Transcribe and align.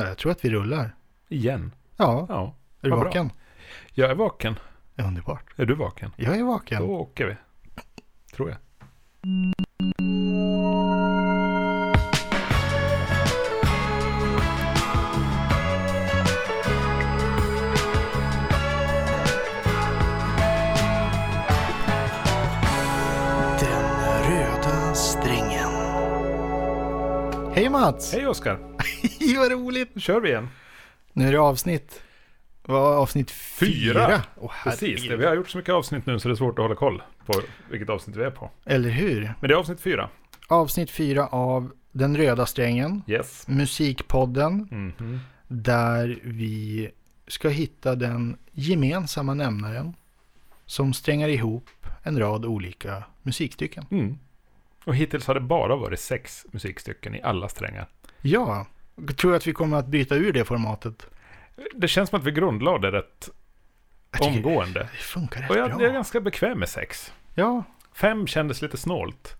Ja, 0.00 0.08
jag 0.08 0.18
tror 0.18 0.32
att 0.32 0.44
vi 0.44 0.50
rullar. 0.50 0.94
Igen. 1.28 1.72
Ja, 1.96 2.26
Ja. 2.28 2.54
är 2.80 2.84
du 2.84 2.90
vad 2.90 2.98
bra. 3.00 3.08
vaken? 3.08 3.30
Jag 3.92 4.10
är 4.10 4.14
vaken. 4.14 4.58
Underbart. 4.96 5.44
Är 5.56 5.66
du 5.66 5.74
vaken? 5.74 6.12
Jag 6.16 6.36
är 6.38 6.44
vaken. 6.44 6.82
Då 6.82 6.88
åker 6.88 7.26
vi. 7.26 7.36
Tror 8.36 8.48
jag. 8.48 8.58
Hej 27.54 27.68
Mats! 27.68 28.12
Hej 28.14 28.26
Oskar. 28.26 28.69
Vad 29.38 29.52
roligt! 29.52 29.90
Nu 29.94 30.00
kör 30.00 30.20
vi 30.20 30.28
igen. 30.28 30.48
Nu 31.12 31.28
är 31.28 31.32
det 31.32 31.38
avsnitt. 31.40 32.02
Vad 32.62 32.80
var 32.82 32.94
avsnitt 32.96 33.30
fyra? 33.30 34.06
Fyra. 34.06 34.22
Åh, 34.36 34.52
Precis. 34.64 35.00
herregud. 35.00 35.18
Vi 35.18 35.26
har 35.26 35.34
gjort 35.34 35.48
så 35.50 35.58
mycket 35.58 35.74
avsnitt 35.74 36.06
nu 36.06 36.18
så 36.18 36.28
det 36.28 36.34
är 36.34 36.36
svårt 36.36 36.58
att 36.58 36.62
hålla 36.62 36.74
koll 36.74 37.02
på 37.26 37.40
vilket 37.70 37.88
avsnitt 37.88 38.16
vi 38.16 38.22
är 38.24 38.30
på. 38.30 38.50
Eller 38.64 38.90
hur? 38.90 39.34
Men 39.40 39.48
det 39.48 39.54
är 39.54 39.58
avsnitt 39.58 39.80
fyra. 39.80 40.08
Avsnitt 40.48 40.90
fyra 40.90 41.26
av 41.26 41.72
Den 41.92 42.16
röda 42.16 42.46
strängen. 42.46 43.02
Yes. 43.06 43.48
Musikpodden. 43.48 44.68
Mhm. 44.70 45.20
Där 45.48 46.18
vi 46.24 46.90
ska 47.26 47.48
hitta 47.48 47.94
den 47.94 48.36
gemensamma 48.52 49.34
nämnaren. 49.34 49.94
Som 50.66 50.92
strängar 50.92 51.28
ihop 51.28 51.70
en 52.02 52.18
rad 52.18 52.44
olika 52.44 53.04
musikstycken. 53.22 53.84
Mm. 53.90 54.18
Och 54.84 54.96
hittills 54.96 55.26
har 55.26 55.34
det 55.34 55.40
bara 55.40 55.76
varit 55.76 56.00
sex 56.00 56.46
musikstycken 56.52 57.14
i 57.14 57.22
alla 57.22 57.48
strängar. 57.48 57.88
Ja, 58.22 58.66
jag 59.06 59.16
tror 59.16 59.34
att 59.34 59.46
vi 59.46 59.52
kommer 59.52 59.76
att 59.76 59.86
byta 59.86 60.14
ur 60.14 60.32
det 60.32 60.44
formatet. 60.44 61.06
Det 61.74 61.88
känns 61.88 62.10
som 62.10 62.18
att 62.20 62.26
vi 62.26 62.30
grundlade 62.30 62.90
rätt 62.92 63.28
Jag 64.18 64.28
omgående. 64.28 64.80
Det 64.80 64.98
funkar 65.02 65.40
rätt 65.40 65.50
Och 65.50 65.56
jag, 65.56 65.70
bra. 65.70 65.80
jag 65.80 65.88
är 65.88 65.92
ganska 65.94 66.20
bekväm 66.20 66.58
med 66.58 66.68
sex. 66.68 67.12
Ja, 67.34 67.64
Fem 67.92 68.26
kändes 68.26 68.62
lite 68.62 68.76
snålt. 68.76 69.36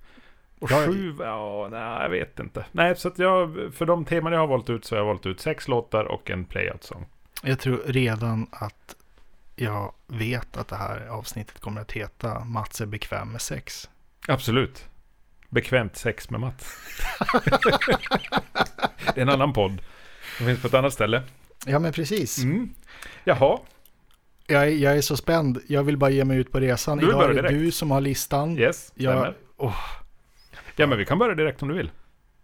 Och 0.60 0.70
Ja, 0.70 0.86
sju, 0.86 1.16
ja, 1.20 1.68
nej, 1.70 2.02
jag 2.02 2.10
vet 2.10 2.38
inte. 2.40 2.64
Nej, 2.72 2.96
så 2.96 3.08
att 3.08 3.18
jag, 3.18 3.70
för 3.74 3.86
de 3.86 4.04
teman 4.04 4.32
jag 4.32 4.40
har 4.40 4.46
valt 4.46 4.70
ut 4.70 4.84
så 4.84 4.94
har 4.94 5.00
jag 5.00 5.06
valt 5.06 5.26
ut 5.26 5.40
sex 5.40 5.68
låtar 5.68 6.04
och 6.04 6.30
en 6.30 6.44
playout-sång. 6.44 7.06
jag 7.42 7.58
tror 7.58 7.82
redan 7.86 8.46
att 8.52 8.96
jag 9.56 9.92
vet 10.06 10.56
att 10.56 10.68
det 10.68 10.76
här 10.76 11.06
avsnittet 11.06 11.60
kommer 11.60 11.80
att 11.80 11.92
heta 11.92 12.44
Mats 12.44 12.80
är 12.80 12.86
bekväm 12.86 13.32
med 13.32 13.40
sex. 13.40 13.90
Absolut. 14.28 14.88
Bekvämt 15.50 15.96
sex 15.96 16.30
med 16.30 16.40
Mats. 16.40 16.76
det 19.14 19.20
är 19.20 19.22
en 19.22 19.28
annan 19.28 19.52
podd. 19.52 19.82
Den 20.38 20.46
finns 20.46 20.60
på 20.60 20.66
ett 20.66 20.74
annat 20.74 20.92
ställe. 20.92 21.22
Ja, 21.66 21.78
men 21.78 21.92
precis. 21.92 22.38
Mm. 22.42 22.70
Jaha, 23.24 23.58
Jag, 24.46 24.62
är, 24.62 24.70
jag 24.70 24.96
är 24.96 25.00
så 25.00 25.16
spänd. 25.16 25.60
Jag 25.68 25.82
vill 25.82 25.96
bara 25.96 26.10
ge 26.10 26.24
mig 26.24 26.38
ut 26.38 26.52
på 26.52 26.60
resan. 26.60 26.98
Du 26.98 27.08
Idag 27.08 27.36
är 27.36 27.42
det 27.42 27.48
du 27.48 27.70
som 27.72 27.90
har 27.90 28.00
listan. 28.00 28.58
yes. 28.58 28.92
Jag, 28.94 29.34
åh, 29.56 29.76
Ja, 30.76 30.86
men 30.86 30.98
vi 30.98 31.04
kan 31.06 31.18
börja 31.18 31.34
direkt 31.34 31.62
om 31.62 31.68
du 31.68 31.74
vill. 31.74 31.90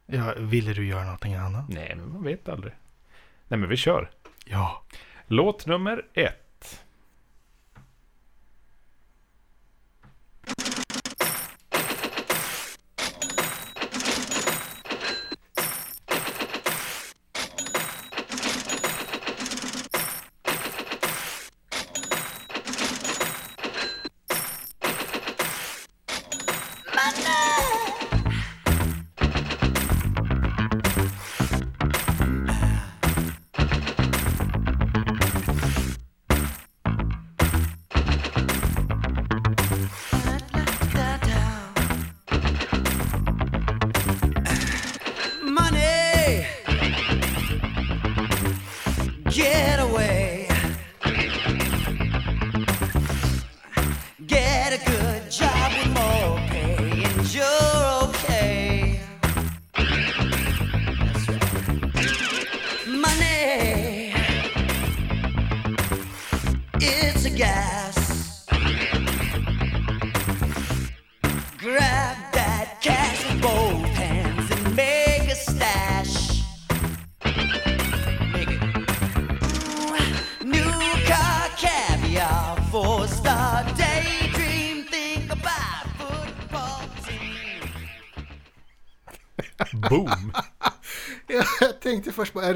ja, 0.06 0.34
ville 0.38 0.72
du 0.72 0.86
göra 0.86 1.04
någonting 1.04 1.34
annat? 1.34 1.68
Nej, 1.68 1.94
men 1.96 2.12
man 2.12 2.22
vet 2.22 2.48
aldrig. 2.48 2.72
Nej, 3.48 3.60
men 3.60 3.68
vi 3.68 3.76
kör. 3.76 4.10
Ja. 4.44 4.82
Låt 5.26 5.66
nummer 5.66 6.04
ett. 6.14 6.45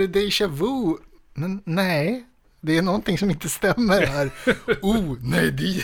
Det 0.01 0.21
déjà 0.21 0.47
vu? 0.49 0.97
Men 1.35 1.63
nej, 1.65 2.25
det 2.61 2.77
är 2.79 2.83
någonting 2.83 3.19
som 3.19 3.31
inte 3.31 3.49
stämmer 3.49 4.07
här. 4.07 4.31
Oh, 4.83 5.17
nej, 5.21 5.51
det... 5.53 5.83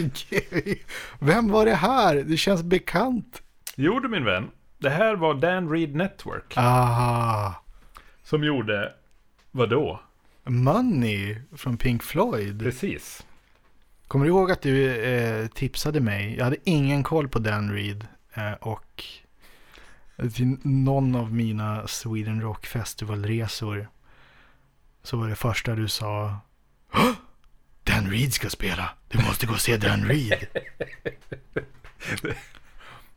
Vem 1.18 1.48
var 1.48 1.64
det 1.64 1.74
här? 1.74 2.14
Det 2.16 2.36
känns 2.36 2.62
bekant. 2.62 3.42
Jo 3.76 4.00
du 4.00 4.08
min 4.08 4.24
vän. 4.24 4.50
Det 4.78 4.90
här 4.90 5.16
var 5.16 5.34
Dan 5.34 5.70
Reed 5.70 5.94
Network. 5.94 6.52
Ah, 6.56 7.52
Som 8.22 8.44
gjorde, 8.44 8.92
vadå? 9.50 10.00
Money 10.44 11.36
från 11.56 11.76
Pink 11.76 12.02
Floyd. 12.02 12.60
Precis. 12.60 13.26
Kommer 14.08 14.24
du 14.24 14.30
ihåg 14.30 14.50
att 14.50 14.62
du 14.62 14.94
eh, 15.04 15.46
tipsade 15.46 16.00
mig? 16.00 16.36
Jag 16.36 16.44
hade 16.44 16.56
ingen 16.64 17.02
koll 17.02 17.28
på 17.28 17.38
Dan 17.38 17.72
Reed. 17.72 18.06
Eh, 18.34 18.52
och 18.52 19.04
till 20.16 20.56
någon 20.62 21.14
av 21.14 21.34
mina 21.34 21.86
Sweden 21.86 22.40
Rock 22.40 22.66
Festival-resor 22.66 23.88
så 25.02 25.16
var 25.16 25.28
det 25.28 25.36
första 25.36 25.74
du 25.74 25.88
sa 25.88 26.38
"Hå! 26.92 27.14
Dan 27.82 28.10
Reed 28.10 28.32
ska 28.32 28.50
spela. 28.50 28.90
Du 29.08 29.18
måste 29.18 29.46
gå 29.46 29.52
och 29.52 29.60
se 29.60 29.76
Dan 29.76 30.04
Reed. 30.04 30.46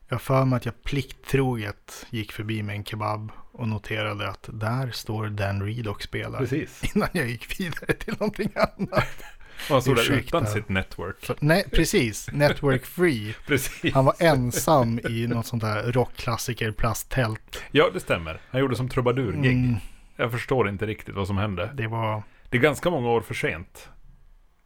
Jag 0.08 0.22
för 0.22 0.46
mig 0.46 0.58
att 0.58 0.66
jag 0.66 0.84
plikttroget 0.84 2.06
gick 2.10 2.32
förbi 2.32 2.64
med 2.64 2.76
en 2.76 2.86
kebab 2.86 3.32
och 3.52 3.68
noterade 3.68 4.30
att 4.30 4.50
där 4.54 4.92
står 4.92 5.30
Dan 5.30 5.62
Reed 5.64 5.88
och 5.88 6.02
spelar. 6.02 6.40
Precis. 6.40 6.96
Innan 6.96 7.10
jag 7.14 7.28
gick 7.30 7.60
vidare 7.60 7.94
till 7.94 8.14
någonting 8.20 8.52
annat. 8.56 9.24
Och 9.62 9.74
han 9.74 9.82
stod 9.82 9.96
där 9.96 10.12
utan 10.12 10.48
sitt 10.48 10.70
network. 10.70 11.30
Nej, 11.40 11.66
precis. 11.72 12.32
Network 12.32 12.86
Free. 12.86 13.36
Precis. 13.48 13.94
Han 13.94 14.06
var 14.06 14.16
ensam 14.20 15.00
i 15.10 15.28
något 15.28 15.46
sånt 15.46 15.64
där 15.64 15.92
rockklassiker 15.92 16.72
plasttält. 16.72 17.64
Ja, 17.72 17.90
det 17.94 18.00
stämmer. 18.00 18.40
Han 18.50 18.62
gjorde 18.62 18.76
som 18.76 18.90
trubadur-gig. 18.90 19.52
Mm, 19.52 19.76
Jag 20.16 20.32
förstår 20.32 20.70
inte 20.70 20.86
riktigt 20.86 21.16
vad 21.16 21.28
som 21.28 21.38
hände. 21.38 21.70
det 21.74 21.88
var, 21.88 22.24
Det 22.50 22.58
är 22.58 22.62
ganska 22.62 22.90
många 22.90 23.10
år 23.10 23.22
för 23.22 23.34
sent. 23.34 23.90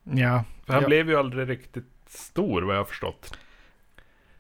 ja, 0.04 0.44
För 0.66 0.74
han 0.74 0.82
Ja. 0.82 0.88
blev 0.88 1.10
ju 1.10 1.16
aldrig 1.16 1.50
riktigt 1.50 1.86
stor 2.08 2.62
vad 2.62 2.76
jag 2.76 2.80
har 2.80 2.86
förstått. 2.86 3.38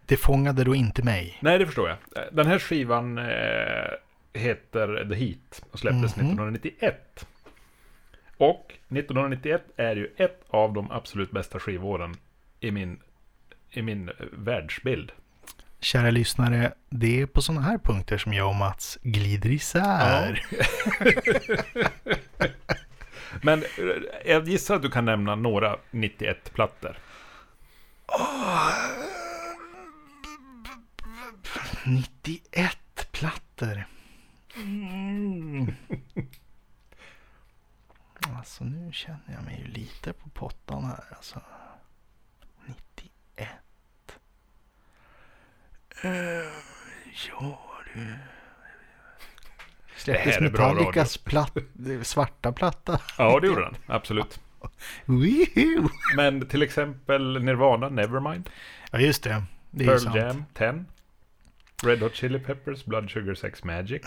det 0.05 0.17
fångade 0.17 0.63
då 0.63 0.75
inte 0.75 1.03
mig. 1.03 1.37
Nej, 1.41 1.59
det 1.59 1.65
förstår 1.65 1.89
jag. 1.89 1.97
Den 2.31 2.47
här 2.47 2.59
skivan 2.59 3.17
eh, 3.17 3.25
heter 4.33 5.05
The 5.09 5.15
Heat 5.15 5.61
och 5.71 5.79
släpptes 5.79 6.15
Mhm. 6.15 6.25
1991. 6.27 7.25
Och 8.41 8.73
1991 8.89 9.63
är 9.75 9.95
ju 9.95 10.13
ett 10.17 10.41
av 10.49 10.73
de 10.73 10.91
absolut 10.91 11.31
bästa 11.31 11.59
skivåren 11.59 12.15
i 12.59 12.71
min, 12.71 12.99
i 13.69 13.81
min 13.81 14.09
eh, 14.09 14.13
världsbild. 14.31 15.11
Kära 15.79 16.11
lyssnare, 16.11 16.73
det 16.89 17.21
är 17.21 17.25
på 17.25 17.41
sådana 17.41 17.61
här 17.61 17.77
punkter 17.77 18.17
som 18.17 18.33
jag 18.33 18.49
och 18.49 18.55
Mats 18.55 18.97
glider 19.01 19.49
isär. 19.49 20.45
Men 23.41 23.59
eh, 23.59 23.67
jag 24.25 24.47
gissar 24.47 24.75
att 24.75 24.81
du 24.81 24.89
kan 24.89 25.05
nämna 25.05 25.35
några 25.35 25.77
91-plattor. 25.91 26.97
91 31.85 32.77
plattor. 33.11 33.83
Mm. 34.55 35.73
Alltså 38.29 38.63
nu 38.63 38.91
känner 38.91 39.33
jag 39.35 39.43
mig 39.43 39.59
ju 39.59 39.67
lite 39.67 40.13
på 40.13 40.29
pottan 40.29 40.83
här. 40.83 41.03
Alltså. 41.09 41.41
91. 42.65 43.49
Uh, 46.05 46.11
ja 47.29 47.59
du. 47.93 48.15
Släpptes 49.95 50.39
Metallicas 50.39 51.17
platt, 51.17 51.57
svarta 52.01 52.51
platta. 52.51 53.01
Ja, 53.17 53.39
det 53.39 53.47
gjorde 53.47 53.61
den. 53.61 53.75
Absolut. 53.87 54.39
Men 56.15 56.47
till 56.47 56.61
exempel 56.61 57.43
Nirvana, 57.43 57.89
Nevermind. 57.89 58.49
Ja 58.91 58.99
just 58.99 59.23
det. 59.23 59.43
Det 59.71 59.85
Pearl 59.85 59.99
sant. 59.99 60.15
Jam, 60.15 60.45
10. 60.53 60.85
Red 61.83 61.99
Hot 61.99 62.15
Chili 62.15 62.39
Peppers, 62.39 62.85
Blood 62.85 63.09
Sugar 63.09 63.33
Sex 63.35 63.63
Magic. 63.63 64.01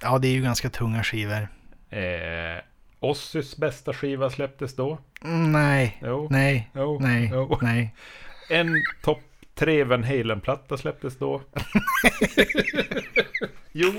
Ja 0.00 0.18
det 0.18 0.28
är 0.28 0.32
ju 0.32 0.42
ganska 0.42 0.70
tunga 0.70 1.04
skivor. 1.04 1.48
Eh, 1.90 2.60
Ozzys 3.00 3.56
bästa 3.56 3.92
skiva 3.94 4.30
släpptes 4.30 4.76
då. 4.76 4.98
Mm, 5.24 5.52
nej, 5.52 5.98
Jo. 6.02 6.28
nej, 6.30 6.70
Jo. 6.74 6.98
nej, 7.00 7.30
Jo. 7.32 7.58
nej. 7.62 7.94
En 8.50 8.74
topp 9.02 9.20
tre 9.54 9.84
Van 9.84 10.04
Halen-platta 10.04 10.76
släpptes 10.76 11.18
då. 11.18 11.42
jo. 13.72 13.92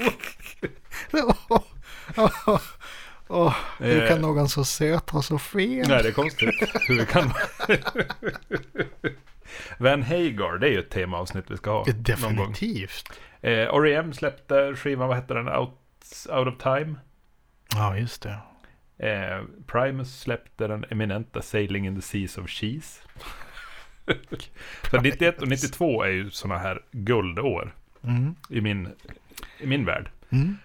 Åh, 3.28 3.56
hur 3.80 4.04
Eh. 4.04 4.08
kan 4.10 4.22
någon 4.22 4.50
så 4.50 4.66
söt 4.66 5.10
ha 5.10 5.22
så 5.22 5.40
fel? 5.40 5.88
Nej, 5.88 6.04
det 6.04 6.10
är 6.10 6.14
konstigt. 6.14 6.56
Hur 6.88 7.06
kan 7.06 7.34
Van 9.78 10.04
Hagar, 10.04 10.58
det 10.58 10.68
är 10.68 10.72
ju 10.72 10.80
ett 10.80 10.90
temaavsnitt 10.90 11.46
vi 11.52 11.58
ska 11.58 11.72
ha. 11.72 11.86
Definitivt. 11.96 13.10
Eh, 13.42 13.52
R.E.M. 13.52 14.14
släppte 14.14 14.76
skivan, 14.76 15.08
vad 15.08 15.18
hette 15.18 15.34
den? 15.34 15.48
Out, 15.50 15.70
Out 16.30 16.48
of 16.48 16.58
Time. 16.64 16.96
Ja, 17.76 17.98
just 17.98 18.22
det. 18.22 18.38
Eh, 19.00 19.44
Primus 19.68 20.20
släppte 20.20 20.68
den 20.68 20.86
eminenta 20.90 21.42
Sailing 21.42 21.88
in 21.88 21.96
the 21.96 22.02
Seas 22.02 22.38
of 22.38 22.50
Cheese. 22.50 23.02
Så 24.92 25.02
91 25.02 25.42
och 25.42 25.48
92 25.48 26.04
är 26.04 26.10
ju 26.10 26.32
sådana 26.32 26.60
här 26.60 26.82
guldår 26.92 27.76
Mm. 28.04 28.36
i 28.50 28.62
min, 28.62 28.90
i 29.60 29.68
min 29.68 29.86
värld. 29.86 30.10
Mm. 30.30 30.58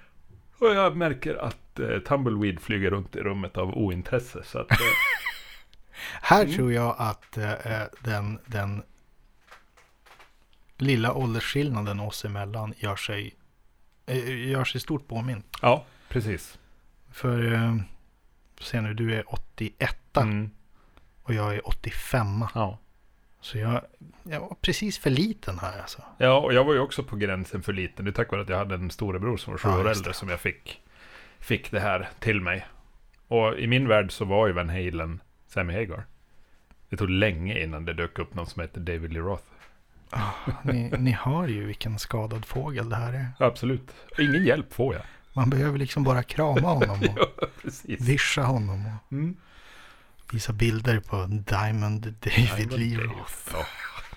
Och 0.59 0.67
jag 0.75 0.97
märker 0.97 1.35
att 1.35 1.79
eh, 1.81 1.99
Tumbleweed 1.99 2.61
flyger 2.61 2.91
runt 2.91 3.17
i 3.17 3.21
rummet 3.21 3.57
av 3.57 3.75
ointresse. 3.79 4.43
Så 4.45 4.59
att, 4.59 4.71
eh, 4.71 4.77
Här 6.23 6.43
Mm. 6.45 6.55
tror 6.55 6.73
jag 6.73 6.95
att 6.99 7.37
eh, 7.39 7.53
eh, 7.53 7.87
den, 8.01 8.39
den 8.47 8.83
lilla 10.79 11.13
åldersskillnaden 11.15 12.01
oss 12.01 12.25
emellan 12.25 12.75
gör 12.77 12.97
sig, 12.97 13.35
eh, 14.07 14.49
gör 14.51 14.65
sig 14.65 14.81
stort 14.81 15.09
påminn. 15.09 15.43
ja, 15.63 15.85
precis. 16.09 16.59
För, 17.13 17.53
se 18.61 18.81
nu, 18.81 18.95
du 18.95 19.15
är 19.15 19.35
81 19.35 19.97
Mm, 20.17 20.51
och 21.23 21.35
jag 21.35 21.55
är 21.55 21.69
85. 21.69 22.45
ja. 22.55 22.79
Så 23.41 23.59
jag, 23.59 23.81
jag 24.23 24.41
var 24.41 24.57
precis 24.61 24.99
för 24.99 25.11
liten 25.11 25.59
här 25.59 25.81
alltså. 25.81 26.03
ja, 26.19 26.39
och 26.41 26.55
jag 26.55 26.65
var 26.65 26.75
ju 26.75 26.81
också 26.81 27.03
på 27.03 27.17
gränsen 27.17 27.63
för 27.63 27.73
liten. 27.73 28.05
Det 28.05 28.11
är 28.11 28.13
tack 28.13 28.31
vare 28.31 28.43
att 28.43 28.49
jag 28.49 28.59
hade 28.59 28.75
en 28.75 28.91
storebror 28.91 29.37
som 29.37 29.53
var 29.53 29.59
sju 29.59 29.69
Ja, 29.69 29.79
år 29.81 29.89
äldre 29.89 30.13
som 30.13 30.29
jag 30.29 30.41
fick, 30.41 30.81
fick 31.39 31.71
det 31.71 31.81
här 31.81 32.09
till 32.21 32.41
mig. 32.41 32.67
Och 33.29 33.59
i 33.59 33.67
min 33.67 33.89
värld 33.89 34.13
så 34.13 34.25
var 34.25 34.47
ju 34.47 34.53
Van 34.53 34.69
Halen 34.69 35.21
Sammy 35.47 35.73
Hagar. 35.75 36.05
Det 36.89 36.97
tog 36.97 37.11
länge 37.11 37.63
innan 37.63 37.85
det 37.85 37.93
dök 37.93 38.19
upp 38.19 38.35
någon 38.35 38.47
som 38.47 38.61
hette 38.63 38.81
David 38.81 39.13
Lee 39.13 39.23
Roth. 39.23 39.45
Ni, 40.63 40.91
ni 40.99 41.11
hör 41.11 41.49
ju 41.49 41.65
vilken 41.65 41.99
skadad 41.99 42.45
fågel 42.45 42.89
det 42.89 42.97
här 42.97 43.13
är. 43.13 43.29
Absolut. 43.47 43.95
Ingen 44.19 44.45
hjälp 44.45 44.73
får 44.73 44.95
jag. 44.95 45.03
Man 45.37 45.51
behöver 45.51 45.79
liksom 45.79 46.05
bara 46.05 46.23
krama 46.23 46.61
honom 46.69 46.91
och 47.01 47.07
Ja, 47.85 47.97
vischa 48.01 48.43
honom 48.43 48.87
och 48.87 49.13
Mm. 49.13 49.37
visa 50.33 50.53
bilder 50.53 51.01
på 51.01 51.27
Diamond 51.27 52.15
David 52.21 52.73
Lee 52.73 52.99
Roth. 52.99 53.49
Ja, 53.53 53.65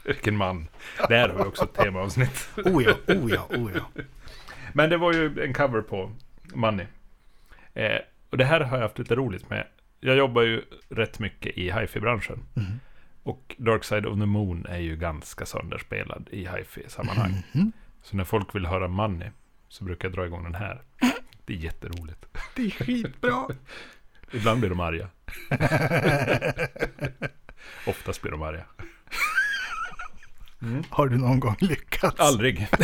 vilken 0.06 0.38
man. 0.38 0.68
Där 1.10 1.30
har 1.30 1.38
vi 1.38 1.44
också 1.44 1.64
ett 1.64 1.74
temaavsnitt. 1.74 2.50
Oh 2.66 2.84
ja, 2.84 2.94
oh 3.08 3.32
ja, 3.32 3.48
oh 3.50 3.72
ja. 3.76 4.04
Men 4.74 4.90
det 4.90 4.98
var 4.98 5.14
ju 5.14 5.44
en 5.44 5.54
cover 5.54 5.82
på 5.82 6.12
Money. 6.54 6.86
Eh, 7.74 7.98
och 8.30 8.38
det 8.38 8.46
här 8.46 8.60
har 8.62 8.78
jag 8.78 8.84
haft 8.84 9.00
lite 9.00 9.16
roligt 9.16 9.50
med. 9.50 9.68
Jag 10.00 10.16
jobbar 10.18 10.42
ju 10.42 10.62
rätt 10.90 11.20
mycket 11.20 11.58
i 11.58 11.72
hifi-branschen. 11.72 12.40
Mm. 12.56 12.80
Och 13.24 13.56
Dark 13.58 13.84
Side 13.84 14.06
of 14.06 14.20
the 14.20 14.26
Moon 14.26 14.66
är 14.70 14.78
ju 14.80 14.96
ganska 14.96 15.46
sönderspelad 15.46 16.28
i 16.32 16.48
hifi-sammanhang. 16.48 17.44
Mhm. 17.52 17.72
Så 18.04 18.18
när 18.18 18.24
folk 18.24 18.56
vill 18.56 18.66
höra 18.66 18.88
Money 18.88 19.30
så 19.70 19.84
brukar 19.84 20.08
jag 20.08 20.16
dra 20.16 20.26
igång 20.26 20.44
den 20.44 20.56
här. 20.56 20.82
Det 21.46 21.54
är 21.54 21.58
jätteroligt. 21.58 22.26
Det 22.56 22.66
är 22.66 22.70
skitbra. 22.70 23.48
Ibland 24.32 24.60
blir 24.60 24.70
de 24.70 24.80
arga. 24.80 25.10
Oftast 27.88 28.22
blir 28.22 28.32
de 28.32 28.42
arga. 28.42 28.66
Har 30.90 31.08
du 31.08 31.18
någon 31.18 31.40
gång 31.40 31.56
lyckats? 31.60 32.20
Aldrig. 32.20 32.68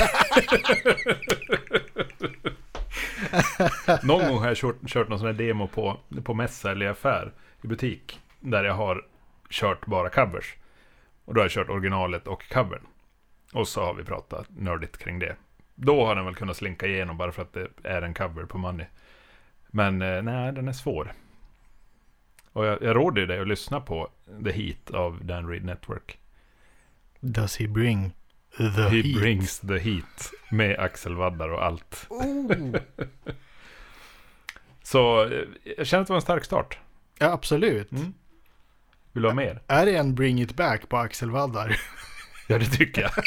någon 4.03 4.27
gång 4.27 4.37
har 4.37 4.47
jag 4.47 4.57
kört, 4.57 4.75
kört 4.87 5.09
någon 5.09 5.19
sån 5.19 5.27
här 5.27 5.33
demo 5.33 5.67
på, 5.67 5.99
på 6.23 6.33
mässa 6.33 6.71
eller 6.71 6.85
i 6.85 6.89
affär 6.89 7.31
i 7.61 7.67
butik. 7.67 8.19
Där 8.39 8.63
jag 8.63 8.73
har 8.73 9.05
kört 9.49 9.85
bara 9.85 10.09
covers. 10.09 10.55
Och 11.25 11.33
då 11.33 11.39
har 11.39 11.45
jag 11.45 11.51
kört 11.51 11.69
originalet 11.69 12.27
och 12.27 12.49
covern. 12.49 12.81
Och 13.53 13.67
så 13.67 13.85
har 13.85 13.93
vi 13.93 14.03
pratat 14.03 14.47
nördigt 14.49 14.97
kring 14.97 15.19
det. 15.19 15.35
Då 15.75 16.05
har 16.05 16.15
den 16.15 16.25
väl 16.25 16.35
kunnat 16.35 16.57
slinka 16.57 16.87
igenom 16.87 17.17
bara 17.17 17.31
för 17.31 17.41
att 17.41 17.53
det 17.53 17.67
är 17.83 18.01
en 18.01 18.13
cover 18.13 18.45
på 18.45 18.57
Money. 18.57 18.85
Men 19.67 20.01
eh, 20.01 20.21
nej, 20.21 20.53
den 20.53 20.67
är 20.67 20.73
svår. 20.73 21.13
Och 22.53 22.65
jag, 22.65 22.81
jag 22.81 22.95
råder 22.95 23.27
dig 23.27 23.39
att 23.39 23.47
lyssna 23.47 23.81
på 23.81 24.09
The 24.43 24.51
Heat 24.51 24.91
av 24.91 25.25
Dan 25.25 25.49
Reed 25.49 25.65
Network. 25.65 26.17
Does 27.19 27.57
he 27.59 27.67
bring 27.67 28.11
the 28.57 28.63
He 28.63 28.89
heat? 29.01 29.21
brings 29.21 29.59
the 29.59 29.77
heat 29.79 30.31
med 30.51 30.79
Axel 30.79 31.15
Waddar 31.15 31.49
och 31.49 31.65
allt. 31.65 32.05
Oh. 32.09 32.51
Så 34.83 35.25
eh, 35.25 35.41
jag 35.77 35.87
känner 35.87 36.01
att 36.01 36.07
det 36.07 36.13
var 36.13 36.17
en 36.17 36.21
stark 36.21 36.45
start. 36.45 36.77
Ja, 37.19 37.31
absolut. 37.31 37.91
Mm. 37.91 38.13
Vill 39.11 39.23
du 39.23 39.29
ha 39.29 39.35
mer? 39.35 39.61
Är 39.67 39.85
det 39.85 39.95
en 39.95 40.15
bring 40.15 40.41
it 40.41 40.55
back 40.55 40.89
på 40.89 40.97
Axel 40.97 41.31
Waddar? 41.31 41.79
Ja, 42.47 42.57
det 42.57 42.65
tycker 42.65 43.01
jag. 43.01 43.11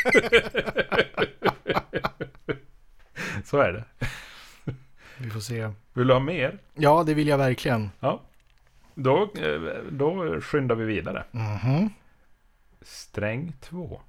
Så 3.45 3.59
är 3.59 3.73
det. 3.73 3.85
Vi 5.19 5.31
får 5.31 5.41
se. 5.41 5.71
Vill 5.93 6.07
du 6.07 6.13
ha 6.13 6.21
mer? 6.21 6.59
Ja, 6.75 7.03
det 7.07 7.15
vill 7.15 7.29
jag 7.29 7.39
verkligen. 7.39 7.91
Ja. 8.01 8.21
Då, 8.95 9.23
eh, 9.23 9.61
då 9.91 10.41
skyndar 10.41 10.75
vi 10.75 10.85
vidare. 10.85 11.25
Mhm. 11.31 11.91
Sträng 12.83 13.53
2. 13.61 14.01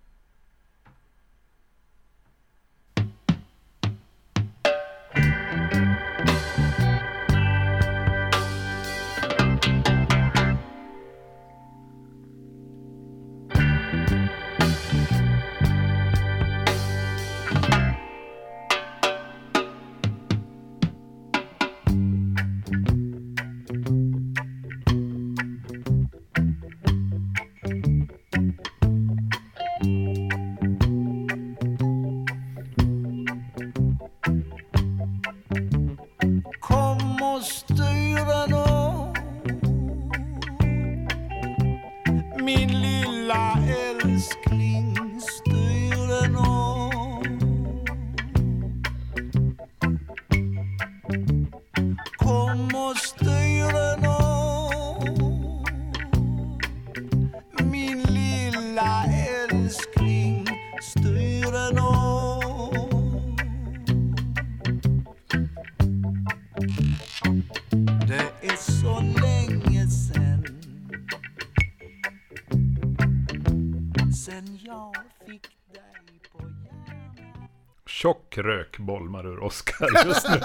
Oscar 79.48 80.06
just 80.06 80.30
nu. 80.30 80.36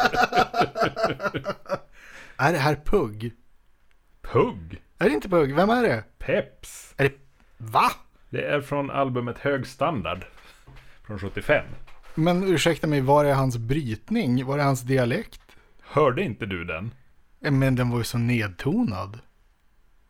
Är 2.37 2.53
det 2.53 2.59
här 2.59 2.75
Pugg? 2.85 3.33
Pugg! 4.23 4.83
Är 4.99 5.09
det 5.09 5.15
inte 5.15 5.29
Pugg? 5.29 5.55
Vem 5.55 5.71
är 5.71 5.83
det? 5.83 6.05
Peps! 6.19 6.95
Va? 7.59 7.91
Det 8.31 8.43
är 8.47 8.61
från 8.61 8.91
albumet 8.91 9.39
Hög 9.39 9.67
Standard. 9.67 10.25
Från 11.07 11.19
75. 11.19 11.65
Men 12.15 12.45
ursäkta 12.45 12.87
mig, 12.87 13.01
var 13.01 13.25
är 13.25 13.35
hans 13.35 13.57
brytning? 13.59 14.45
Var 14.47 14.59
är 14.59 14.63
hans 14.65 14.81
dialekt? 14.83 15.41
Hörde 15.83 16.23
inte 16.23 16.47
du 16.47 16.65
den? 16.65 16.95
Eh, 17.45 17.51
Men 17.53 17.75
den 17.77 17.91
var 17.91 17.99
ju 17.99 18.05
så 18.05 18.19
nedtonad. 18.19 19.19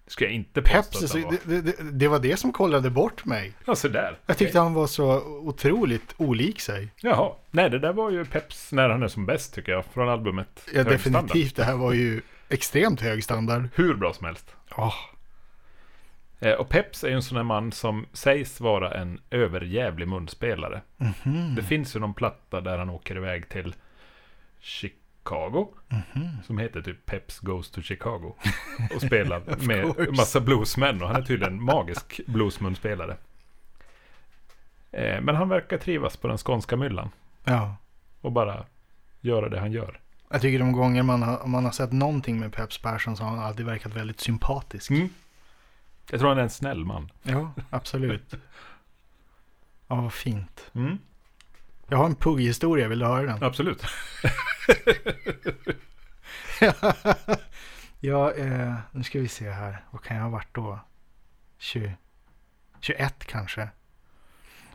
Ska 0.07 0.25
jag 0.25 0.33
inte 0.35 0.63
påstå 0.63 0.99
Peps, 1.01 1.15
att 1.15 1.49
det, 1.49 1.61
det, 1.61 1.91
det 1.93 2.09
var 2.09 2.19
det 2.19 2.37
som 2.37 2.53
kollade 2.53 2.91
bort 2.91 3.25
mig. 3.25 3.53
Ja, 3.65 3.75
så 3.75 3.89
där. 3.89 4.19
Jag 4.27 4.39
tyckte 4.39 4.59
han 4.59 4.75
var 4.75 4.87
så 4.87 5.21
otroligt 5.25 6.15
olik 6.17 6.61
sig. 6.61 6.89
Jaha. 7.01 7.33
Nej, 7.51 7.71
det 7.71 7.79
där 7.79 7.93
var 7.93 8.11
ju 8.11 8.25
Peps 8.25 8.73
när 8.73 8.89
han 8.89 9.03
är 9.03 9.09
som 9.09 9.27
bäst 9.27 9.55
tycker 9.55 9.73
jag. 9.73 9.85
Från 9.85 10.09
albumet 10.09 10.69
Ja, 10.75 10.85
definitivt. 10.85 11.57
Det 11.57 11.65
här 11.65 11.77
var 11.77 11.93
ju 11.93 12.21
extremt 12.49 13.01
hög 13.01 13.25
standard. 13.25 13.69
Hur 13.75 13.95
bra 13.95 14.13
som 14.13 14.27
helst. 14.27 14.55
Eh, 16.41 16.53
och 16.55 16.69
Peps 16.69 17.05
är 17.05 17.09
ju 17.09 17.15
en 17.15 17.23
sån 17.23 17.37
där 17.37 17.43
man 17.45 17.73
som 17.73 18.07
sägs 18.13 18.61
vara 18.61 18.95
en 18.95 19.21
överjävlig 19.31 20.09
munspelare. 20.09 20.81
mhm, 20.97 21.55
Det 21.55 21.63
finns 21.63 21.97
ju 21.97 22.01
någon 22.01 22.15
platta 22.15 22.61
där 22.61 22.79
han 22.79 22.91
åker 22.91 23.17
iväg 23.17 23.49
till 23.49 23.75
Chicago. 24.61 24.99
Mhm. 25.31 26.43
Som 26.47 26.59
heter 26.59 26.83
typ 26.83 27.07
Peps 27.07 27.39
Goes 27.39 27.71
to 27.71 27.83
Chicago. 27.83 28.35
Och 28.95 29.03
spelar 29.07 29.41
med 29.67 29.83
course. 29.83 30.11
massa 30.11 30.41
bluesmän. 30.41 31.03
Och 31.03 31.09
han 31.09 31.17
är 31.17 31.23
tydligen 31.23 31.63
magisk 31.63 32.21
bluesmunspelare. 32.27 33.17
Eh, 34.93 35.21
men 35.21 35.35
han 35.35 35.49
verkar 35.49 35.79
trivas 35.79 36.17
på 36.17 36.29
den 36.29 36.39
skånska 36.39 36.77
myllan. 36.77 37.11
Ja. 37.45 37.77
Och 38.21 38.33
bara 38.33 38.65
göra 39.21 39.49
det 39.49 39.61
han 39.61 39.73
gör. 39.73 40.01
Jag 40.29 40.41
tycker 40.41 40.59
de 40.59 40.73
gånger 40.73 41.03
man 41.03 41.23
har, 41.23 41.47
man 41.47 41.65
har 41.65 41.73
sett 41.73 41.93
någonting 41.93 42.41
med 42.41 42.53
Peps 42.53 42.79
Persson 42.79 43.17
så 43.17 43.25
har 43.25 43.31
han 43.31 43.39
alltid 43.39 43.67
verkat 43.67 43.97
väldigt 43.97 44.21
sympatisk. 44.21 44.91
Mm. 44.91 45.09
Jag 46.11 46.21
tror 46.21 46.29
han 46.29 46.39
är 46.39 46.43
en 46.43 46.51
snäll 46.51 46.85
man. 46.85 47.13
Ja, 47.23 47.53
absolut. 47.71 48.35
Ja, 49.89 49.95
vad 49.95 50.13
fint. 50.13 50.71
Mm. 50.75 50.99
Jag 51.89 51.99
har 51.99 52.07
en 52.07 52.15
Pugg-historia, 52.15 52.89
vill 52.89 52.99
du 52.99 53.07
höra 53.07 53.27
den? 53.27 53.43
Absolut. 53.43 53.83
ja, 58.01 58.33
eh, 58.33 58.75
nu 58.93 59.03
ska 59.03 59.21
vi 59.21 59.29
se 59.29 59.51
här. 59.51 59.85
Vad 59.91 60.03
kan 60.03 60.17
jag 60.17 60.25
ha 60.25 60.31
varit 60.31 60.55
då? 60.55 60.81
20, 61.59 61.97
21 62.81 63.25
kanske. 63.25 63.69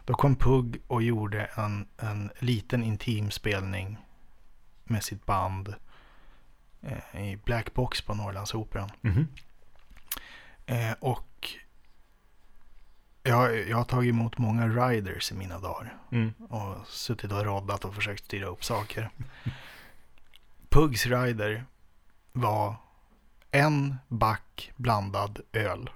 Då 0.05 0.13
kom 0.13 0.35
Pugg 0.35 0.81
och 0.87 1.03
gjorde 1.03 1.45
en, 1.45 1.87
en 1.97 2.31
liten 2.39 2.83
intim 2.83 3.31
spelning 3.31 3.97
med 4.83 5.03
sitt 5.03 5.25
band 5.25 5.75
eh, 6.81 7.21
i 7.31 7.37
Black 7.37 7.73
Box 7.73 8.01
på 8.01 8.13
Norrlandsoperan. 8.13 8.91
Mhm. 9.01 9.27
Eh, 10.65 10.91
och 10.99 11.49
jag, 13.23 13.67
jag 13.69 13.77
har 13.77 13.83
tagit 13.83 14.09
emot 14.09 14.37
många 14.37 14.67
riders 14.67 15.31
i 15.31 15.35
mina 15.35 15.59
dagar. 15.59 15.97
Mm. 16.11 16.33
och 16.49 16.87
suttit 16.87 17.31
och 17.31 17.45
roddat 17.45 17.85
och 17.85 17.95
försökt 17.95 18.25
styra 18.25 18.45
upp 18.45 18.63
saker. 18.63 19.09
Pugs 20.77 21.05
rider 21.05 21.65
var 22.33 22.75
en 23.51 23.95
back 24.07 24.71
blandad 24.75 25.39
öl. 25.53 25.89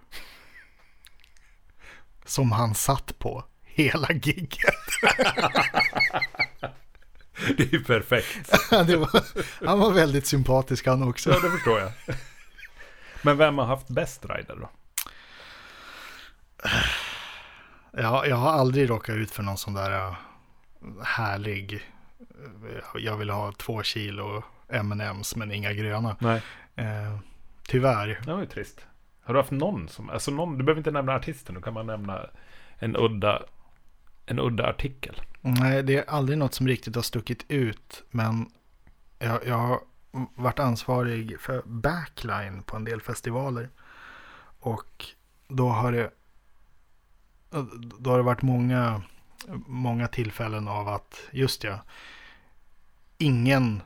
Som 2.25 2.51
han 2.51 2.75
satt 2.75 3.19
på 3.19 3.43
hela 3.63 4.11
gigget. 4.11 4.75
Det 7.57 7.63
är 7.63 7.67
ju 7.73 7.83
perfekt. 7.83 8.49
Var, 8.71 9.23
han 9.67 9.79
var 9.79 9.91
väldigt 9.91 10.27
sympatisk 10.27 10.85
han 10.85 11.03
också. 11.03 11.29
Ja, 11.29 11.39
det 11.39 11.49
förstår 11.49 11.79
jag. 11.79 11.91
Men 13.21 13.37
vem 13.37 13.57
har 13.57 13.65
haft 13.65 13.87
bäst 13.87 14.25
rider 14.25 14.55
då? 14.55 14.69
Jag, 17.91 18.27
jag 18.27 18.35
har 18.35 18.51
aldrig 18.51 18.89
råkat 18.89 19.15
ut 19.15 19.31
för 19.31 19.43
någon 19.43 19.57
sån 19.57 19.73
där 19.73 19.91
äh, 19.91 20.15
härlig, 21.03 21.73
äh, 22.63 23.01
jag 23.01 23.17
vill 23.17 23.29
ha 23.29 23.51
två 23.51 23.83
kilo 23.83 24.43
M&M's 24.71 25.37
men 25.37 25.51
inga 25.51 25.73
gröna. 25.73 26.15
Nej. 26.19 26.41
Eh, 26.75 27.17
tyvärr. 27.67 28.21
Det 28.25 28.33
var 28.33 28.39
ju 28.39 28.45
trist. 28.45 28.85
Har 29.23 29.33
du 29.33 29.39
haft 29.39 29.51
någon 29.51 29.87
som, 29.87 30.09
alltså 30.09 30.31
någon, 30.31 30.57
du 30.57 30.63
behöver 30.63 30.79
inte 30.79 30.91
nämna 30.91 31.15
artisten, 31.15 31.55
du 31.55 31.61
kan 31.61 31.73
man 31.73 31.87
nämna 31.87 32.25
en 32.79 32.95
udda, 32.95 33.43
en 34.25 34.39
udda 34.39 34.69
artikel. 34.69 35.21
Nej, 35.41 35.83
det 35.83 35.97
är 35.97 36.09
aldrig 36.09 36.37
något 36.37 36.53
som 36.53 36.67
riktigt 36.67 36.95
har 36.95 37.01
stuckit 37.01 37.45
ut. 37.47 38.03
Men 38.11 38.45
jag, 39.19 39.39
jag 39.47 39.57
har 39.57 39.79
varit 40.35 40.59
ansvarig 40.59 41.39
för 41.39 41.61
backline 41.65 42.63
på 42.63 42.75
en 42.75 42.83
del 42.83 43.01
festivaler. 43.01 43.69
Och 44.59 45.05
då 45.47 45.69
har 45.69 45.91
det, 45.91 46.11
då 47.99 48.09
har 48.09 48.17
det 48.17 48.23
varit 48.23 48.41
många, 48.41 49.01
många 49.67 50.07
tillfällen 50.07 50.67
av 50.67 50.87
att, 50.87 51.19
just 51.31 51.63
ja, 51.63 51.79
ingen 53.17 53.81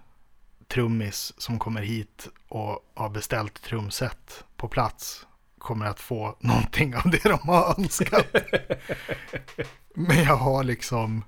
trummis 0.67 1.33
som 1.37 1.59
kommer 1.59 1.81
hit 1.81 2.27
och 2.49 2.91
har 2.95 3.09
beställt 3.09 3.61
trumset 3.61 4.43
på 4.57 4.67
plats 4.67 5.27
kommer 5.57 5.85
att 5.85 5.99
få 5.99 6.37
någonting 6.39 6.95
av 6.95 7.11
det 7.11 7.23
de 7.23 7.39
har 7.39 7.79
önskat. 7.79 8.25
Men 9.95 10.23
jag 10.23 10.35
har 10.35 10.63
liksom 10.63 11.23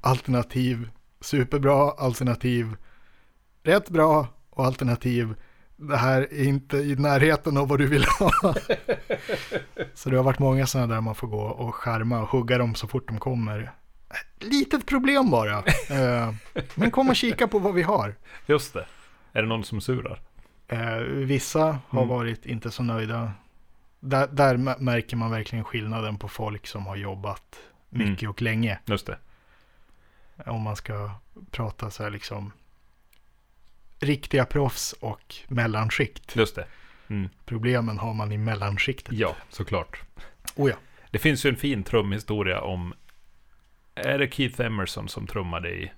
alternativ 0.00 0.90
superbra, 1.20 1.90
alternativ 1.90 2.76
rätt 3.62 3.88
bra 3.88 4.26
och 4.50 4.66
alternativ 4.66 5.34
det 5.88 5.96
här 5.96 6.20
är 6.20 6.44
inte 6.44 6.76
i 6.76 6.96
närheten 6.96 7.56
av 7.56 7.68
vad 7.68 7.78
du 7.78 7.86
vill 7.86 8.04
ha. 8.04 8.32
Så 9.94 10.10
det 10.10 10.16
har 10.16 10.24
varit 10.24 10.38
många 10.38 10.66
sådana 10.66 10.94
där 10.94 11.00
man 11.00 11.14
får 11.14 11.26
gå 11.28 11.42
och 11.42 11.74
skärma 11.74 12.22
och 12.22 12.28
hugga 12.28 12.58
dem 12.58 12.74
så 12.74 12.86
fort 12.86 13.08
de 13.08 13.18
kommer. 13.18 13.72
Litet 14.38 14.86
problem 14.86 15.30
bara. 15.30 15.58
Eh, 15.90 16.34
Men 16.74 16.90
kom 16.90 17.08
och 17.08 17.16
kika 17.16 17.48
på 17.48 17.58
vad 17.58 17.74
vi 17.74 17.82
har. 17.82 18.14
Just 18.46 18.72
det. 18.74 18.86
Är 19.32 19.42
det 19.42 19.48
någon 19.48 19.64
som 19.64 19.80
surar? 19.80 20.20
Eh, 20.68 20.96
Vissa 21.06 21.78
har 21.88 22.02
Mm. 22.02 22.08
varit 22.08 22.46
inte 22.46 22.70
så 22.70 22.82
nöjda. 22.82 23.32
Där, 24.00 24.26
där 24.26 24.56
mä- 24.56 24.80
märker 24.80 25.16
man 25.16 25.30
verkligen 25.30 25.64
skillnaden 25.64 26.18
på 26.18 26.28
folk 26.28 26.66
som 26.66 26.86
har 26.86 26.96
jobbat 26.96 27.56
mycket 27.90 28.28
och 28.28 28.42
länge. 28.42 28.78
Just 28.84 29.06
det. 29.06 29.18
Om 30.46 30.62
man 30.62 30.76
ska 30.76 31.10
prata 31.50 31.90
så 31.90 32.02
här 32.02 32.10
liksom 32.10 32.52
riktiga 34.00 34.44
proffs 34.44 34.92
och 34.92 35.34
mellanskikt. 35.48 36.36
Just 36.36 36.54
det. 36.56 36.66
Mm. 37.08 37.28
Problemen 37.44 37.98
har 37.98 38.14
man 38.14 38.32
i 38.32 38.38
mellanskiktet. 38.38 39.14
Ja, 39.14 39.36
såklart. 39.50 40.02
Oh 40.56 40.70
ja. 40.70 40.76
Det 41.10 41.18
finns 41.18 41.44
ju 41.46 41.50
en 41.50 41.56
fin 41.56 41.82
trumhistoria 41.82 42.60
om... 42.60 42.94
Är 43.94 44.18
det 44.18 44.34
Keith 44.34 44.60
Emerson 44.60 45.08
som 45.08 45.26
trummade 45.26 45.68
i 45.70 45.92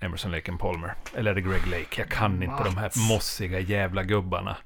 Emerson, 0.00 0.30
Lake 0.32 0.50
and 0.50 0.60
Palmer? 0.60 0.94
Eller 1.14 1.30
är 1.30 1.34
det 1.34 1.40
Greg 1.40 1.66
Lake? 1.66 2.00
Jag 2.00 2.08
kan 2.08 2.42
inte 2.42 2.64
de 2.64 2.76
här 2.76 2.90
mossiga 3.08 3.60
jävla 3.60 4.02
gubbarna. 4.02 4.56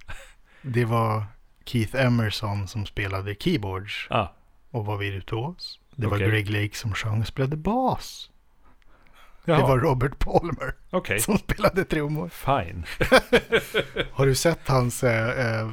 Det 0.63 0.85
var 0.85 1.25
Keith 1.65 1.97
Emerson 1.97 2.69
som 2.69 2.87
spelade 2.87 3.35
keyboards 3.35 4.07
Ah, 4.11 4.27
och 4.71 4.87
var 4.87 4.97
virtuos. 4.97 5.81
Det 5.97 6.07
var 6.07 6.17
Okej. 6.17 6.29
Greg 6.31 6.51
Lake 6.51 6.77
som 6.77 6.95
sjöng 6.95 7.21
och 7.21 7.27
spelade 7.27 7.57
bas. 7.57 8.31
jaha, 9.45 9.57
Det 9.57 9.63
var 9.63 9.79
Robert 9.79 10.19
Palmer 10.19 10.75
okej. 10.91 11.21
som 11.21 11.39
spelade 11.39 11.85
trummor. 11.85 12.29
Fine. 12.29 12.85
Har 14.13 14.27
du 14.27 14.35
sett 14.35 14.69
hans 14.69 15.05
eh, 15.05 15.61
eh, 15.61 15.69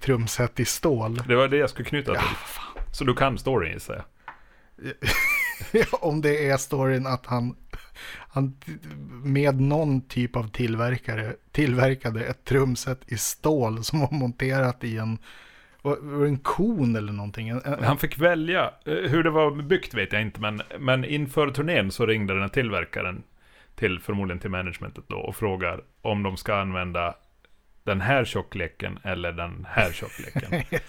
trumset 0.00 0.60
i 0.60 0.64
stål? 0.64 1.14
Det 1.16 1.34
var 1.36 1.48
det 1.48 1.56
jag 1.56 1.70
skulle 1.70 1.88
knyta 1.88 2.12
Ja, 2.14 2.20
till. 2.20 2.28
Så 2.92 3.04
du 3.04 3.14
kan 3.14 3.38
storyn 3.38 3.72
gissar 3.72 3.94
jag? 3.94 4.04
Om 6.00 6.20
det 6.20 6.48
är 6.48 6.56
storyn 6.56 7.06
att 7.06 7.26
han, 7.26 7.56
han 8.28 8.56
med 9.24 9.60
någon 9.60 10.00
typ 10.00 10.36
av 10.36 10.48
tillverkare 10.48 11.32
tillverkade 11.52 12.24
ett 12.24 12.44
trumset 12.44 13.00
i 13.06 13.16
stål 13.16 13.84
som 13.84 14.00
var 14.00 14.12
monterat 14.12 14.84
i 14.84 14.98
en, 14.98 15.18
en 16.26 16.38
kon 16.38 16.96
eller 16.96 17.12
någonting? 17.12 17.60
Han 17.82 17.98
fick 17.98 18.18
välja. 18.18 18.70
Eh, 18.86 18.94
hur 18.94 19.22
det 19.22 19.30
var 19.30 19.62
byggt 19.62 19.94
vet 19.94 20.12
jag 20.12 20.22
inte, 20.22 20.40
men, 20.40 20.62
men 20.78 21.04
inför 21.04 21.50
turnén 21.50 21.90
så 21.90 22.06
ringde 22.06 22.34
den 22.34 22.42
här 22.42 22.48
tillverkaren 22.48 23.22
till, 23.74 24.00
förmodligen 24.00 24.40
till 24.40 24.50
managementet 24.50 25.04
då, 25.06 25.16
och 25.16 25.36
frågar 25.36 25.80
om 26.02 26.22
de 26.22 26.36
ska 26.36 26.54
använda 26.54 27.14
den 27.84 28.00
här 28.00 28.24
tjockleken 28.24 28.98
eller 29.04 29.32
den 29.32 29.66
här 29.70 29.92
tjockleken. 29.92 30.62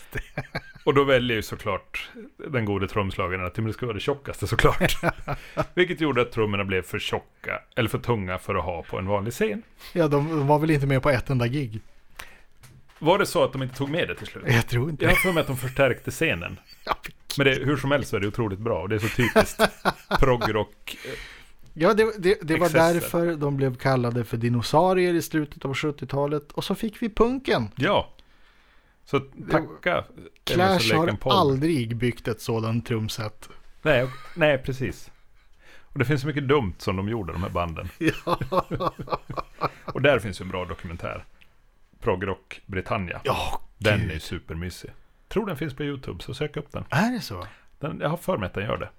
och 0.84 0.94
då 0.94 1.04
väljer 1.04 1.36
ju 1.36 1.42
såklart 1.44 2.10
den 2.48 2.66
gode 2.66 2.88
trumslagaren 2.88 3.46
att 3.46 3.56
det 3.56 3.74
ska 3.74 3.86
vara 3.86 3.94
det 3.94 4.00
tjockaste 4.00 4.48
såklart. 4.48 4.98
Vilket 5.74 6.02
gjorde 6.02 6.22
att 6.22 6.32
trummorna 6.32 6.64
blev 6.64 6.82
för 6.82 7.00
tjocka, 7.00 7.62
eller 7.76 7.90
för 7.90 8.00
tunga 8.00 8.38
för 8.38 8.56
att 8.56 8.64
ha 8.64 8.84
på 8.84 8.98
en 9.00 9.08
vanlig 9.08 9.34
scen. 9.34 9.64
ja, 9.94 10.08
de 10.08 10.48
var 10.48 10.60
väl 10.60 10.72
inte 10.72 10.88
med 10.88 11.02
på 11.02 11.10
ett 11.10 11.30
enda 11.30 11.48
gig? 11.48 11.82
Var 13.00 13.20
det 13.20 13.26
så 13.26 13.44
att 13.44 13.52
de 13.54 13.64
inte 13.64 13.76
tog 13.76 13.90
med 13.90 14.08
det 14.08 14.16
till 14.16 14.28
slut? 14.28 14.44
Jag 14.48 14.68
tror 14.68 14.90
inte 14.90 15.06
Jag 15.06 15.12
har 15.12 15.16
för 15.16 15.32
mig 15.32 15.42
att 15.42 15.48
de 15.48 15.58
förstärkte 15.58 16.12
scenen. 16.12 16.60
Men 17.38 17.46
det, 17.46 17.54
hur 17.54 17.78
som 17.78 17.92
helst 17.92 18.10
så 18.10 18.16
är 18.16 18.20
det 18.20 18.28
otroligt 18.28 18.60
bra 18.60 18.82
och 18.82 18.90
det 18.90 18.96
är 18.96 19.00
så 19.00 19.08
typiskt 19.08 19.62
proggrock. 20.20 20.98
Ja, 21.74 21.94
det, 21.94 22.14
det, 22.20 22.38
det 22.42 22.58
var 22.58 22.70
därför 22.70 23.36
de 23.36 23.58
blev 23.58 23.76
kallade 23.76 24.24
för 24.24 24.38
dinosaurier 24.38 25.14
i 25.14 25.22
slutet 25.22 25.66
av 25.66 25.74
70-talet. 25.74 26.52
Och 26.52 26.64
så 26.64 26.76
fick 26.76 27.02
vi 27.02 27.10
punken. 27.10 27.70
Ja, 27.76 28.10
Så 29.06 29.20
tacka 29.52 30.04
Clash 30.44 30.70
Emerson, 30.70 31.06
Lake 31.06 31.18
har 31.22 31.32
aldrig 31.32 31.96
byggt 31.98 32.28
ett 32.28 32.42
sådant 32.42 32.86
trumset. 32.86 33.50
Nej, 33.82 34.08
nej, 34.36 34.58
precis. 34.58 35.12
Och 35.82 36.00
det 36.00 36.06
finns 36.06 36.22
så 36.22 36.28
mycket 36.28 36.48
dumt 36.48 36.74
som 36.78 36.96
de 36.96 37.10
gjorde, 37.10 37.34
de 37.34 37.44
här 37.44 37.50
banden. 37.50 37.90
Ja. 38.26 38.94
Och 39.86 40.02
där 40.02 40.20
finns 40.20 40.42
ju 40.42 40.44
en 40.44 40.50
bra 40.50 40.66
dokumentär. 40.66 41.26
Progrock 42.00 42.62
Britannia. 42.66 43.22
Ja, 43.24 43.62
Den 43.78 44.00
gud. 44.00 44.12
är 44.12 44.20
supermysig. 44.20 44.92
Tror 45.28 45.46
den 45.46 45.58
finns 45.58 45.74
på 45.74 45.84
YouTube, 45.84 46.24
så 46.24 46.34
sök 46.34 46.58
upp 46.58 46.72
den. 46.72 46.84
Är 46.90 47.12
det 47.12 47.22
så? 47.22 47.48
den 47.80 48.00
jag 48.02 48.10
har 48.10 48.18
för 48.18 48.38
mig 48.38 48.48
att 48.48 48.54
den 48.54 48.64
gör 48.64 48.78
det. 48.78 48.90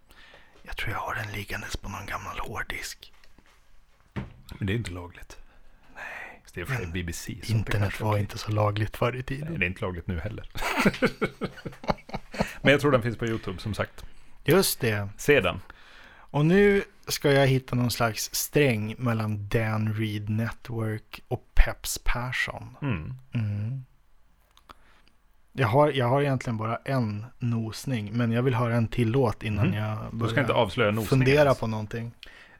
Jag 0.67 0.77
tror 0.77 0.91
jag 0.93 0.99
har 0.99 1.15
den 1.15 1.33
liggandes 1.33 1.77
på 1.77 1.89
någon 1.89 2.07
gammal 2.07 2.39
hårddisk. 2.39 3.13
Men 4.59 4.67
det 4.67 4.73
är 4.73 4.77
inte 4.77 4.91
lagligt. 4.91 5.37
Nej. 5.95 6.43
Det 6.55 6.61
är 6.61 6.65
för 6.65 6.87
BBC. 6.87 7.35
så 7.43 7.53
det 7.53 7.59
Internet 7.59 8.01
var 8.01 8.19
inte 8.19 8.39
så 8.39 8.53
lagligt 8.53 8.97
förr 8.97 9.13
i 9.13 9.15
Nej, 9.17 9.23
tiden. 9.23 9.59
det 9.59 9.65
är 9.65 9.69
inte 9.69 9.81
lagligt 9.81 10.07
nu 10.07 10.21
heller. 10.21 10.49
Men 12.63 12.73
jag 12.73 12.81
tror 12.81 12.93
den 12.93 13.03
finns 13.03 13.17
på 13.17 13.27
YouTube, 13.27 13.59
som 13.61 13.75
sagt. 13.75 14.05
Just 14.45 14.81
det. 14.81 15.09
Se 15.17 15.41
den. 15.41 15.61
Och 16.11 16.47
nu 16.47 16.85
ska 17.09 17.33
jag 17.33 17.47
hitta 17.47 17.77
någon 17.77 17.91
slags 17.91 18.35
sträng 18.35 18.95
mellan 18.99 19.49
Dan 19.49 19.95
Reed 19.95 20.29
Network 20.29 21.21
och 21.29 21.55
Peps 21.55 21.99
Persson. 22.05 22.77
Mm. 22.83 23.15
Mm. 23.35 23.85
Jag, 25.57 25.69
har, 25.69 25.91
jag 25.91 26.09
har 26.09 26.23
egentligen 26.23 26.57
bara 26.57 26.77
en 26.85 27.27
nosning, 27.39 28.11
men 28.13 28.33
jag 28.33 28.43
vill 28.43 28.55
höra 28.55 28.75
en 28.75 28.89
till 28.89 29.11
låt 29.11 29.43
innan 29.43 29.67
Mhm. 29.69 29.77
jag 29.77 29.99
Du 30.13 30.29
ska 30.29 30.41
inte 30.41 30.53
börjar 30.53 30.63
avslöja 30.63 30.91
nosningen. 30.91 31.27
fundera 31.27 31.55
på 31.55 31.67
någonting. 31.67 32.13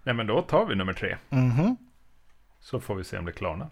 Nej, 0.03 0.15
men 0.15 0.27
då 0.27 0.43
tar 0.43 0.67
vi 0.67 0.75
nummer 0.75 0.93
tre. 0.93 1.17
Mhm. 1.29 1.77
Så 2.61 2.81
får 2.81 2.95
vi 2.95 3.05
se 3.05 3.19
om 3.19 3.25
det 3.25 3.33
klarnar. 3.33 3.69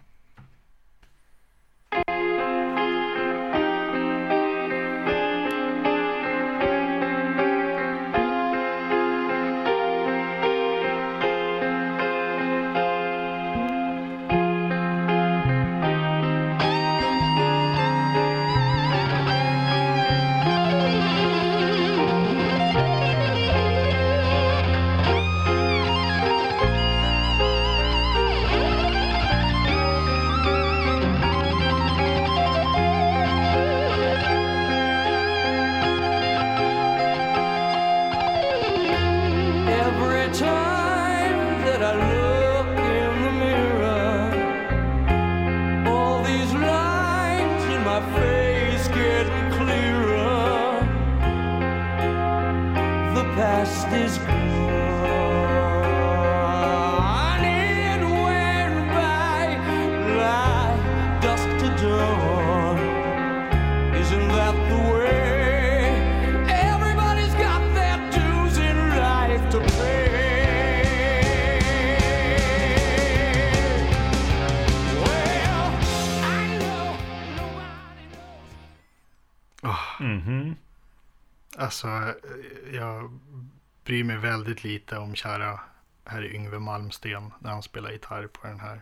Bryr 84.02 84.06
mig 84.06 84.30
väldigt 84.30 84.64
lite 84.64 84.98
om 84.98 85.14
kära 85.14 85.60
herr 86.04 86.34
Yngve 86.34 86.58
Malmsten 86.58 87.32
när 87.38 87.50
han 87.50 87.62
spelar 87.62 87.90
gitarr 87.90 88.26
på 88.26 88.46
den 88.46 88.60
här. 88.60 88.80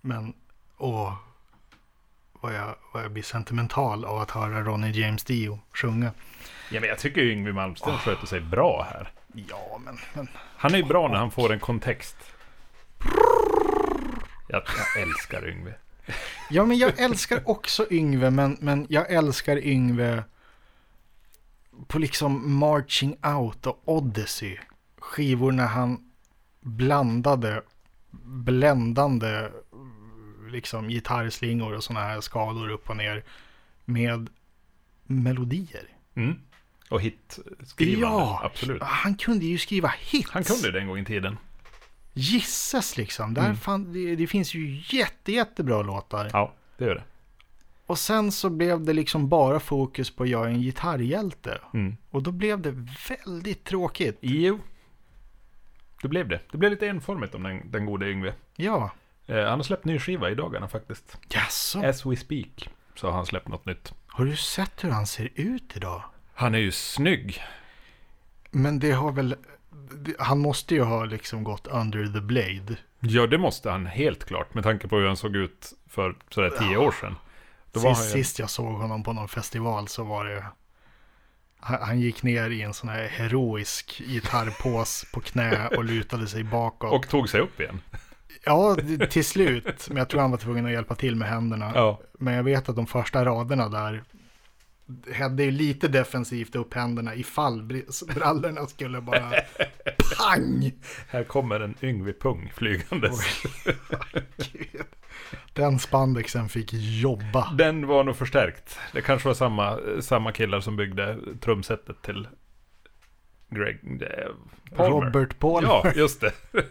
Men, 0.00 0.34
åh, 0.78 1.14
vad 2.32 2.54
jag, 2.54 2.74
vad 2.92 3.04
jag 3.04 3.10
blir 3.10 3.22
sentimental 3.22 4.04
av 4.04 4.18
att 4.18 4.30
höra 4.30 4.62
Ronny 4.62 4.90
James 4.90 5.24
Dio 5.24 5.60
sjunga. 5.72 6.12
Ja, 6.70 6.80
men 6.80 6.88
jag 6.88 6.98
tycker 6.98 7.20
ju 7.20 7.32
Yngwie 7.32 7.52
Malmsteen 7.52 7.98
sköter 7.98 8.26
sig 8.26 8.40
bra 8.40 8.86
här. 8.90 9.12
Ja, 9.48 9.80
men, 9.84 9.98
men 10.14 10.28
Han 10.56 10.74
är 10.74 10.78
ju 10.78 10.84
bra 10.84 11.08
när 11.08 11.18
han 11.18 11.30
får 11.30 11.52
en 11.52 11.60
kontext. 11.60 12.16
Jag, 14.48 14.62
jag 14.66 15.02
älskar 15.02 15.48
Yngwie. 15.48 15.74
Ja, 16.50 16.64
men 16.64 16.78
jag 16.78 17.00
älskar 17.00 17.42
också 17.44 17.86
Yngve, 17.90 18.30
men, 18.30 18.56
men 18.60 18.86
jag 18.90 19.10
älskar 19.10 19.56
Yngve 19.56 20.24
på 21.86 21.98
liksom 21.98 22.54
Marching 22.58 23.16
Out 23.24 23.66
och 23.66 23.82
Odyssey. 23.84 24.58
Skivor 24.98 25.52
när 25.52 25.66
han 25.66 26.10
blandade 26.60 27.62
bländande 28.24 29.48
liksom 30.50 30.88
gitarrslingor 30.88 31.72
och 31.74 31.84
sådana 31.84 32.06
här 32.06 32.20
skador 32.20 32.68
upp 32.70 32.90
och 32.90 32.96
ner 32.96 33.24
med 33.84 34.28
melodier. 35.04 35.88
Mm. 36.14 36.38
Och 36.90 37.00
hitskrivande, 37.00 38.16
Ja, 38.16 38.40
absolut. 38.44 38.82
han 38.82 39.14
kunde 39.14 39.44
ju 39.46 39.58
skriva 39.58 39.88
hits. 40.00 40.30
Han 40.30 40.44
kunde 40.44 40.70
det 40.70 40.80
en 40.80 40.86
gång 40.88 40.98
i 40.98 41.04
tiden. 41.04 41.38
Gisses 42.12 42.96
liksom. 42.96 43.34
Där 43.34 43.44
Mm. 43.44 43.56
fan, 43.56 43.92
det, 43.92 44.16
det 44.16 44.26
finns 44.26 44.54
ju 44.54 44.82
jätte, 44.88 45.32
jättebra 45.32 45.82
låtar. 45.82 46.30
Ja, 46.32 46.54
det 46.78 46.84
gör 46.84 46.94
det. 46.94 47.02
Och 47.90 47.98
sen 47.98 48.32
så 48.32 48.50
blev 48.50 48.84
det 48.84 48.92
liksom 48.92 49.28
bara 49.28 49.60
fokus 49.60 50.16
på 50.16 50.26
jag 50.26 50.44
är 50.44 50.48
en 50.48 50.60
gitarrhjälte. 50.60 51.60
Mm. 51.74 51.96
Och 52.10 52.22
då 52.22 52.32
blev 52.32 52.60
det 52.60 52.86
väldigt 53.08 53.64
tråkigt. 53.64 54.18
Jo. 54.20 54.58
Det 56.02 56.08
blev 56.08 56.28
det. 56.28 56.40
Det 56.52 56.58
blev 56.58 56.70
lite 56.70 56.86
enformigt 56.86 57.34
om 57.34 57.42
den, 57.42 57.70
den 57.70 57.86
gode 57.86 58.10
Yngwie. 58.10 58.34
Ja, 58.56 58.90
Eh, 59.26 59.44
han 59.44 59.58
har 59.58 59.62
släppt 59.62 59.84
ny 59.84 59.98
skiva 59.98 60.30
i 60.30 60.34
dagarna 60.34 60.68
faktiskt. 60.68 61.18
jaså. 61.28 61.86
As 61.86 62.06
we 62.06 62.16
speak. 62.16 62.68
Så 62.94 63.06
har 63.06 63.12
han 63.12 63.26
släppt 63.26 63.48
något 63.48 63.66
nytt. 63.66 63.94
Har 64.06 64.24
du 64.24 64.36
sett 64.36 64.84
hur 64.84 64.90
han 64.90 65.06
ser 65.06 65.28
ut 65.34 65.76
idag? 65.76 66.02
Han 66.34 66.54
är 66.54 66.58
ju 66.58 66.72
snygg. 66.72 67.42
Men 68.50 68.78
det 68.78 68.92
har 68.92 69.12
väl... 69.12 69.36
Han 70.18 70.38
måste 70.38 70.74
ju 70.74 70.82
ha 70.82 71.04
liksom 71.04 71.44
gått 71.44 71.66
under 71.66 72.06
the 72.06 72.20
blade. 72.20 72.76
Ja, 73.00 73.26
det 73.26 73.38
måste 73.38 73.70
han 73.70 73.86
helt 73.86 74.24
klart. 74.24 74.54
Med 74.54 74.64
tanke 74.64 74.88
på 74.88 74.96
hur 74.96 75.06
han 75.06 75.16
såg 75.16 75.36
ut 75.36 75.72
för 75.88 76.16
sådär 76.30 76.50
tio 76.58 76.76
år 76.76 76.92
sedan. 76.92 77.14
Då 77.72 77.80
Sist, 77.80 78.06
ju... 78.06 78.10
sist 78.12 78.38
jag 78.38 78.50
såg 78.50 78.72
honom 78.72 79.02
på 79.02 79.12
någon 79.12 79.28
festival 79.28 79.88
så 79.88 80.04
var 80.04 80.24
det... 80.24 80.44
Han, 81.62 82.00
gick 82.00 82.22
ner 82.22 82.50
i 82.50 82.62
en 82.62 82.74
sån 82.74 82.88
här 82.88 83.08
heroisk 83.08 84.02
gitarrpås 84.06 85.06
på 85.12 85.20
knä 85.20 85.68
och 85.68 85.84
lutade 85.84 86.26
sig 86.26 86.44
bakåt. 86.44 86.92
Och 86.92 87.08
tog 87.08 87.28
sig 87.28 87.40
upp 87.40 87.60
igen. 87.60 87.80
Ja, 88.44 88.76
till 89.10 89.24
slut. 89.24 89.88
Men 89.88 89.96
jag 89.96 90.08
tror 90.08 90.20
han 90.20 90.30
var 90.30 90.38
tvungen 90.38 90.66
att 90.66 90.72
hjälpa 90.72 90.94
till 90.94 91.16
med 91.16 91.28
händerna. 91.28 91.72
Ja. 91.74 92.00
Men 92.18 92.34
jag 92.34 92.42
vet 92.42 92.68
att 92.68 92.76
de 92.76 92.86
första 92.86 93.24
raderna 93.24 93.68
där 93.68 94.04
hade 95.14 95.44
ju 95.44 95.50
lite 95.50 95.88
defensivt 95.88 96.54
upp 96.56 96.74
händerna 96.74 97.14
ifall 97.14 97.62
br- 97.62 98.14
brallorna 98.14 98.66
skulle 98.66 99.00
bara 99.00 99.32
pang. 100.18 100.72
Här 101.08 101.24
kommer 101.24 101.60
en 101.60 101.74
Yngwie 101.82 102.12
Pung 102.12 102.52
flygandes. 102.54 103.20
Den 105.52 105.78
spandexen 105.78 106.48
fick 106.48 106.72
jobba. 106.72 107.50
Den 107.58 107.86
var 107.86 108.04
nog 108.04 108.16
förstärkt. 108.16 108.78
Det 108.92 109.02
kanske 109.02 109.28
var 109.28 109.34
samma, 109.34 109.78
samma 110.00 110.32
killar 110.32 110.60
som 110.60 110.76
byggde 110.76 111.18
trumsetet 111.40 112.02
till 112.02 112.28
Greg 113.50 114.02
eh, 114.02 114.76
Palmer. 114.76 114.90
Robert 115.06 115.38
Palmer. 115.38 115.68
Ja, 115.68 115.92
just 115.94 116.20
det. 116.20 116.32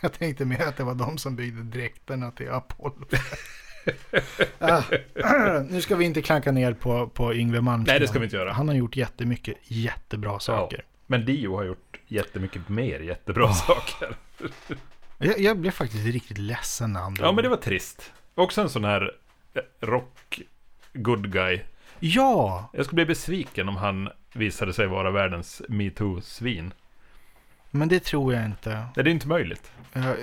Jag 0.00 0.12
tänkte 0.12 0.44
mer 0.44 0.62
att 0.66 0.76
det 0.76 0.84
var 0.84 0.94
de 0.94 1.18
som 1.18 1.36
byggde 1.36 1.62
dräkterna 1.62 2.30
till 2.30 2.50
Apollo. 2.50 3.06
Ah, 4.58 4.82
nu 5.70 5.80
ska 5.82 5.96
vi 5.96 6.04
inte 6.04 6.22
klanka 6.22 6.52
ner 6.52 6.72
på, 6.72 7.06
på 7.06 7.34
Yngwie 7.34 7.60
Malmsteen. 7.60 7.94
Nej, 7.94 8.00
det 8.00 8.08
ska 8.08 8.18
vi 8.18 8.24
inte 8.24 8.36
göra. 8.36 8.52
Han 8.52 8.68
har 8.68 8.74
gjort 8.74 8.96
jättemycket 8.96 9.56
jättebra 9.62 10.40
saker. 10.40 10.84
Men 11.06 11.24
Dio 11.24 11.56
har 11.56 11.64
gjort 11.64 12.00
jättemycket 12.06 12.68
mer 12.68 13.00
jättebra 13.00 13.52
saker. 13.52 14.16
Jag, 15.18 15.38
jag 15.40 15.58
blev 15.58 15.70
faktiskt 15.70 16.06
riktigt 16.06 16.38
ledsen 16.38 16.92
när 16.92 17.00
han 17.00 17.16
Ja, 17.20 17.32
men 17.32 17.42
det 17.44 17.48
var 17.48 17.56
trist. 17.56 18.12
Också 18.34 18.60
en 18.60 18.68
sån 18.68 18.84
här 18.84 19.12
eh, 19.54 19.62
rock 19.86 20.40
good 20.92 21.32
guy. 21.32 21.60
Ja, 22.00 22.70
Jag 22.72 22.84
skulle 22.84 22.96
bli 22.96 23.06
besviken 23.06 23.68
om 23.68 23.76
han 23.76 24.08
visade 24.34 24.72
sig 24.72 24.86
vara 24.86 25.10
världens 25.10 25.62
metoo-svin. 25.68 26.72
Men 27.74 27.88
det 27.88 28.04
tror 28.04 28.34
jag 28.34 28.44
inte. 28.44 28.70
Nej, 28.70 29.04
det 29.04 29.10
är 29.10 29.12
inte 29.12 29.28
möjligt. 29.28 29.72
Jag, 29.92 30.16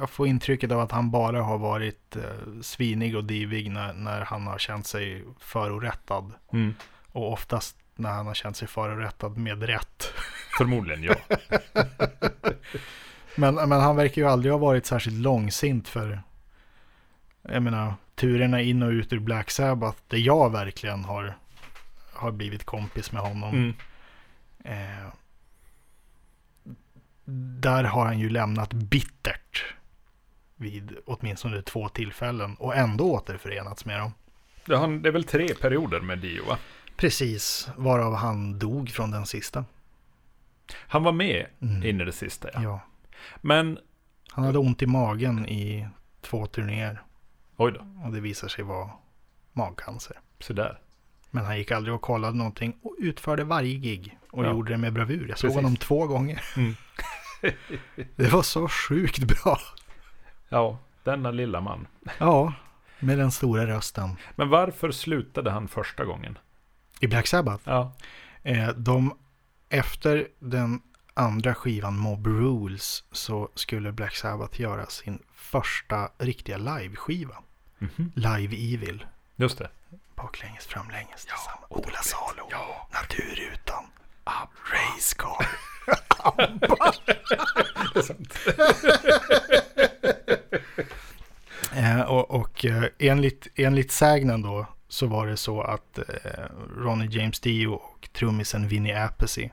jag 0.00 0.10
får 0.10 0.26
intrycket 0.26 0.72
av 0.72 0.80
att 0.80 0.92
han 0.92 1.10
bara 1.10 1.42
har 1.42 1.58
varit 1.58 2.16
eh, 2.16 2.60
svinig 2.62 3.16
och 3.16 3.24
divig 3.24 3.70
när, 3.70 3.92
när 3.92 4.20
han 4.20 4.46
har 4.46 4.58
känt 4.58 4.86
sig 4.86 5.24
förorättad. 5.38 6.32
Mm. 6.52 6.74
Och 7.12 7.32
oftast 7.32 7.76
när 7.94 8.10
han 8.10 8.26
har 8.26 8.34
känt 8.34 8.56
sig 8.56 8.68
förorättad 8.68 9.36
med 9.36 9.62
rätt. 9.62 10.12
Förmodligen 10.58 11.02
ja. 11.02 11.14
Men, 13.34 13.54
men 13.54 13.72
han 13.72 13.96
verkar 13.96 14.22
ju 14.22 14.28
aldrig 14.28 14.52
ha 14.52 14.58
varit 14.58 14.86
särskilt 14.86 15.16
långsint 15.16 15.88
för, 15.88 16.22
jag 17.42 17.62
menar, 17.62 17.94
turerna 18.14 18.60
in 18.60 18.82
och 18.82 18.90
ut 18.90 19.12
ur 19.12 19.18
Black 19.18 19.50
Sabbath, 19.50 19.98
där 20.08 20.18
jag 20.18 20.52
verkligen 20.52 21.04
har, 21.04 21.36
har 22.12 22.30
blivit 22.30 22.64
kompis 22.64 23.12
med 23.12 23.22
honom. 23.22 23.54
Mm. 23.54 23.74
Eh, 24.64 25.06
där 27.60 27.84
har 27.84 28.04
han 28.06 28.18
ju 28.18 28.28
lämnat 28.30 28.72
bittert 28.72 29.64
vid 30.56 30.96
åtminstone 31.06 31.62
två 31.62 31.88
tillfällen 31.88 32.54
och 32.56 32.76
ändå 32.76 33.12
återförenats 33.12 33.84
med 33.84 34.00
dem. 34.00 34.12
Det, 34.66 34.76
har, 34.76 34.88
det 34.88 35.08
är 35.08 35.12
väl 35.12 35.24
tre 35.24 35.48
perioder 35.54 36.00
med 36.00 36.18
Dio 36.18 36.44
va? 36.46 36.58
Precis, 36.96 37.68
varav 37.76 38.14
han 38.14 38.58
dog 38.58 38.90
från 38.90 39.10
den 39.10 39.26
sista. 39.26 39.64
Han 40.76 41.02
var 41.02 41.12
med 41.12 41.46
Mm. 41.60 41.82
in 41.82 42.00
i 42.00 42.04
det 42.04 42.12
sista 42.12 42.48
ja. 42.54 42.62
Ja. 42.62 42.80
Men, 43.40 43.78
Han 44.30 44.44
hade 44.44 44.58
ont 44.58 44.82
i 44.82 44.86
magen 44.86 45.46
i 45.48 45.88
två 46.20 46.46
turnéer 46.46 47.02
oj 47.56 47.72
då, 47.72 47.86
och 48.06 48.12
det 48.12 48.20
visar 48.20 48.48
sig 48.48 48.64
vara 48.64 48.90
magcancer. 49.52 50.18
så 50.40 50.52
där. 50.52 50.80
Men 51.30 51.44
han 51.44 51.58
gick 51.58 51.70
aldrig 51.70 51.94
och 51.94 52.00
kollade 52.02 52.36
någonting 52.36 52.76
och 52.82 52.96
utförde 52.98 53.44
varje 53.44 53.74
gig 53.78 54.18
och 54.30 54.44
Ja. 54.44 54.50
gjorde 54.50 54.72
det 54.72 54.78
med 54.78 54.92
bravur. 54.92 55.26
Jag 55.28 55.38
såg 55.38 55.48
Precis. 55.48 55.56
honom 55.56 55.76
två 55.76 56.06
gånger. 56.06 56.42
Mm. 56.56 56.74
det 58.16 58.28
var 58.32 58.42
så 58.42 58.68
sjukt 58.68 59.18
bra. 59.24 59.58
Ja, 60.48 60.78
denna 61.04 61.30
lilla 61.30 61.60
man. 61.60 61.86
Ja, 62.18 62.52
med 62.98 63.18
den 63.18 63.30
stora 63.30 63.66
rösten. 63.66 64.16
Men 64.36 64.48
varför 64.48 64.90
slutade 64.90 65.50
han 65.50 65.68
första 65.68 66.04
gången? 66.04 66.38
I 67.00 67.06
Black 67.06 67.26
Sabbath. 67.26 67.62
Ja, 67.66 67.92
Eh, 68.42 68.68
de, 68.68 69.16
efter 69.68 70.28
den 70.38 70.82
andra 71.14 71.54
skivan 71.54 71.96
Mob 71.98 72.26
Rules 72.26 73.04
så 73.12 73.48
skulle 73.54 73.92
Black 73.92 74.14
Sabbath 74.16 74.60
göra 74.60 74.86
sin 74.86 75.22
första 75.34 76.08
riktiga 76.18 76.56
live-skiva. 76.56 77.36
Mhm. 77.78 78.12
Live 78.14 78.56
Evil. 78.74 79.06
just 79.36 79.58
det. 79.58 79.68
Baklänges, 80.16 80.66
framlänges. 80.66 81.26
Ja, 81.28 81.66
Ola 81.68 81.98
Salo. 82.02 82.48
Ja. 82.50 82.88
Naturutan. 82.92 83.84
Race 84.24 85.14
Car. 85.16 85.46
Eh, 91.76 92.00
och 92.00 92.30
och 92.30 92.64
eh, 92.64 92.84
enligt, 92.98 93.46
enligt 93.54 93.92
sägnen 93.92 94.42
då 94.42 94.66
så 94.88 95.06
var 95.06 95.26
det 95.26 95.36
så 95.36 95.62
att 95.62 95.98
eh, 95.98 96.04
Ronnie 96.76 97.08
James 97.10 97.40
Dio 97.40 97.68
och 97.68 98.08
trummisen 98.12 98.68
Vinnie 98.68 99.04
Appice 99.04 99.50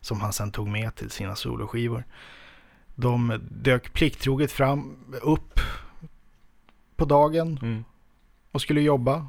som 0.00 0.20
han 0.20 0.32
sen 0.32 0.50
tog 0.52 0.68
med 0.68 0.94
till 0.94 1.10
sina 1.10 1.36
soloskivor. 1.36 2.04
De 2.94 3.40
dök 3.50 3.92
plikttroget 3.92 4.52
fram, 4.52 4.96
upp 5.22 5.60
på 6.96 7.04
dagen 7.04 7.58
Mm. 7.62 7.84
och 8.52 8.62
skulle 8.62 8.80
jobba. 8.80 9.26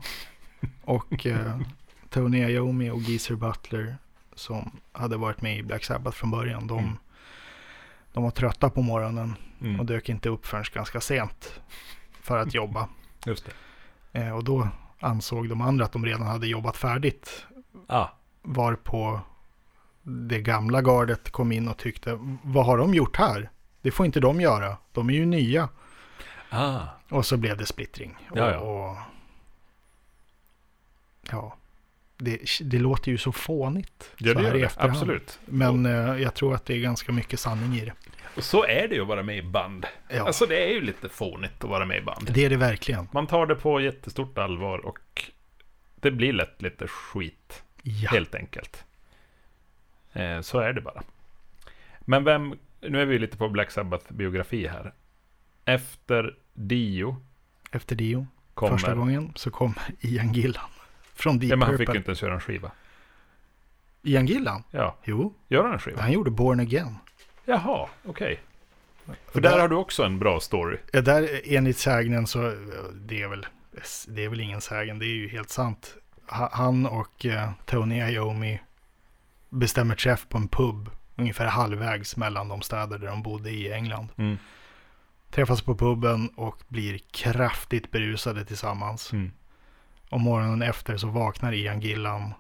Och 0.84 1.26
eh, 1.26 1.60
Tony 2.10 2.38
Iommi 2.44 2.90
och 2.90 3.02
Geezer 3.02 3.36
Butler 3.36 3.98
som 4.42 4.80
hade 4.92 5.18
varit 5.18 5.42
med 5.42 5.58
i 5.58 5.64
Black 5.64 5.84
Sabbath 5.84 6.18
från 6.18 6.32
början. 6.32 6.68
De, 6.68 6.80
Mm. 6.80 6.98
de 8.14 8.24
var 8.24 8.32
trötta 8.32 8.70
på 8.70 8.82
morgonen 8.82 9.36
och 9.60 9.66
Mm. 9.66 9.86
dök 9.86 10.10
inte 10.10 10.30
upp 10.30 10.46
förrän 10.46 10.64
ganska 10.74 11.02
sent 11.02 11.62
för 12.22 12.38
att 12.38 12.54
jobba. 12.54 12.88
Just 13.26 13.46
det. 14.12 14.20
Eh, 14.20 14.36
och 14.36 14.44
då 14.44 14.68
ansåg 15.00 15.50
de 15.50 15.62
andra 15.62 15.86
att 15.86 15.92
de 15.92 16.06
redan 16.06 16.28
hade 16.28 16.48
jobbat 16.48 16.78
färdigt. 16.78 17.46
Ah, 17.88 18.08
Varpå 18.42 19.20
det 20.04 20.40
gamla 20.42 20.82
gardet 20.82 21.32
kom 21.32 21.52
in 21.52 21.68
och 21.68 21.78
tyckte, 21.78 22.20
vad 22.42 22.66
har 22.66 22.78
de 22.78 22.94
gjort 22.94 23.18
här? 23.18 23.50
Det 23.82 23.92
får 23.92 24.06
inte 24.06 24.20
de 24.20 24.42
göra. 24.42 24.78
De 24.92 25.10
är 25.10 25.14
ju 25.14 25.26
nya. 25.26 25.70
ah. 26.50 26.80
Och 27.10 27.26
så 27.26 27.38
blev 27.38 27.58
det 27.58 27.66
splittring. 27.66 28.16
Ja, 28.34 28.52
ja. 28.52 28.58
Och, 28.60 28.90
och, 28.92 28.98
ja. 31.32 31.56
Det, 32.24 32.40
det 32.62 32.80
låter 32.80 33.12
ju 33.12 33.18
så 33.18 33.32
fånigt. 33.32 34.12
Ja, 34.18 34.34
det 34.34 34.44
gör 34.44 34.54
det. 34.54 34.74
Absolut. 34.78 35.40
Men 35.46 35.86
eh, 35.86 36.22
jag 36.22 36.34
tror 36.34 36.56
att 36.56 36.66
det 36.66 36.74
är 36.74 36.80
ganska 36.80 37.12
mycket 37.12 37.40
sanning 37.40 37.74
i 37.80 37.86
det. 37.86 37.94
Och 38.36 38.44
så 38.44 38.64
är 38.66 38.88
det 38.88 38.96
ju 38.96 39.02
att 39.02 39.08
vara 39.08 39.24
med 39.24 39.38
i 39.38 39.42
band. 39.42 39.86
Ja. 40.10 40.28
Alltså 40.28 40.46
det 40.46 40.64
är 40.64 40.74
ju 40.74 40.82
lite 40.82 41.10
fånigt 41.10 41.64
att 41.64 41.70
vara 41.70 41.86
med 41.86 41.98
i 41.98 42.02
band. 42.02 42.34
Det 42.34 42.46
är 42.46 42.50
det 42.50 42.58
verkligen. 42.58 43.08
Man 43.12 43.28
tar 43.28 43.46
det 43.46 43.56
på 43.56 43.82
jättestort 43.82 44.38
allvar 44.38 44.86
och 44.86 45.32
det 45.96 46.12
blir 46.12 46.34
lätt 46.34 46.62
lite 46.62 46.88
skit, 46.88 47.64
Ja. 47.82 48.10
helt 48.10 48.36
enkelt. 48.36 48.84
Eh, 50.14 50.42
så 50.42 50.60
är 50.60 50.74
det 50.74 50.82
bara. 50.82 51.04
Men 52.00 52.24
vem, 52.24 52.58
nu 52.82 53.02
är 53.02 53.06
vi 53.06 53.20
lite 53.20 53.38
på 53.38 53.50
Black 53.50 53.72
Sabbath-biografi 53.72 54.68
här. 54.68 54.94
Efter 55.66 56.36
Dio 56.54 57.16
Efter 57.72 57.96
Dio, 57.96 58.28
kommer... 58.54 58.72
första 58.72 58.96
gången, 58.96 59.32
så 59.36 59.52
kom 59.52 59.74
Ian 60.00 60.34
Gillan. 60.34 60.70
Från 61.14 61.40
Deep 61.40 61.50
Ja, 61.50 61.56
men 61.56 61.68
han 61.68 61.78
fick 61.78 61.88
Purple. 61.88 61.94
ju 61.94 61.98
inte 61.98 62.10
ens 62.10 62.22
göra 62.22 62.34
en 62.34 62.40
skiva. 62.40 62.72
Ian 64.04 64.26
Gillan? 64.26 64.64
Ja, 64.72 64.98
Jo, 65.04 65.34
gör 65.48 65.64
han 65.64 65.74
en 65.74 65.80
skiva? 65.80 66.02
han 66.02 66.12
gjorde 66.12 66.32
Born 66.32 66.60
Again. 66.60 66.96
Jaha, 67.46 67.88
okej. 68.06 68.40
För 69.06 69.14
Och 69.36 69.42
där 69.42 69.52
där- 69.52 69.60
har 69.60 69.68
du 69.68 69.76
också 69.76 70.04
en 70.04 70.20
bra 70.20 70.40
story. 70.40 70.78
Ja, 70.94 71.02
där 71.02 71.42
enligt 71.46 71.78
sägnen 71.78 72.28
så, 72.28 72.40
det 72.94 73.22
är 73.22 73.28
väl, 73.28 73.46
det 74.08 74.26
är 74.26 74.30
väl 74.30 74.40
ingen 74.40 74.62
sägen, 74.62 75.00
det 75.00 75.06
är 75.06 75.16
ju 75.16 75.28
helt 75.30 75.50
sant. 75.50 75.96
Ha- 76.30 76.50
Han 76.54 76.86
och 76.86 77.26
eh, 77.26 77.50
Tony 77.66 77.96
Iommi 78.02 78.60
bestämmer 79.50 79.96
träff 79.96 80.28
på 80.30 80.38
en 80.38 80.48
pub 80.48 80.90
ungefär 81.16 81.46
halvvägs 81.46 82.18
mellan 82.18 82.48
de 82.48 82.62
städer 82.62 82.98
där 83.00 83.08
de 83.08 83.24
bodde 83.24 83.50
i 83.52 83.72
England. 83.74 84.08
Mm. 84.18 84.38
Träffas 85.32 85.62
på 85.62 85.76
puben 85.76 86.28
och 86.36 86.58
blir 86.68 86.98
kraftigt 87.12 87.92
berusade 87.92 88.46
tillsammans. 88.46 89.14
Mm. 89.14 89.32
Och 90.12 90.22
morgonen 90.22 90.62
efter 90.62 90.98
så 90.98 91.08
vaknar 91.08 91.54
Ian 91.54 91.82
Gillan 91.82 92.34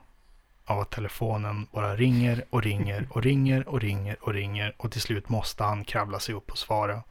av 0.65 0.79
att 0.79 0.91
telefonen 0.91 1.67
bara 1.71 1.95
ringer 1.95 2.45
och 2.49 2.63
ringer 2.63 3.07
och 3.09 3.23
ringer 3.23 3.67
och 3.67 3.81
ringer 3.81 4.17
och 4.21 4.33
ringer 4.33 4.75
och 4.77 4.91
till 4.91 5.01
slut 5.01 5.29
måste 5.29 5.63
han 5.63 5.83
kravla 5.85 6.19
sig 6.19 6.35
upp 6.35 6.51
och 6.51 6.57
svara. 6.57 7.03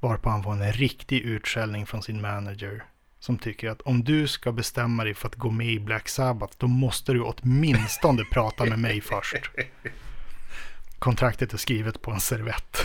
Varpå 0.00 0.30
han 0.30 0.42
får 0.42 0.52
en 0.52 0.72
riktig 0.72 1.20
utskällning 1.20 1.86
från 1.86 2.02
sin 2.02 2.20
manager 2.20 2.84
som 3.18 3.38
tycker 3.38 3.70
att 3.70 3.80
om 3.80 4.04
du 4.04 4.28
ska 4.28 4.52
bestämma 4.52 5.04
dig 5.04 5.14
för 5.14 5.28
att 5.28 5.34
gå 5.34 5.50
med 5.50 5.66
i 5.66 5.80
Black 5.80 6.08
Sabbath 6.08 6.54
då 6.58 6.66
måste 6.66 7.12
du 7.12 7.22
åtminstone 7.22 8.24
prata 8.24 8.64
med 8.64 8.78
mig 8.78 9.00
först. 9.00 9.50
Kontraktet 10.98 11.52
är 11.52 11.58
skrivet 11.58 12.02
på 12.02 12.10
en 12.10 12.20
servett. 12.20 12.84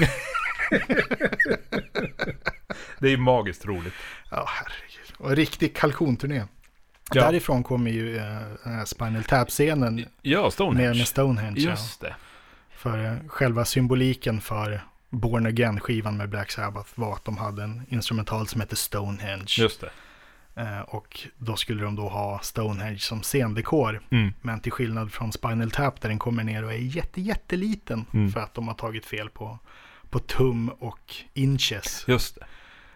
Det 3.00 3.10
är 3.10 3.18
magiskt 3.18 3.66
roligt. 3.66 3.94
Ja, 4.32 4.46
herregud. 4.48 5.14
Och 5.18 5.30
en 5.30 5.36
riktig 5.36 5.76
kalkonturné. 5.76 6.44
Ja. 7.14 7.22
Därifrån 7.26 7.64
kommer 7.64 7.92
ju 7.92 8.20
här 8.64 8.86
Spinal 8.86 9.24
Tap-scenen 9.24 10.06
Ja, 10.22 10.52
Stonehenge. 10.52 10.88
med, 10.90 10.98
med 10.98 11.08
Stonehenge. 11.08 11.60
ja. 11.60 11.70
Just 11.70 12.02
det. 12.02 12.16
För 12.76 13.06
eh, 13.06 13.14
själva 13.28 13.66
symboliken 13.66 14.42
för 14.42 14.82
Born 15.10 15.46
Again-skivan 15.46 16.18
med 16.18 16.30
Black 16.30 16.52
Sabbath 16.52 16.90
var 16.96 17.14
att 17.14 17.26
de 17.26 17.38
hade 17.38 17.64
en 17.64 17.86
instrumental 17.90 18.48
som 18.48 18.62
hette 18.62 18.76
Stonehenge. 18.76 19.54
Just 19.58 19.82
det. 19.82 19.90
Eh, 20.56 20.80
och 20.80 21.20
då 21.38 21.56
skulle 21.56 21.84
de 21.84 21.96
då 21.96 22.10
ha 22.10 22.40
Stonehenge 22.40 22.98
som 23.00 23.22
scendekor. 23.24 24.02
Mm. 24.10 24.34
Men 24.42 24.60
till 24.60 24.72
skillnad 24.72 25.12
från 25.12 25.32
Spinal 25.32 25.72
Tap 25.72 26.02
där 26.02 26.10
den 26.10 26.20
kommer 26.20 26.44
ner 26.44 26.64
och 26.64 26.74
är 26.74 26.78
jätte, 26.78 27.22
jätteliten. 27.22 28.06
Mm. 28.14 28.32
För 28.32 28.40
att 28.40 28.54
de 28.54 28.68
har 28.68 28.76
tagit 28.76 29.06
fel 29.06 29.30
på, 29.30 29.60
på 30.10 30.20
tum 30.20 30.70
och 30.70 31.16
inches. 31.34 32.06
Just 32.08 32.36
det. 32.36 32.46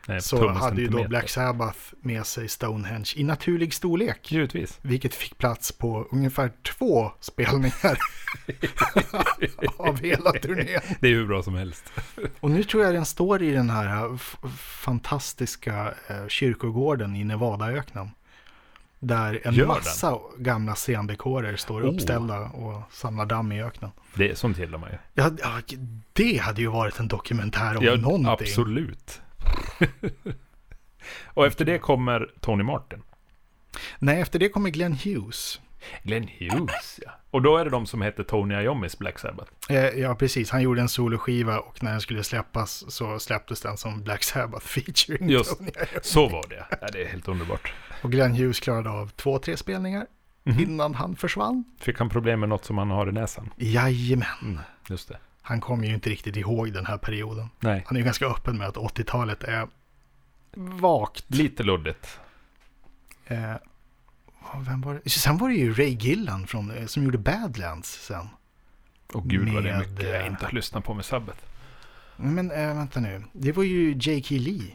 Nej, 0.07 0.21
Så 0.21 0.47
hade 0.49 0.81
ju 0.81 0.87
då. 0.87 1.03
Black 1.07 1.29
Sabbath 1.29 1.79
med 2.01 2.25
sig 2.25 2.47
Stonehenge 2.49 3.11
i 3.15 3.23
naturlig 3.23 3.73
storlek. 3.73 4.31
Givetvis. 4.31 4.79
Vilket 4.81 5.15
fick 5.15 5.37
plats 5.37 5.71
på 5.71 6.07
ungefär 6.11 6.51
två 6.77 7.11
spelningar 7.19 7.97
av 9.77 9.99
hela 10.01 10.31
turnén. 10.31 10.81
Det 10.99 11.07
är 11.07 11.11
hur 11.13 11.27
bra 11.27 11.43
som 11.43 11.55
helst. 11.55 11.91
Och 12.39 12.51
nu 12.51 12.63
tror 12.63 12.83
jag 12.83 12.93
den 12.93 13.05
står 13.05 13.43
i 13.43 13.51
den 13.51 13.69
här 13.69 14.05
eh, 14.05 14.17
fantastiska 14.57 15.93
eh, 16.07 16.27
kyrkogården 16.27 17.15
i 17.15 17.23
Nevadaöknen. 17.23 18.09
Där 18.99 19.41
en 19.43 19.53
Gör 19.53 19.67
massa 19.67 20.17
gamla 20.37 20.75
scendekorer 20.75 21.55
står 21.55 21.81
Oh. 21.83 21.93
uppställda 21.95 22.39
och 22.39 22.81
samlar 22.91 23.25
damm 23.25 23.51
i 23.51 23.63
öknen. 23.63 23.91
Det 24.13 24.31
är 24.31 24.35
sånt 24.35 24.57
gillar 24.57 24.77
man 24.77 24.89
ju. 24.89 24.97
Ja, 25.13 25.31
ja, 25.39 25.77
det 26.13 26.37
hade 26.37 26.61
ju 26.61 26.67
varit 26.67 26.99
en 26.99 27.07
dokumentär 27.07 27.77
om 27.77 27.83
Ja, 27.85 27.95
någonting. 27.95 28.27
absolut. 28.47 29.21
och 31.33 31.45
efter 31.45 31.65
det 31.65 31.77
kommer 31.79 32.29
Tony 32.41 32.63
Martin. 32.63 33.01
Nej, 33.99 34.21
efter 34.21 34.39
det 34.39 34.49
kommer 34.49 34.69
Glenn 34.69 34.93
Hughes. 35.03 35.59
Glenn 36.03 36.27
Hughes, 36.39 36.99
ja. 37.05 37.11
Och 37.31 37.41
då 37.41 37.57
är 37.57 37.65
det 37.65 37.71
de 37.71 37.85
som 37.85 38.01
heter 38.01 38.23
Tony 38.23 38.55
Iommis 38.55 38.97
Black 38.99 39.19
Sabbath. 39.19 39.51
Eh, 39.69 39.75
ja, 39.85 40.15
precis. 40.15 40.49
Han 40.49 40.61
gjorde 40.61 40.81
en 40.81 40.89
soloskiva 40.89 41.59
och 41.59 41.83
när 41.83 41.91
den 41.91 42.01
skulle 42.01 42.23
släppas 42.23 42.91
så 42.93 43.19
släpptes 43.19 43.61
den 43.61 43.77
som 43.77 44.03
Black 44.03 44.23
Sabbath 44.23 44.65
featuring 44.67 45.29
Just. 45.29 45.57
Tony 45.57 45.69
Iommi. 45.69 45.99
Så 46.01 46.29
var 46.29 46.45
det. 46.49 46.65
Ja, 46.81 46.87
det 46.93 47.03
är 47.03 47.07
helt 47.07 47.27
underbart. 47.27 47.73
Och 48.01 48.11
Glenn 48.11 48.33
Hughes 48.35 48.59
klarade 48.59 48.89
av 48.89 49.07
två, 49.09 49.39
tre 49.39 49.57
spelningar 49.57 50.05
Mhm. 50.47 50.59
innan 50.59 50.95
han 50.95 51.15
försvann. 51.15 51.63
Fick 51.79 51.99
han 51.99 52.09
problem 52.09 52.39
med 52.39 52.49
något 52.49 52.65
som 52.65 52.77
han 52.77 52.89
har 52.89 53.09
i 53.09 53.11
näsan? 53.11 53.49
Jajamän. 53.57 54.27
Mm, 54.41 54.59
just 54.89 55.07
det. 55.09 55.17
Han 55.47 55.61
kommer 55.61 55.87
ju 55.87 55.93
inte 55.93 56.09
riktigt 56.09 56.35
ihåg 56.35 56.73
den 56.73 56.85
här 56.85 56.97
perioden. 56.97 57.49
Nej, 57.59 57.83
Han 57.87 57.95
är 57.95 57.99
ju 57.99 58.05
ganska 58.05 58.25
öppen 58.25 58.57
med 58.57 58.67
att 58.67 58.75
80-talet 58.75 59.43
är 59.43 59.67
vagt. 60.55 61.25
lite 61.27 61.63
luddigt. 61.63 62.19
Eh, 63.25 63.53
vem 64.67 64.81
var 64.81 65.01
det? 65.03 65.09
Sen 65.09 65.37
var 65.37 65.49
det 65.49 65.55
ju 65.55 65.73
Ray 65.73 65.89
Gillan 65.89 66.47
från, 66.47 66.71
eh, 66.71 66.85
som 66.85 67.03
gjorde 67.03 67.17
Badlands 67.17 68.05
sen. 68.05 68.27
Och 69.13 69.29
gud 69.29 69.53
vad 69.53 69.63
det 69.63 69.69
är 69.69 69.77
Med, 69.77 69.89
mycket 69.89 70.05
jag 70.05 70.21
eh, 70.21 70.27
inte 70.27 70.45
har 70.45 70.51
lyssnat 70.51 70.83
på 70.83 70.93
med 70.93 71.05
Sabbath. 71.05 71.39
Men 72.17 72.51
äh, 72.51 72.75
vänta 72.75 72.99
nu, 72.99 73.23
det 73.33 73.51
var 73.51 73.63
ju 73.63 73.91
J.K. 73.99 74.35
Lee. 74.35 74.71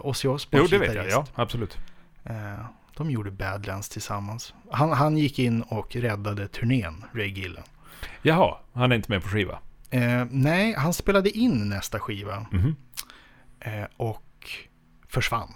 Ozzy 0.00 0.28
Osbournes 0.28 0.72
Jo, 0.72 0.78
det 0.78 0.86
vet 0.86 0.94
jag. 0.94 1.08
Ja, 1.10 1.26
absolut. 1.34 1.78
Eh, 2.24 2.64
de 2.96 3.10
gjorde 3.10 3.30
Badlands 3.30 3.88
tillsammans. 3.88 4.54
Han, 4.70 4.92
han 4.92 5.18
gick 5.18 5.38
in 5.38 5.62
och 5.62 5.96
räddade 5.96 6.48
turnén, 6.48 7.04
Ray 7.12 7.28
Gillan. 7.28 7.64
Jaha, 8.22 8.58
han 8.72 8.92
är 8.92 8.96
inte 8.96 9.10
med 9.12 9.22
på 9.22 9.28
skiva. 9.28 9.58
Eh, 9.90 10.24
nej, 10.30 10.74
han 10.74 10.92
spelade 10.94 11.30
in 11.30 11.68
nästa 11.68 12.00
skiva 12.00 12.46
Mhm. 12.52 12.76
eh, 13.60 13.84
och 13.96 14.48
försvann. 15.08 15.54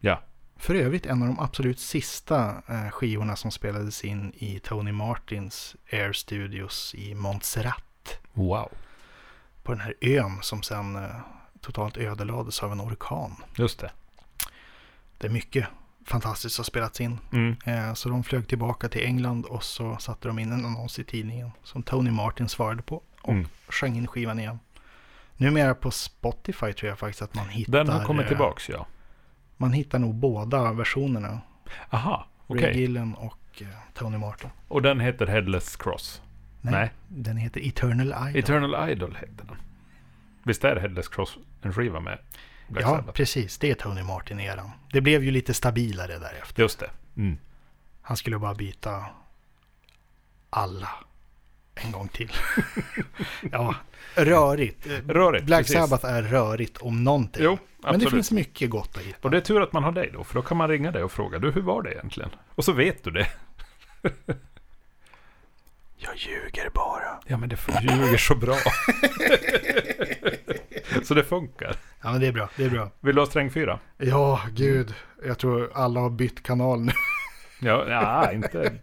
Ja. 0.00 0.22
För 0.56 0.74
övrigt 0.74 1.06
en 1.06 1.22
av 1.22 1.28
de 1.28 1.38
absolut 1.38 1.78
sista 1.80 2.62
eh, 2.68 2.90
skivorna 2.90 3.36
som 3.36 3.50
spelades 3.50 4.04
in 4.04 4.32
i 4.36 4.58
Tony 4.58 4.92
Martins 4.92 5.76
Air 5.92 6.12
Studios 6.12 6.94
i 6.94 7.14
Montserrat. 7.14 8.18
Wow. 8.32 8.68
På 9.62 9.72
den 9.72 9.80
här 9.80 9.94
ön 10.00 10.38
som 10.42 10.62
sen 10.62 10.96
eh, 10.96 11.16
totalt 11.60 11.96
ödelades 11.96 12.62
av 12.62 12.72
en 12.72 12.80
orkan. 12.80 13.36
Just 13.56 13.78
det. 13.78 13.90
Det 15.18 15.26
är 15.26 15.30
mycket 15.30 15.66
fantastiskt 16.04 16.56
har 16.56 16.64
spelats 16.64 17.00
in. 17.00 17.18
Mm. 17.32 17.56
Eh, 17.64 17.94
så 17.94 18.08
de 18.08 18.24
flög 18.24 18.48
tillbaka 18.48 18.88
till 18.88 19.04
England 19.04 19.46
och 19.46 19.64
så 19.64 19.96
satte 19.96 20.28
de 20.28 20.38
in 20.38 20.52
en 20.52 20.64
annons 20.64 20.98
i 20.98 21.04
tidningen 21.04 21.50
som 21.62 21.82
Tony 21.82 22.10
Martin 22.10 22.48
svarade 22.48 22.82
på 22.82 23.02
och 23.22 23.32
Mm. 23.32 23.46
sjöng 23.68 23.96
in 23.96 24.06
skivan 24.06 24.38
igen. 24.38 24.58
Numera 25.36 25.74
på 25.74 25.90
Spotify 25.90 26.72
tror 26.72 26.88
jag 26.88 26.98
faktiskt 26.98 27.22
att 27.22 27.34
man 27.34 27.48
hittar. 27.48 27.72
Den 27.72 27.88
har 27.88 28.04
kommit 28.04 28.22
eh, 28.24 28.28
tillbaks, 28.28 28.68
ja. 28.68 28.86
Man 29.56 29.72
hittar 29.72 29.98
nog 29.98 30.14
båda 30.14 30.72
versionerna. 30.72 31.40
Aha, 31.90 32.26
okej. 32.46 32.64
Ray 32.64 32.80
Gillen 32.80 33.14
och 33.14 33.62
eh, 33.62 33.66
Tony 33.94 34.18
Martin. 34.18 34.50
Och 34.68 34.82
den 34.82 35.00
heter 35.00 35.26
Headless 35.26 35.76
Cross. 35.76 36.22
Nej. 36.60 36.92
Den 37.08 37.36
heter 37.36 37.66
Eternal 37.68 38.06
Idol. 38.06 38.36
Eternal 38.36 38.90
Idol 38.90 39.14
heter 39.20 39.44
den. 39.48 39.56
Visst 40.42 40.64
är 40.64 40.76
Headless 40.76 41.08
Cross 41.08 41.38
en 41.62 41.72
skiva 41.72 42.00
med 42.00 42.18
Black 42.68 42.84
ja, 42.84 42.88
Sabbath? 42.88 43.12
precis. 43.12 43.58
Det 43.58 43.70
är 43.70 43.74
Tony 43.74 44.02
Martin-eran. 44.02 44.70
Det 44.92 45.00
blev 45.00 45.24
ju 45.24 45.30
lite 45.30 45.54
stabilare 45.54 46.18
därefter. 46.18 46.62
Just 46.62 46.78
det. 46.78 46.90
Mm. 47.16 47.38
Han 48.02 48.16
skulle 48.16 48.38
bara 48.38 48.54
byta 48.54 49.04
alla 50.50 50.90
en 51.74 51.92
gång 51.92 52.08
till. 52.08 52.32
ja, 53.52 53.74
rörigt. 54.14 54.86
Rörigt, 55.08 55.44
Black 55.44 55.60
precis. 55.60 55.76
Sabbath 55.76 56.06
är 56.06 56.22
rörigt 56.22 56.78
om 56.78 57.04
någonting. 57.04 57.44
Jo, 57.44 57.50
Men 57.50 57.58
det 57.82 57.88
absolut. 57.88 58.10
finns 58.10 58.30
mycket 58.30 58.70
gott 58.70 58.96
att 58.96 59.02
hitta. 59.02 59.18
Och 59.22 59.30
det 59.30 59.36
är 59.36 59.40
tur 59.40 59.62
att 59.62 59.72
man 59.72 59.84
har 59.84 59.92
dig 59.92 60.10
då, 60.12 60.24
för 60.24 60.34
då 60.34 60.42
kan 60.42 60.56
man 60.56 60.68
ringa 60.68 60.90
dig 60.90 61.04
och 61.04 61.12
fråga 61.12 61.38
du, 61.38 61.50
hur 61.50 61.62
var 61.62 61.82
det 61.82 61.92
egentligen? 61.92 62.30
Och 62.54 62.64
så 62.64 62.72
vet 62.72 63.04
du 63.04 63.10
det. 63.10 63.26
Jag 65.96 66.16
ljuger 66.16 66.70
bara. 66.74 67.20
Ja, 67.26 67.36
men 67.36 67.48
det 67.48 67.58
ljuger 67.82 68.18
så 68.18 68.34
bra. 68.34 68.56
så 71.02 71.14
det 71.14 71.24
funkar. 71.24 71.76
Ja, 72.02 72.12
men 72.12 72.20
det 72.20 72.26
är 72.26 72.32
bra. 72.32 72.48
Det 72.56 72.64
är 72.64 72.70
bra. 72.70 72.90
Vill 73.00 73.14
du 73.14 73.20
ha 73.20 73.26
sträng 73.26 73.50
fyra? 73.50 73.80
Ja, 73.98 74.40
gud. 74.52 74.94
Jag 75.26 75.38
tror 75.38 75.70
alla 75.74 76.00
har 76.00 76.10
bytt 76.10 76.42
kanal 76.42 76.80
nu. 76.80 76.92
Ja, 77.60 77.88
ja 77.88 78.32
inte 78.32 78.74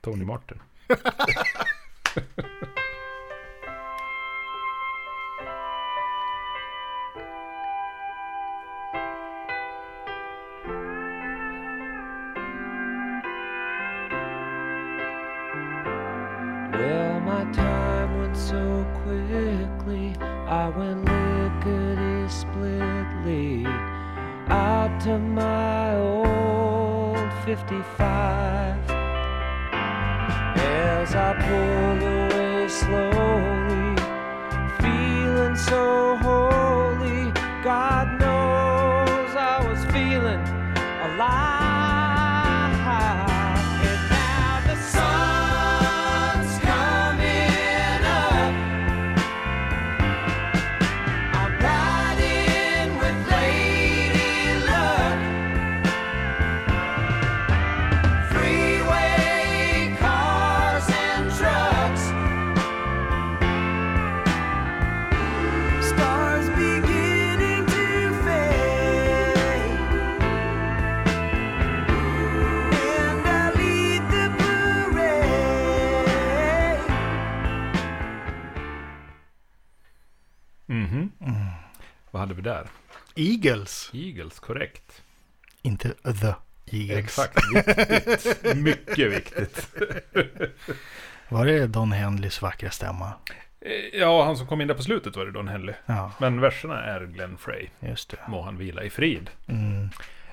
Tony 0.00 0.24
Martin. 0.24 0.58
Eagles. 83.46 83.90
Eagles, 83.94 84.38
korrekt. 84.40 85.02
Inte 85.62 85.88
The 85.88 86.34
Eagles. 86.76 86.98
Exakt, 86.98 87.38
viktigt. 87.54 88.56
Mycket 88.56 89.12
viktigt. 89.12 89.68
Var 91.28 91.46
det 91.46 91.66
Don 91.66 91.92
Henleys 91.92 92.42
vackra 92.42 92.70
stämma? 92.70 93.12
Eh, 93.60 94.00
Ja, 94.00 94.24
han 94.24 94.36
som 94.36 94.46
kom 94.46 94.60
in 94.60 94.68
där 94.68 94.74
på 94.74 94.82
slutet 94.82 95.16
var 95.16 95.24
det 95.26 95.32
Don 95.32 95.48
Henley. 95.48 95.74
Ja, 95.86 96.12
Men 96.20 96.40
verserna 96.40 96.82
är 96.84 97.06
Glenn 97.06 97.36
Frey. 97.38 97.68
just 97.80 98.10
det. 98.10 98.16
Må 98.28 98.42
han 98.42 98.56
vila 98.58 98.82
i 98.82 98.90
frid. 98.90 99.30
Mm. 99.48 99.88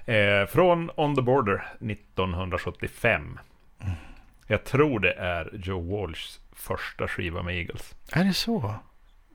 Eh, 0.06 0.48
från 0.48 0.92
On 0.96 1.16
the 1.16 1.22
Border 1.22 1.74
1975. 1.80 3.40
Jag 4.48 4.64
tror 4.64 5.00
det 5.00 5.14
är 5.14 5.50
Joe 5.54 5.98
Walshs 6.02 6.40
första 6.54 7.08
skiva 7.08 7.44
med 7.44 7.56
Eagles. 7.58 7.96
Är 8.12 8.24
det 8.24 8.34
så? 8.34 8.76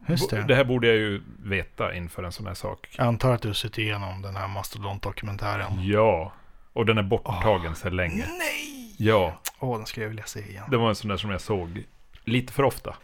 Just 0.06 0.30
det. 0.30 0.42
Det 0.48 0.54
här 0.54 0.64
borde 0.64 0.86
jag 0.86 0.96
ju 0.96 1.22
veta 1.42 1.94
inför 1.94 2.22
en 2.22 2.32
sån 2.32 2.46
här 2.46 2.54
sak. 2.54 2.88
Jag 2.98 3.06
antar 3.06 3.32
att 3.32 3.42
du 3.42 3.48
har 3.48 3.54
suttit 3.54 3.78
igenom 3.78 4.22
den 4.22 4.36
här 4.36 4.48
Mastodont-dokumentären. 4.48 5.72
Ja, 5.84 6.32
och 6.72 6.86
den 6.86 6.98
är 6.98 7.02
borttagen 7.02 7.74
sedan 7.74 7.96
länge. 7.96 8.26
Nej! 8.38 8.94
Ja, 8.98 9.40
Åh, 9.58 9.76
den 9.76 9.86
skulle 9.86 10.04
jag 10.04 10.08
vilja 10.10 10.24
se 10.26 10.40
igen. 10.40 10.64
det 10.70 10.76
var 10.76 10.88
en 10.88 10.94
sån 10.94 11.08
där 11.10 11.16
som 11.16 11.30
jag 11.30 11.40
såg 11.40 11.84
lite 12.24 12.52
för 12.52 12.62
ofta. 12.62 12.96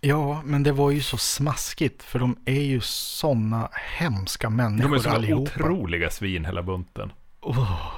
Ja, 0.00 0.42
men 0.44 0.62
det 0.62 0.72
var 0.72 0.90
ju 0.90 1.00
så 1.00 1.16
smaskigt. 1.16 2.02
För 2.02 2.18
de 2.18 2.36
är 2.44 2.60
ju 2.62 2.80
sådana 2.80 3.68
hemska 3.98 4.46
De 4.46 4.56
människor 4.56 4.94
är 4.96 4.98
såna 5.00 5.14
allihopa. 5.14 5.42
otroliga 5.60 6.10
svin 6.10 6.44
hela 6.44 6.62
bunten. 6.62 7.12
Åh. 7.40 7.92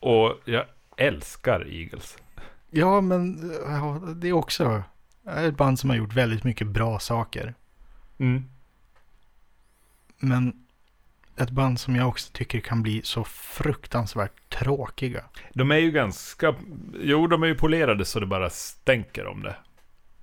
Och 0.00 0.34
jag 0.44 0.64
älskar 0.96 1.66
Eagles. 1.72 2.18
Ja, 2.70 3.00
men 3.00 3.52
ja, 3.66 4.00
det 4.14 4.28
är 4.28 4.32
också 4.32 4.82
ett 5.36 5.56
band 5.56 5.78
som 5.78 5.90
har 5.90 5.96
gjort 5.96 6.14
väldigt 6.14 6.44
mycket 6.44 6.66
bra 6.66 6.98
saker. 6.98 7.54
Mm. 8.18 8.44
Men 10.18 10.66
ett 11.36 11.50
band 11.50 11.80
som 11.80 11.96
jag 11.96 12.08
också 12.08 12.32
tycker 12.32 12.60
kan 12.60 12.82
bli 12.82 13.02
så 13.04 13.24
fruktansvärt 13.24 14.50
tråkiga. 14.50 15.24
De 15.52 15.70
är 15.70 15.76
ju 15.78 15.90
ganska... 15.90 16.54
Jo, 17.00 17.26
de 17.26 17.42
är 17.42 17.46
ju 17.46 17.54
polerade 17.54 18.04
så 18.04 18.20
det 18.20 18.26
bara 18.26 18.50
stänker 18.50 19.26
om 19.26 19.42
det. 19.42 19.56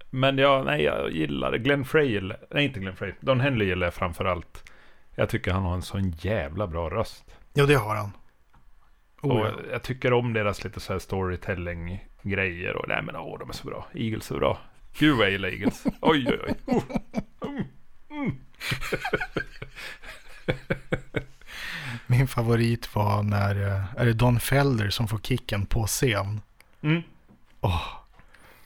Men 0.10 0.38
ja, 0.38 0.64
nej, 0.66 0.84
jag 0.84 1.12
gillar 1.12 1.52
det. 1.52 1.58
Glenn 1.58 1.86
Frey. 1.86 2.22
Nej, 2.52 2.66
inte 2.66 2.80
Glenn 2.80 2.96
Frey. 2.96 3.14
Don 3.20 3.40
Henley 3.40 3.68
gillar 3.68 3.88
jag 3.88 3.94
framför 3.94 4.26
allt. 4.26 4.72
Jag 5.16 5.30
tycker 5.30 5.52
han 5.52 5.64
har 5.64 5.74
en 5.74 5.82
sån 5.82 6.10
jävla 6.10 6.68
bra 6.68 6.90
röst. 6.90 7.26
Ja, 7.54 7.66
det 7.66 7.76
har 7.76 7.96
han. 7.96 8.12
Oh, 9.22 9.32
och 9.32 9.46
ja. 9.46 9.52
jag 9.72 9.84
tycker 9.84 10.14
om 10.14 10.34
deras 10.34 10.64
lite 10.64 10.80
så 10.80 10.94
här 10.94 11.00
storytelling-grejer. 11.00 12.76
Och 12.76 12.86
nej 12.88 13.02
men 13.04 13.16
åh, 13.16 13.40
de 13.40 13.50
är 13.50 13.54
så 13.54 13.68
bra. 13.68 13.88
Eagles 13.94 14.32
är 14.32 14.36
bra. 14.36 14.60
Gud 15.00 15.18
vad 15.18 15.26
jag 15.26 15.32
gillar 15.32 15.50
Eagles. 15.50 15.84
Oj, 16.02 16.28
oj, 16.28 16.40
oj. 16.48 16.56
Oh. 16.66 16.84
Mm. 17.50 17.64
Mm. 18.12 18.36
Min 22.08 22.28
favorit 22.28 22.96
var 22.96 23.24
när, 23.24 23.68
eh, 23.68 23.84
är 24.02 24.06
det 24.06 24.14
Don 24.14 24.40
Felder 24.40 24.90
som 24.90 25.08
får 25.08 25.18
kicken 25.20 25.66
på 25.66 25.88
scen? 25.88 26.42
Mm. 26.82 27.02
Åh. 27.62 27.82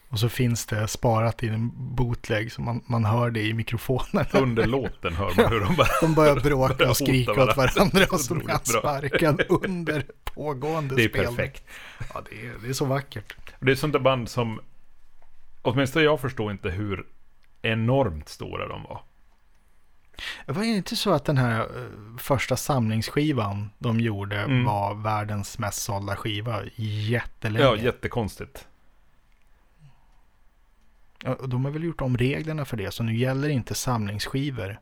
Och 0.09 0.19
så 0.19 0.29
finns 0.29 0.65
det 0.65 0.87
sparat 0.87 1.43
i 1.43 1.47
en 1.47 1.71
bootleg 1.95 2.51
så 2.51 2.61
man, 2.61 2.81
man 2.85 3.05
hör 3.05 3.31
det 3.31 3.41
i 3.41 3.53
mikrofonen. 3.53 4.25
Under 4.33 4.65
låten 4.65 5.13
hör 5.15 5.33
man 5.37 5.51
hur 5.51 5.59
de 5.59 5.75
bara... 5.75 5.87
De 6.01 6.13
börjar 6.13 6.35
bråka 6.35 6.73
Börjar 6.73 6.89
och 6.89 6.97
skrika 6.97 7.43
åt 7.43 7.57
varandra 7.57 8.05
och 8.11 8.19
så 8.19 8.35
blir 8.35 8.47
han 8.49 8.65
sparkad 8.65 9.41
under 9.49 10.05
pågående 10.23 10.95
Det 10.95 11.03
är 11.03 11.09
spelning. 11.09 11.35
perfekt. 11.35 11.63
Ja, 12.13 12.23
det 12.29 12.45
är, 12.47 12.53
det 12.63 12.69
är 12.69 12.73
så 12.73 12.85
vackert. 12.85 13.33
Det 13.59 13.71
är 13.71 13.75
sånt 13.75 13.93
där 13.93 13.99
band 13.99 14.29
som... 14.29 14.59
Åtminstone 15.61 16.05
jag 16.05 16.21
förstår 16.21 16.51
inte 16.51 16.69
hur 16.69 17.05
enormt 17.61 18.29
stora 18.29 18.67
de 18.67 18.83
var. 18.83 19.01
Var 20.45 20.61
det 20.61 20.67
inte 20.67 20.95
så 20.95 21.11
att 21.13 21.25
den 21.25 21.37
här 21.37 21.59
eh, 21.59 22.17
första 22.17 22.55
samlingsskivan 22.57 23.69
de 23.77 23.99
gjorde 23.99 24.39
Mm. 24.39 24.63
var 24.65 24.95
världens 24.95 25.59
mest 25.59 25.81
sålda 25.81 26.15
skiva 26.15 26.61
jättelänge? 26.75 27.65
Ja, 27.65 27.75
jättekonstigt. 27.75 28.67
Ja, 31.23 31.37
De 31.47 31.65
har 31.65 31.71
väl 31.71 31.83
gjort 31.83 32.01
om 32.01 32.17
reglerna 32.17 32.65
för 32.65 32.77
det, 32.77 32.91
så 32.91 33.03
nu 33.03 33.15
gäller 33.15 33.49
inte 33.49 33.75
samlingsskivor 33.75 34.79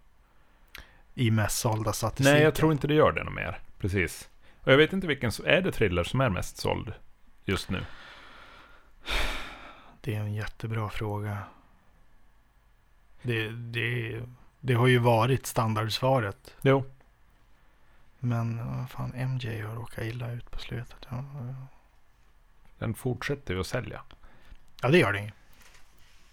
i 1.16 1.32
mest 1.32 1.60
sålda 1.60 1.94
statistiken. 1.94 2.34
Nej, 2.34 2.44
jag 2.44 2.56
tror 2.56 2.72
inte 2.72 2.88
det 2.88 2.94
gör 2.94 3.12
det 3.12 3.24
något 3.24 3.34
mer. 3.34 3.60
Precis. 3.80 4.30
Och 4.62 4.72
jag 4.72 4.78
vet 4.78 4.94
inte 4.94 5.08
vilken... 5.08 5.32
Är 5.46 5.62
det 5.62 5.72
Thriller 5.72 6.04
som 6.04 6.22
är 6.22 6.30
mest 6.30 6.58
såld 6.58 6.94
just 7.46 7.70
nu? 7.70 7.84
Det 10.08 10.16
är 10.16 10.20
en 10.20 10.34
jättebra 10.34 10.90
fråga. 10.90 11.38
Det, 13.22 13.50
det, 13.50 14.22
det 14.60 14.74
har 14.74 14.88
ju 14.88 14.98
varit 14.98 15.46
standardsvaret. 15.46 16.56
Jo. 16.62 16.84
Men 18.20 18.58
vad 18.78 18.90
fan, 18.90 19.10
MJ 19.16 19.62
har 19.62 19.76
råkat 19.76 20.04
illa 20.04 20.32
ut 20.32 20.52
på 20.52 20.60
slutet. 20.60 21.08
Ja. 21.10 21.24
Den 22.78 22.94
fortsätter 22.94 23.54
ju 23.54 23.60
att 23.60 23.68
sälja. 23.68 24.02
ja 24.82 24.90
det 24.90 24.98
gör 24.98 25.14
det. 25.14 25.32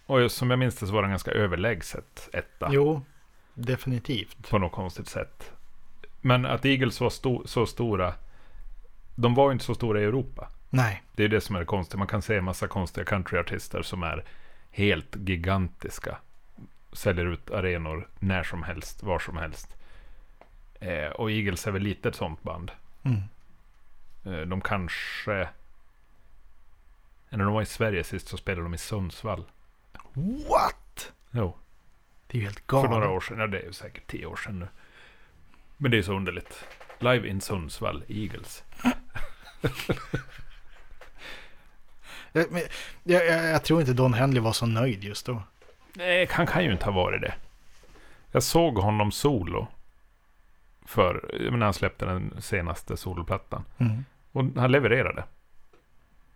Och 0.07 0.21
just 0.21 0.37
som 0.37 0.51
jag 0.51 0.59
minns 0.59 0.77
det 0.77 0.87
så 0.87 0.93
var 0.93 1.03
den 1.03 1.11
ganska 1.11 1.31
överlägset 1.31 2.29
etta. 2.33 2.69
Jo, 2.73 3.03
definitivt. 3.55 4.51
På 4.51 4.59
något 4.59 4.73
konstigt 4.73 5.09
sätt. 5.09 5.53
Men 6.21 6.47
att 6.47 6.65
Eagles 6.65 7.01
var 7.01 7.11
sto- 7.11 7.47
så 7.47 7.67
stora. 7.67 8.15
De 9.15 9.35
var 9.35 9.49
ju 9.49 9.53
inte 9.53 9.65
så 9.65 9.75
stora 9.75 10.01
i 10.01 10.05
Europa. 10.05 10.49
Nej, 10.77 11.03
Det 11.13 11.25
är 11.25 11.29
det 11.29 11.41
som 11.41 11.57
är 11.57 11.61
det 11.61 11.67
konstiga. 11.67 11.99
Man 11.99 12.07
kan 12.09 12.23
se 12.23 12.37
en 12.37 12.45
massa 12.45 12.69
konstiga 12.69 13.05
countryartister 13.05 13.83
som 13.83 14.03
är 14.03 14.25
helt 14.71 15.17
gigantiska. 15.17 16.19
Säljer 16.93 17.27
ut 17.27 17.51
arenor 17.51 18.09
när 18.19 18.43
som 18.43 18.63
helst, 18.63 19.03
var 19.03 19.19
som 19.19 19.37
helst. 19.37 19.77
Eh, 20.81 21.07
och 21.09 21.31
Eagles 21.31 21.67
är 21.67 21.71
väl 21.71 21.83
lite 21.83 22.09
ett 22.09 22.15
sånt 22.15 22.43
band. 22.43 22.71
mm. 23.03 23.21
Eh, 24.25 24.47
de 24.47 24.61
kanske... 24.61 25.49
När 27.29 27.45
de 27.45 27.53
var 27.53 27.63
i 27.63 27.67
Sverige 27.67 28.05
sist 28.05 28.29
så 28.29 28.37
spelade 28.37 28.63
de 28.63 28.75
i 28.75 28.79
Sundsvall. 28.79 29.45
What? 30.49 31.13
Jo, 31.31 31.57
Det 32.27 32.39
är 32.39 32.41
ju 32.41 32.45
helt 32.47 32.59
för 32.59 32.67
galet. 32.67 32.91
några 32.91 33.11
år 33.11 33.21
sedan. 33.21 33.39
Ja, 33.39 33.47
det 33.47 33.59
är 33.59 33.65
ju 33.67 33.73
säkert 33.73 34.07
tio 34.07 34.27
år 34.27 34.37
sedan 34.37 34.59
nu. 34.59 34.69
Men 35.77 35.91
det 35.91 35.99
är 35.99 36.03
så 36.03 36.13
underligt. 36.17 36.65
Live 36.99 37.29
in 37.29 37.41
Sundsvall, 37.41 38.05
Eagles. 38.09 38.63
Jag, 42.37 42.53
men, 42.53 42.63
jag, 43.03 43.27
jag, 43.27 43.45
jag 43.45 43.65
tror 43.65 43.81
inte 43.81 43.93
Don 43.93 44.15
Henley 44.15 44.43
var 44.43 44.53
så 44.53 44.67
nöjd 44.67 45.05
just 45.05 45.27
då. 45.27 45.43
Nej, 45.93 46.29
han 46.31 46.47
kan 46.47 46.65
ju 46.65 46.73
inte 46.73 46.85
ha 46.85 46.93
varit 46.93 47.21
det. 47.21 47.35
Jag 48.33 48.43
såg 48.43 48.79
honom 48.79 49.13
solo. 49.13 49.67
För, 50.87 51.41
menar, 51.51 51.67
han 51.67 51.75
släppte 51.75 52.05
den 52.05 52.35
senaste 52.41 52.97
soloplattan. 52.97 53.65
Mm. 53.79 54.05
Och 54.33 54.45
han 54.57 54.73
levererade. 54.73 55.25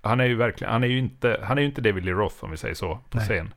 Han 0.03 0.21
är 0.21 0.25
ju 0.25 0.35
verkligen, 0.35 0.73
han 0.73 0.85
är 0.85 0.89
ju 0.89 0.99
inte, 0.99 1.41
han 1.43 1.59
är 1.59 1.63
ju 1.63 1.69
inte 1.69 1.81
David 1.81 2.05
Lee 2.05 2.15
Roth 2.15 2.45
om 2.45 2.51
vi 2.51 2.57
säger 2.57 2.75
så, 2.75 3.01
på 3.11 3.19
Nej. 3.19 3.27
scen. 3.27 3.55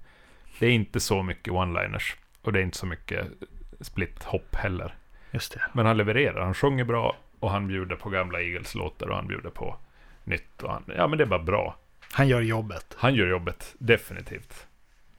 Det 0.60 0.66
är 0.66 0.72
inte 0.72 1.00
så 1.00 1.24
mycket 1.24 1.54
one-liners. 1.54 2.16
Och 2.42 2.54
det 2.54 2.60
är 2.60 2.64
inte 2.64 2.78
så 2.78 2.86
mycket 2.86 3.28
split-hopp 3.80 4.56
heller. 4.56 4.96
Just 5.32 5.54
det. 5.54 5.62
Men 5.74 5.86
han 5.86 5.98
levererar, 5.98 6.42
han 6.42 6.54
sjunger 6.54 6.84
bra 6.84 7.16
och 7.40 7.52
han 7.52 7.68
bjuder 7.68 7.96
på 7.96 8.10
gamla 8.10 8.42
Eagles-låtar 8.42 9.08
och 9.08 9.16
han 9.16 9.28
bjuder 9.28 9.50
på 9.50 9.78
nytt. 10.24 10.64
Och 10.64 10.72
han, 10.72 10.84
ja 10.98 11.08
men 11.08 11.18
det 11.18 11.24
är 11.24 11.28
bara 11.28 11.44
bra. 11.44 11.76
Han 12.12 12.28
gör 12.28 12.42
jobbet. 12.42 12.96
Han 12.98 13.16
gör 13.16 13.28
jobbet, 13.28 13.76
definitivt. 13.80 14.68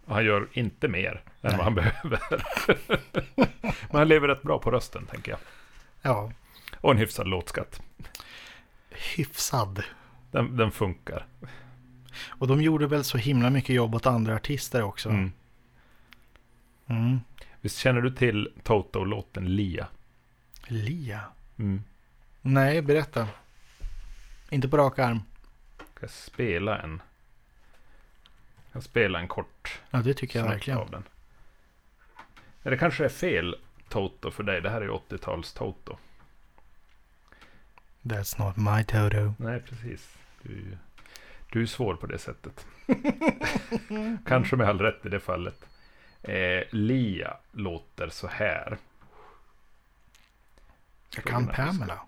Och 0.05 0.15
han 0.15 0.25
gör 0.25 0.49
inte 0.53 0.89
mer 0.89 1.11
än 1.11 1.21
Nej. 1.41 1.57
vad 1.57 1.65
han 1.65 1.75
behöver. 1.75 2.21
Men 3.91 3.99
han 3.99 4.09
lever 4.09 4.29
rätt 4.29 4.43
bra 4.43 4.59
på 4.59 4.71
rösten, 4.71 5.07
tänker 5.07 5.31
jag. 5.33 5.41
Ja, 6.03 6.33
Och 6.77 6.91
en 6.91 6.99
hyfsad 6.99 7.29
låtskatt. 7.29 7.83
hyfsad. 8.91 9.83
Den, 10.31 10.57
den 10.57 10.71
funkar. 10.73 11.27
Och 12.29 12.47
de 12.49 12.63
gjorde 12.63 12.87
väl 12.87 13.05
så 13.05 13.19
himla 13.19 13.51
mycket 13.51 13.77
jobb 13.77 13.95
åt 13.95 14.07
andra 14.07 14.35
artister 14.35 14.83
också. 14.83 15.09
Mm. 15.09 15.33
Mm. 16.87 17.21
Visst 17.61 17.79
känner 17.79 18.01
du 18.01 18.11
till 18.11 18.53
Toto-låten 18.63 19.57
Lia? 19.57 19.87
Lia? 20.67 21.21
Mm. 21.59 21.83
Nej, 22.43 22.83
berätta. 22.83 23.29
Inte 24.51 24.69
på 24.69 24.77
rak 24.77 24.99
arm. 24.99 25.21
Ska 26.03 26.07
jag 26.07 26.11
spela 26.11 26.79
en? 26.79 27.03
Jag 28.73 28.83
spela 28.83 29.19
en 29.19 29.29
kort 29.29 29.81
Ja, 29.91 29.99
det 29.99 30.15
tycker 30.15 30.39
jag 30.39 30.47
verkligen. 30.47 30.79
av 30.79 30.91
den. 30.91 31.05
Det 32.63 32.77
kanske 32.77 33.05
är 33.05 33.09
fel 33.09 33.57
Toto 33.89 34.31
för 34.31 34.43
dig. 34.43 34.61
Det 34.61 34.71
här 34.71 34.81
är 34.81 34.85
ju 34.85 34.91
80-tals 34.91 35.53
Toto. 35.53 35.99
That's 38.03 38.39
not 38.47 38.57
my 38.57 38.85
Toto. 38.85 39.35
Nej, 39.39 39.61
precis. 39.61 40.17
Du 40.43 40.79
du 41.53 41.63
är 41.63 41.67
svår 41.67 41.95
på 41.95 42.07
det 42.07 42.19
sättet. 42.19 42.67
Kanske 44.27 44.57
med 44.57 44.69
all 44.69 44.81
rätt 44.81 45.07
i 45.07 45.09
det 45.09 45.21
fallet. 45.21 45.65
Eh, 46.23 46.63
Lia 46.71 47.37
låter 47.53 48.09
så 48.09 48.27
här. 48.27 48.79
Jag 51.15 51.25
kan 51.25 51.47
Pamela. 51.47 52.01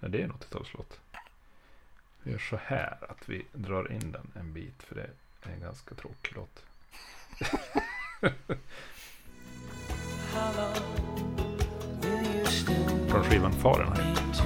Ja, 0.00 0.08
det 0.08 0.20
är 0.20 0.24
en 0.24 0.32
80-talslåt. 0.32 1.00
Vi 2.22 2.32
gör 2.32 2.38
så 2.38 2.58
här 2.64 2.96
att 3.08 3.28
vi 3.28 3.46
drar 3.52 3.92
in 3.92 4.12
den 4.12 4.30
en 4.34 4.52
bit. 4.52 4.82
För 4.82 4.94
det 4.94 5.10
är 5.42 5.54
en 5.54 5.60
ganska 5.60 5.94
tråkig 5.94 6.36
låt. 6.36 6.64
Från 13.08 13.24
skivan 13.24 13.52
Fahrenheit. 13.52 14.42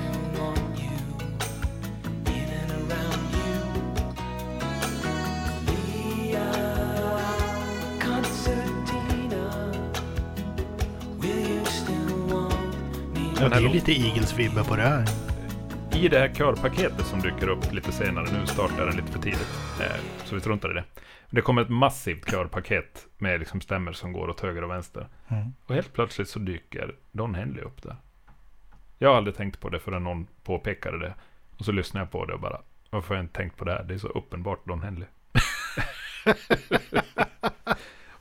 Ja, 13.41 13.49
det 13.49 13.57
är 13.57 13.61
lite 13.61 13.93
Eagles-vibbar 13.93 14.65
på 14.65 14.77
det 14.77 14.83
här. 14.83 15.26
I 15.97 16.09
det 16.09 16.19
här 16.19 16.35
körpaketet 16.35 17.07
som 17.07 17.21
dyker 17.21 17.49
upp 17.49 17.73
lite 17.73 17.93
senare, 17.93 18.25
nu 18.33 18.47
startar 18.47 18.87
den 18.87 18.97
lite 18.97 19.13
för 19.13 19.19
tidigt, 19.19 19.49
eh, 19.81 20.25
så 20.25 20.35
vi 20.35 20.41
struntar 20.41 20.71
i 20.71 20.75
det. 20.75 20.85
Det 21.31 21.41
kommer 21.41 21.63
ett 21.63 21.69
massivt 21.69 22.31
körpaket 22.31 23.07
med 23.19 23.41
liksom 23.41 23.61
stämmer 23.61 23.93
som 23.93 24.13
går 24.13 24.29
åt 24.29 24.41
höger 24.41 24.65
och 24.65 24.71
vänster. 24.71 25.09
Mm. 25.29 25.53
Och 25.67 25.75
helt 25.75 25.93
plötsligt 25.93 26.29
så 26.29 26.39
dyker 26.39 26.95
Don 27.13 27.35
Henley 27.35 27.65
upp 27.65 27.83
där. 27.83 27.97
Jag 28.99 29.09
har 29.09 29.17
aldrig 29.17 29.37
tänkt 29.37 29.61
på 29.61 29.69
det 29.69 29.79
förrän 29.79 30.05
någon 30.05 30.27
påpekade 30.45 30.99
det. 30.99 31.15
Och 31.59 31.65
så 31.65 31.73
lyssnade 31.73 32.05
jag 32.05 32.11
på 32.11 32.25
det 32.25 32.35
och 32.35 32.41
bara, 32.41 32.61
varför 32.91 33.09
har 33.09 33.17
jag 33.17 33.25
inte 33.25 33.37
tänkt 33.37 33.57
på 33.57 33.65
det 33.65 33.73
här? 33.73 33.85
Det 33.85 33.95
är 33.95 33.99
så 33.99 34.09
uppenbart 34.09 34.67
Don 34.67 34.83
Henley. 34.83 35.09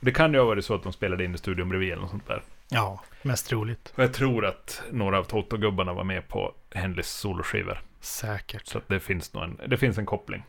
det 0.00 0.12
kan 0.12 0.32
ju 0.32 0.38
ha 0.38 0.46
varit 0.46 0.64
så 0.64 0.74
att 0.74 0.82
de 0.82 0.92
spelade 0.92 1.24
in 1.24 1.34
i 1.34 1.38
studion 1.38 1.68
bredvid 1.68 1.92
eller 1.92 2.02
något 2.02 2.10
sånt 2.10 2.26
där. 2.26 2.42
Ja, 2.68 3.00
mest 3.22 3.46
troligt. 3.48 3.92
Och 3.96 4.02
jag 4.02 4.14
tror 4.14 4.46
att 4.46 4.82
några 4.90 5.18
av 5.18 5.24
Toto-gubbarna 5.24 5.92
var 5.92 6.04
med 6.04 6.28
på 6.28 6.54
Henleys 6.70 7.08
soloskivor. 7.10 7.82
Säkert. 8.00 8.66
Så 8.66 8.78
att 8.78 8.88
det 8.88 9.00
finns 9.00 9.32
nog 9.32 9.42
en, 9.44 9.60
det 9.68 9.76
finns 9.76 9.98
en 9.98 10.06
koppling. 10.06 10.42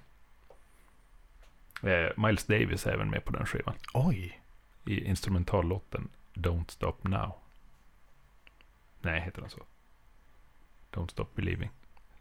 Eh, 1.84 2.10
Miles 2.26 2.46
Davis 2.46 2.86
är 2.86 2.92
även 2.92 3.10
med 3.10 3.26
på 3.26 3.32
den 3.32 3.46
skivan. 3.46 3.76
Oj. 3.94 4.42
I 4.86 5.04
instrumentallåten 5.06 6.10
Don't 6.34 6.72
Stop 6.72 6.96
Now. 7.02 7.36
Nej, 9.02 9.22
heter 9.22 9.42
den 9.42 9.50
så? 9.50 9.60
Don't 10.92 11.08
Stop 11.12 11.28
Believing. 11.36 11.70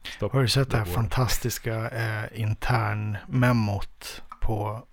Stop 0.02 0.28
Har 0.32 0.42
du 0.42 0.48
sett 0.48 0.70
det 0.70 0.76
här 0.76 0.84
world. 0.84 0.94
fantastiska 0.94 1.90
eh, 1.90 2.40
intern-memot 2.40 4.22
på, 4.40 4.86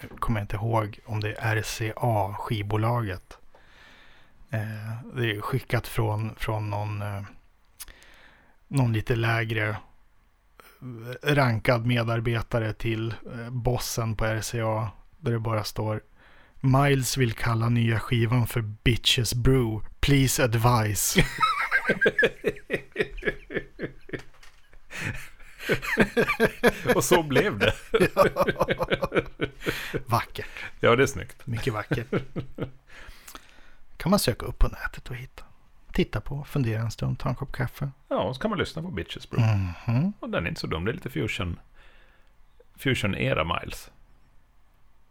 jag 0.00 0.20
kommer 0.20 0.40
inte 0.40 0.56
ihåg 0.56 0.98
om 1.06 1.20
det 1.20 1.34
är 1.38 1.56
RCA, 1.56 2.34
skivbolaget. 2.34 3.38
Eh, 4.50 4.92
det 5.14 5.30
är 5.30 5.40
skickat 5.40 5.86
från, 5.86 6.34
från 6.34 6.70
någon, 6.70 7.02
eh, 7.02 7.22
någon 8.68 8.92
lite 8.92 9.16
lägre 9.16 9.76
rankad 11.22 11.86
medarbetare 11.86 12.72
till 12.72 13.14
eh, 13.34 13.50
bossen 13.50 14.16
på 14.16 14.24
RCA. 14.24 14.90
Där 15.18 15.32
det 15.32 15.38
bara 15.38 15.64
står 15.64 16.00
Miles 16.60 17.16
vill 17.16 17.32
kalla 17.32 17.68
nya 17.68 18.00
skivan 18.00 18.46
för 18.46 18.60
Bitches 18.60 19.34
Brew. 19.34 19.86
Please 20.00 20.44
advise. 20.44 21.24
Och 26.94 27.04
så 27.04 27.22
blev 27.22 27.58
det. 27.58 27.74
Vackert. 30.06 30.46
Ja, 30.80 30.96
det 30.96 31.02
är 31.02 31.06
snyggt. 31.06 31.46
Mycket 31.46 31.72
vackert. 31.72 32.06
Kan 34.00 34.10
man 34.10 34.18
söka 34.18 34.46
upp 34.46 34.58
på 34.58 34.68
nätet 34.68 35.10
och 35.10 35.16
hitta. 35.16 35.44
Titta 35.92 36.20
på, 36.20 36.44
fundera 36.44 36.80
en 36.80 36.90
stund, 36.90 37.18
ta 37.18 37.28
en 37.28 37.34
kopp 37.34 37.52
kaffe. 37.52 37.90
Ja, 38.08 38.22
och 38.22 38.34
så 38.36 38.42
kan 38.42 38.50
man 38.50 38.58
lyssna 38.58 38.82
på 38.82 38.88
Bitches 38.88 39.30
Brew. 39.30 39.74
Mhm. 39.86 40.12
Och 40.20 40.30
den 40.30 40.44
är 40.44 40.48
inte 40.48 40.60
så 40.60 40.66
dum. 40.66 40.84
Det 40.84 40.90
är 40.90 40.92
lite 40.92 41.10
fusion. 41.10 41.60
Fusion-era 42.76 43.44
Miles. 43.44 43.90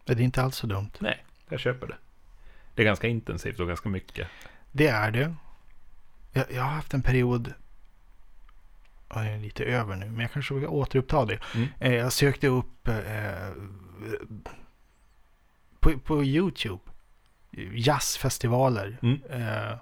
Det 0.04 0.12
är 0.12 0.20
inte 0.20 0.42
alls 0.42 0.56
så 0.56 0.66
dumt. 0.66 0.90
Nej, 0.98 1.24
jag 1.48 1.60
köper 1.60 1.86
det. 1.86 1.96
Det 2.74 2.82
är 2.82 2.86
ganska 2.86 3.08
intensivt 3.08 3.60
och 3.60 3.68
ganska 3.68 3.88
mycket. 3.88 4.28
Det 4.72 4.86
är 4.86 5.10
det. 5.10 5.34
Jag, 6.32 6.52
jag 6.52 6.62
har 6.62 6.70
haft 6.70 6.94
en 6.94 7.02
period, 7.02 7.54
ja, 9.08 9.20
det 9.20 9.28
är 9.30 9.38
lite 9.38 9.64
över 9.64 9.96
nu, 9.96 10.06
men 10.06 10.20
jag 10.20 10.32
kanske 10.32 10.54
vill 10.54 10.66
återuppta 10.66 11.24
det. 11.24 11.38
Mm. 11.54 11.68
Eh, 11.80 11.94
jag 11.94 12.12
sökte 12.12 12.48
upp 12.48 12.88
eh, 12.88 13.52
på, 15.80 15.98
på 15.98 16.24
YouTube 16.24 16.89
jazzfestivaler 17.74 18.98
Mm. 19.02 19.20
eh, 19.30 19.72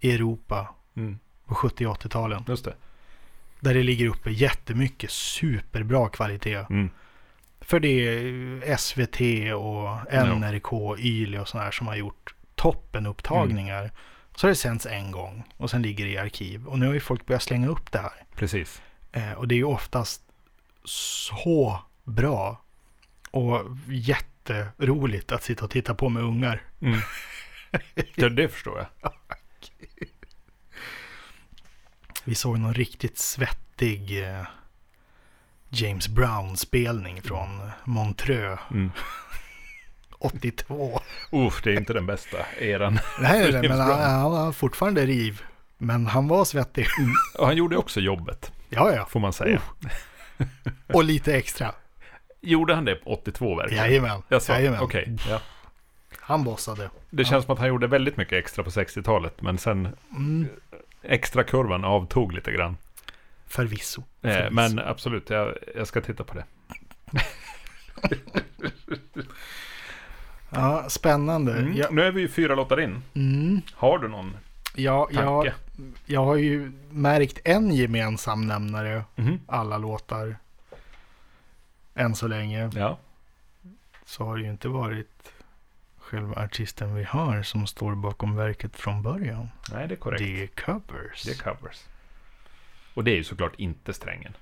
i 0.00 0.12
Europa 0.12 0.74
Mm. 0.96 1.18
på 1.46 1.54
70 1.54 1.86
och 1.86 1.92
80-talen. 2.04 2.44
Just 2.48 2.64
det. 2.64 2.74
Där 3.60 3.74
det 3.74 3.82
ligger 3.82 4.06
uppe 4.08 4.30
jättemycket 4.30 5.10
superbra 5.10 6.08
kvalitet. 6.08 6.54
Mm. 6.70 6.90
För 7.60 7.80
det 7.80 7.88
är 7.88 8.76
SVT 8.76 9.20
och 9.54 10.12
NRK, 10.12 10.96
YLE 10.98 11.40
och 11.40 11.48
sådana 11.48 11.64
här 11.64 11.72
som 11.72 11.86
har 11.86 11.96
gjort 11.96 12.34
toppenupptagningar. 12.54 13.90
Så 14.36 14.46
har 14.46 14.48
det 14.48 14.54
sänds 14.56 14.86
en 14.86 15.10
gång 15.10 15.44
och 15.56 15.70
sen 15.70 15.82
ligger 15.82 16.04
det 16.04 16.10
i 16.10 16.18
arkiv. 16.18 16.66
Och 16.66 16.78
nu 16.78 16.86
har 16.86 16.94
ju 16.94 17.00
folk 17.00 17.26
börjat 17.26 17.42
slänga 17.42 17.68
upp 17.68 17.92
det 17.92 17.98
här. 17.98 18.24
Precis. 18.34 18.82
Eh, 19.12 19.32
och 19.32 19.48
det 19.48 19.54
är 19.54 19.56
ju 19.56 19.64
oftast 19.64 20.22
så 20.84 21.82
bra 22.04 22.62
och 23.30 23.60
jätteroligt 24.56 25.32
att 25.32 25.42
sitta 25.42 25.64
och 25.64 25.70
titta 25.70 25.94
på 25.94 26.08
med 26.08 26.22
ungar. 26.22 26.62
Mm. 26.80 26.98
Ja, 28.14 28.28
det 28.28 28.48
förstår 28.48 28.78
jag. 28.78 29.12
Vi 32.24 32.34
såg 32.34 32.58
någon 32.58 32.74
riktigt 32.74 33.18
svettig 33.18 34.22
eh, 34.24 34.42
James 35.68 36.08
Brown-spelning 36.08 37.22
från 37.22 37.70
Montreux 37.84 38.60
Mm. 38.70 38.90
82. 40.18 41.00
Uff, 41.32 41.62
det 41.62 41.70
är 41.72 41.76
inte 41.76 41.92
den 41.92 42.06
bästa 42.06 42.38
eran. 42.58 42.98
Nej, 43.20 43.52
men 43.68 43.80
han, 43.80 44.00
han 44.00 44.30
var 44.30 44.52
fortfarande 44.52 45.06
riv. 45.06 45.42
Men 45.78 46.06
han 46.06 46.28
var 46.28 46.44
svettig. 46.44 46.86
Och 47.38 47.46
han 47.46 47.56
gjorde 47.56 47.76
också 47.76 48.00
jobbet, 48.00 48.52
Ja, 48.68 48.92
ja. 48.94 49.06
får 49.06 49.20
man 49.20 49.32
säga. 49.32 49.62
Och 50.86 51.04
lite 51.04 51.34
extra. 51.36 51.74
Gjorde 52.40 52.74
han 52.74 52.84
det 52.84 52.94
på 52.94 53.10
82 53.12 53.56
verkligen? 53.56 53.84
Jajamän. 53.84 54.22
Jaså, 54.28 54.52
Jajamän. 54.52 54.80
okej. 54.80 55.16
Ja. 55.28 55.40
Han 56.20 56.44
bossade. 56.44 56.90
Det 57.10 57.24
känns 57.24 57.44
som 57.44 57.52
att 57.54 57.58
han 57.58 57.68
gjorde 57.68 57.86
väldigt 57.86 58.16
mycket 58.16 58.32
extra 58.38 58.64
på 58.64 58.70
60-talet, 58.70 59.42
men 59.42 59.58
sen 59.58 59.88
Mm, 60.16 60.46
extra 61.02 61.44
kurvan 61.44 61.84
avtog 61.84 62.32
lite 62.32 62.52
grann. 62.52 62.76
förvisso. 63.46 64.02
Eh, 64.22 64.32
förvisso. 64.32 64.54
men 64.54 64.78
absolut, 64.78 65.30
jag, 65.30 65.54
jag 65.76 65.86
ska 65.86 66.00
titta 66.00 66.24
på 66.24 66.34
det. 66.34 66.44
Ja, 70.50 70.84
spännande. 70.88 71.52
Mm. 71.52 71.76
Ja, 71.76 71.86
Nu 71.90 72.02
är 72.02 72.10
vi 72.12 72.20
ju 72.20 72.28
fyra 72.28 72.54
låtar 72.54 72.80
in. 72.80 73.02
mm, 73.14 73.60
Har 73.74 73.98
du 73.98 74.08
någon 74.08 74.36
ja, 74.74 75.08
jag, 75.12 75.50
jag 76.06 76.24
har 76.24 76.36
ju 76.36 76.72
märkt 76.90 77.38
en 77.44 77.70
gemensam 77.74 78.46
nämnare. 78.46 79.02
Mhm. 79.16 79.40
Alla 79.46 79.78
låtar. 79.78 80.36
Än 81.98 82.14
så 82.14 82.28
länge. 82.28 82.70
Ja. 82.74 82.98
Så 84.04 84.24
har 84.24 84.36
det 84.36 84.42
ju 84.42 84.50
inte 84.50 84.68
varit 84.68 85.32
själva 85.98 86.42
artisten 86.44 86.94
vi 86.94 87.04
har 87.04 87.42
som 87.42 87.66
står 87.66 87.94
bakom 87.94 88.36
verket 88.36 88.76
från 88.76 89.02
början. 89.02 89.48
Nej, 89.72 89.88
det 89.88 89.94
är 89.94 89.96
korrekt. 89.96 90.22
Det 90.22 90.42
är 90.42 90.46
covers. 90.46 91.22
Det 91.22 91.30
är 91.30 91.54
covers. 91.54 91.84
Och 92.94 93.04
det 93.04 93.10
är 93.10 93.16
ju 93.16 93.24
såklart 93.24 93.54
inte 93.56 93.92
strängen. 93.92 94.32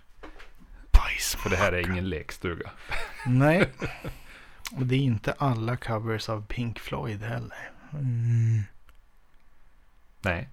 Bajs. 0.90 1.34
För 1.34 1.50
det 1.50 1.56
här 1.56 1.72
är 1.72 1.90
ingen 1.90 2.08
lekstuga. 2.08 2.70
Nej. 3.26 3.70
Och 4.76 4.86
det 4.86 4.94
är 4.94 5.00
inte 5.00 5.32
alla 5.32 5.76
covers 5.76 6.28
av 6.28 6.46
Pink 6.46 6.78
Floyd 6.78 7.22
heller. 7.22 7.70
Mm. 7.92 8.62
Nej. 10.20 10.48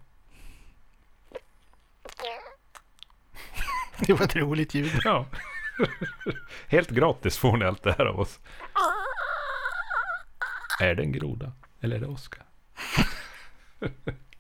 Det 4.07 4.13
var 4.13 4.25
ett 4.25 4.35
roligt 4.35 4.73
ljud. 4.73 4.99
Ja. 5.03 5.25
Helt 6.67 6.89
gratis 6.89 7.37
får 7.37 7.57
ni 7.57 7.65
allt 7.65 7.83
det 7.83 7.95
här 7.97 8.05
av 8.05 8.19
oss. 8.19 8.39
Är 10.79 10.95
det 10.95 11.03
en 11.03 11.11
groda? 11.11 11.51
Eller 11.81 11.95
är 11.95 11.99
det 11.99 12.07
Oscar? 12.07 12.43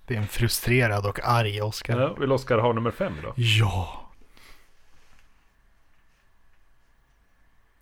Det 0.05 0.15
är 0.15 0.17
en 0.17 0.27
frustrerad 0.27 1.05
och 1.05 1.19
arg 1.23 1.61
Oscar. 1.61 1.99
Ja, 1.99 2.13
vill 2.13 2.31
Oscar 2.31 2.57
ha 2.57 2.73
nummer 2.73 2.91
fem 2.91 3.13
då? 3.23 3.33
Ja. 3.35 4.11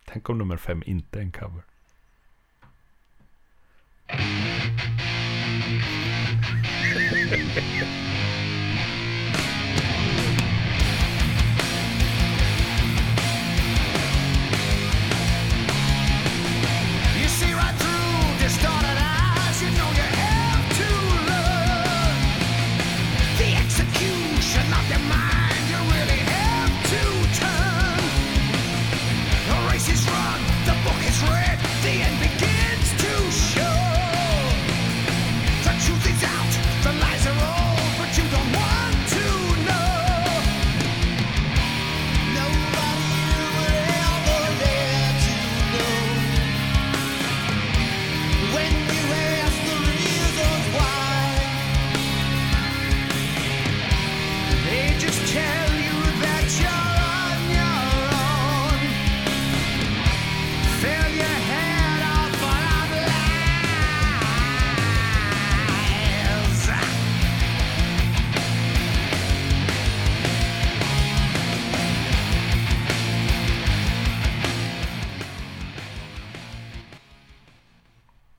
Tänk 0.06 0.30
om 0.30 0.38
nummer 0.38 0.58
fem 0.58 0.84
inte 0.86 1.20
är 1.20 1.22
en 1.22 1.32
cover. 1.32 1.64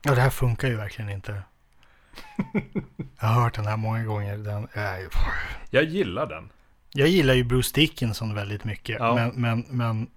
Ja, 0.03 0.15
det 0.15 0.21
här 0.21 0.29
funkar 0.29 0.67
ju 0.67 0.75
verkligen 0.75 1.09
inte. 1.09 1.43
Jag 3.19 3.27
har 3.27 3.41
hört 3.41 3.55
den 3.55 3.65
här 3.65 3.77
många 3.77 4.03
gånger. 4.03 4.37
Den 4.37 4.67
är... 4.73 5.07
Jag 5.69 5.83
gillar 5.83 6.27
den. 6.27 6.49
Jag 6.93 7.07
gillar 7.07 7.33
ju 7.33 7.43
Bruce 7.43 7.71
Dickinson 7.73 8.35
väldigt 8.35 8.63
mycket. 8.63 8.99
Ja. 8.99 9.15
Men, 9.15 9.29
men, 9.29 9.65
men 9.69 10.07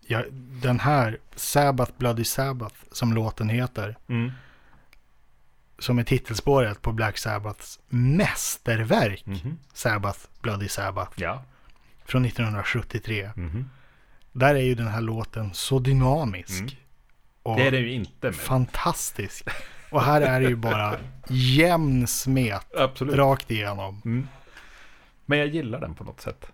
ja, 0.00 0.22
den 0.62 0.80
här, 0.80 1.18
Sabbath 1.34 1.92
Bloody 1.98 2.24
Sabbath, 2.24 2.74
som 2.92 3.12
låten 3.12 3.48
heter. 3.48 3.96
Mm. 4.08 4.32
Som 5.78 5.98
är 5.98 6.04
titelspåret 6.04 6.82
på 6.82 6.92
Black 6.92 7.18
Sabbaths 7.18 7.80
mästerverk. 7.88 9.26
Mhm. 9.26 9.58
Sabbath 9.72 10.18
Bloody 10.40 10.68
Sabbath. 10.68 11.12
Ja. 11.16 11.44
Från 12.04 12.24
1973. 12.24 13.30
Mhm. 13.36 13.70
Där 14.32 14.54
är 14.54 14.62
ju 14.62 14.74
den 14.74 14.88
här 14.88 15.00
låten 15.00 15.54
så 15.54 15.78
dynamisk. 15.78 16.78
Det 17.44 17.66
är 17.66 17.70
det 17.70 17.78
ju 17.78 17.92
inte 17.92 18.26
med. 18.26 18.34
fantastisk. 18.34 19.48
Och 19.90 20.02
här 20.02 20.20
är 20.20 20.40
det 20.40 20.48
ju 20.48 20.56
bara 20.56 20.96
jämn 21.28 22.06
smet 22.06 22.66
Absolut. 22.76 23.14
rakt 23.14 23.50
igenom. 23.50 24.02
Mm. 24.04 24.28
Men 25.26 25.38
jag 25.38 25.48
gillar 25.48 25.80
den 25.80 25.94
på 25.94 26.04
något 26.04 26.20
sätt. 26.20 26.46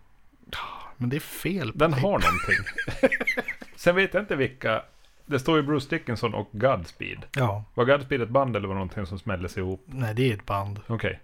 Men 0.97 1.09
det 1.11 1.17
är 1.17 1.21
fel. 1.21 1.73
Den 1.75 1.93
har 1.93 2.01
någonting. 2.01 2.65
Sen 3.77 3.97
vet 3.97 4.15
jag 4.15 4.23
inte 4.23 4.37
vilka. 4.37 4.83
Det 5.27 5.39
står 5.39 5.57
ju 5.57 5.63
Bruce 5.63 5.87
Dickinson 5.97 6.35
och 6.35 6.49
Godspeed. 6.53 7.25
Ja, 7.33 7.65
Var 7.75 7.85
Godspeed 7.85 8.21
ett 8.23 8.29
band 8.29 8.57
eller 8.57 8.69
var 8.69 8.75
det 8.75 8.79
någonting 8.79 9.07
som 9.07 9.19
smälldes 9.19 9.57
ihop? 9.59 9.83
nej 9.87 10.15
det 10.15 10.31
är 10.31 10.35
ett 10.35 10.47
band. 10.47 10.81
Okej. 10.87 11.21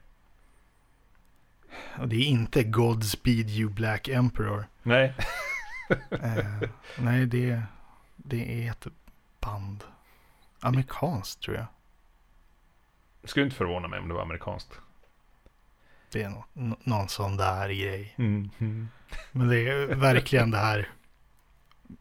Och 1.99 2.09
det 2.09 2.17
är 2.17 2.27
inte 2.27 2.62
Godspeed 2.64 3.51
You 3.51 3.71
Black 3.71 4.09
Emperor. 4.09 4.67
Nej. 4.83 5.14
Eh, 6.11 6.45
nej, 6.99 7.27
det, 7.27 7.62
det 8.17 8.67
är 8.67 8.71
ett 8.71 8.87
band. 9.47 9.84
Amerikanskt 10.61 11.42
tror 11.42 11.57
jag. 11.57 11.66
Det 13.22 13.28
skulle 13.28 13.44
inte 13.44 13.57
förvåna 13.57 13.88
mig 13.88 14.01
om 14.01 14.09
det 14.09 14.14
var 14.14 14.22
amerikanskt. 14.22 14.80
Det 16.12 16.22
är 16.22 16.28
nå- 16.55 16.76
någon 16.84 17.09
sån 17.09 17.36
där 17.36 17.68
grej. 17.68 18.14
Mm. 18.18 18.51
Mm. 18.59 18.88
Men 19.32 19.49
det 19.49 19.61
är 19.68 19.86
verkligen 19.94 20.51
det 20.51 20.59
här 20.59 20.88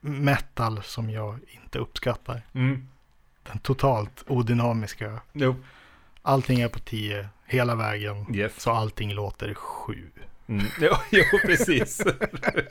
metal 0.02 0.84
som 0.84 1.10
jag 1.10 1.40
inte 1.64 1.80
uppskattar. 1.80 2.42
Mm. 2.54 2.88
Den 3.44 3.60
totalt 3.60 4.24
odynamiska. 4.28 5.22
Jo. 5.34 5.56
Allting 6.22 6.60
är 6.62 6.68
på 6.68 6.80
10 6.80 7.30
hela 7.46 7.76
vägen. 7.76 8.36
Yes. 8.36 8.62
Så 8.62 8.72
allting 8.72 9.14
låter 9.14 9.54
7. 9.54 10.12
Mm. 10.48 10.66
Jo, 10.80 10.92
jo, 11.12 11.24
precis. 11.46 12.02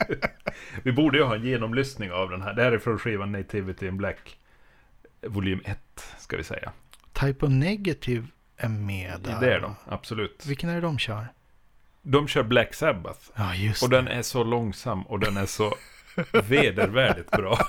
Vi 0.83 0.91
borde 0.91 1.17
ju 1.17 1.23
ha 1.23 1.35
en 1.35 1.43
genomlyssning 1.43 2.11
av 2.11 2.29
den 2.29 2.41
här. 2.41 2.53
Det 2.53 2.63
här 2.63 2.71
är 2.71 2.79
från 2.79 2.99
skivan 2.99 3.31
Nativity 3.31 3.87
in 3.87 3.97
Black. 3.97 4.37
Volym 5.27 5.61
1, 5.65 5.79
ska 6.19 6.37
vi 6.37 6.43
säga. 6.43 6.71
Type 7.13 7.45
of 7.45 7.51
Negative 7.51 8.27
är 8.57 8.69
med 8.69 9.19
där. 9.23 9.39
Det 9.39 9.53
är 9.53 9.59
de, 9.59 9.75
absolut. 9.85 10.45
Vilken 10.45 10.69
är 10.69 10.75
det 10.75 10.81
de 10.81 10.99
kör? 10.99 11.27
De 12.01 12.27
kör 12.27 12.43
Black 12.43 12.73
Sabbath. 12.73 13.19
Ja, 13.35 13.55
just 13.55 13.83
Och 13.83 13.89
den 13.89 14.07
är 14.07 14.21
så 14.21 14.43
långsam 14.43 15.01
och 15.01 15.19
den 15.19 15.37
är 15.37 15.45
så 15.45 15.75
vedervärdigt 16.43 17.31
bra. 17.31 17.57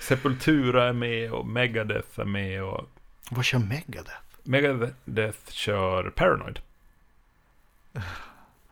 Sepultura 0.00 0.88
är 0.88 0.92
med 0.92 1.32
och 1.32 1.46
Megadeth 1.46 2.20
är 2.20 2.24
med 2.24 2.62
och 2.62 2.88
Vad 3.30 3.44
kör 3.44 3.58
Megadeth? 3.58 4.20
Megadeth 4.42 5.50
kör 5.50 6.10
Paranoid. 6.10 6.58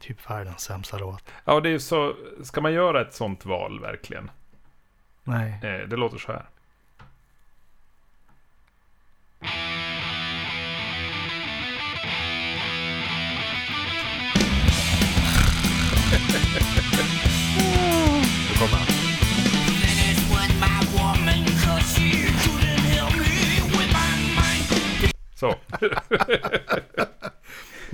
Typ 0.00 0.30
världens 0.30 0.60
sämsta 0.60 0.98
låt. 0.98 1.24
Ja, 1.44 1.60
det 1.60 1.68
är 1.68 1.72
ju 1.72 1.80
så. 1.80 2.14
Ska 2.42 2.60
man 2.60 2.72
göra 2.72 3.00
ett 3.00 3.14
sånt 3.14 3.44
val 3.44 3.80
verkligen? 3.80 4.30
Nej. 5.24 5.50
Eh, 5.62 5.88
det 5.88 5.96
låter 5.96 6.18
så 6.18 6.32
här. 6.32 6.46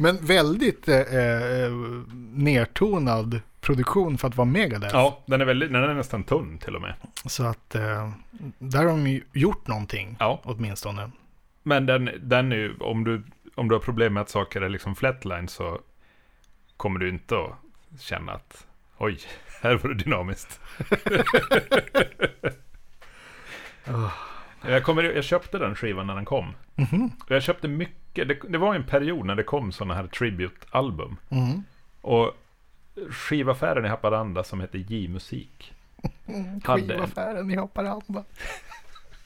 Men 0.02 0.18
väldigt 0.26 0.88
eh, 0.88 0.96
eh, 1.00 1.72
nertonad 2.34 3.40
produktion 3.60 4.18
för 4.18 4.28
att 4.28 4.36
vara 4.36 4.44
Megadeth. 4.48 4.94
Ja, 4.94 5.22
den 5.26 5.40
är, 5.40 5.44
väldigt, 5.44 5.72
den 5.72 5.82
är 5.82 5.94
nästan 5.94 6.24
tunn 6.24 6.58
till 6.58 6.76
och 6.76 6.82
med. 6.82 6.94
Så 7.26 7.44
att 7.44 7.74
eh, 7.74 8.12
där 8.58 8.78
har 8.78 8.86
de 8.86 9.06
ju 9.06 9.22
gjort 9.32 9.66
någonting 9.66 10.16
Ja. 10.20 10.40
åtminstone. 10.44 11.10
Men 11.62 11.86
den, 11.86 12.10
den 12.22 12.52
är 12.52 12.56
ju, 12.56 12.76
om 12.80 13.04
du, 13.04 13.22
om 13.54 13.68
du 13.68 13.74
har 13.74 13.80
problem 13.80 14.14
med 14.14 14.20
att 14.20 14.30
saker 14.30 14.60
är 14.60 14.68
liksom 14.68 14.94
flatline 14.96 15.48
så 15.48 15.80
kommer 16.76 17.00
du 17.00 17.08
inte 17.08 17.34
att 17.38 18.00
känna 18.00 18.32
att 18.32 18.66
oj, 18.98 19.18
här 19.62 19.74
var 19.74 19.88
det 19.88 19.94
dynamiskt. 20.04 20.60
jag, 24.68 24.84
kommer, 24.84 25.02
jag 25.02 25.24
köpte 25.24 25.58
den 25.58 25.74
skivan 25.74 26.06
när 26.06 26.14
den 26.14 26.24
kom. 26.24 26.54
Mhm. 26.74 27.10
Och 27.24 27.30
Jag 27.30 27.42
köpte 27.42 27.68
mycket, 27.68 27.96
det, 28.12 28.24
det 28.48 28.58
var 28.58 28.74
en 28.74 28.84
period 28.84 29.26
när 29.26 29.34
det 29.34 29.42
kom 29.42 29.72
sådana 29.72 29.94
här 29.94 30.06
tribute-album. 30.06 31.16
Mhm. 31.28 31.64
Och 32.00 32.32
skivaffären 33.10 33.84
i 33.84 33.88
Haparanda 33.88 34.44
som 34.44 34.60
heter 34.60 34.78
J-musik. 34.78 35.72
Skivaffären 36.64 37.50
i 37.50 37.56
Haparanda. 37.56 38.24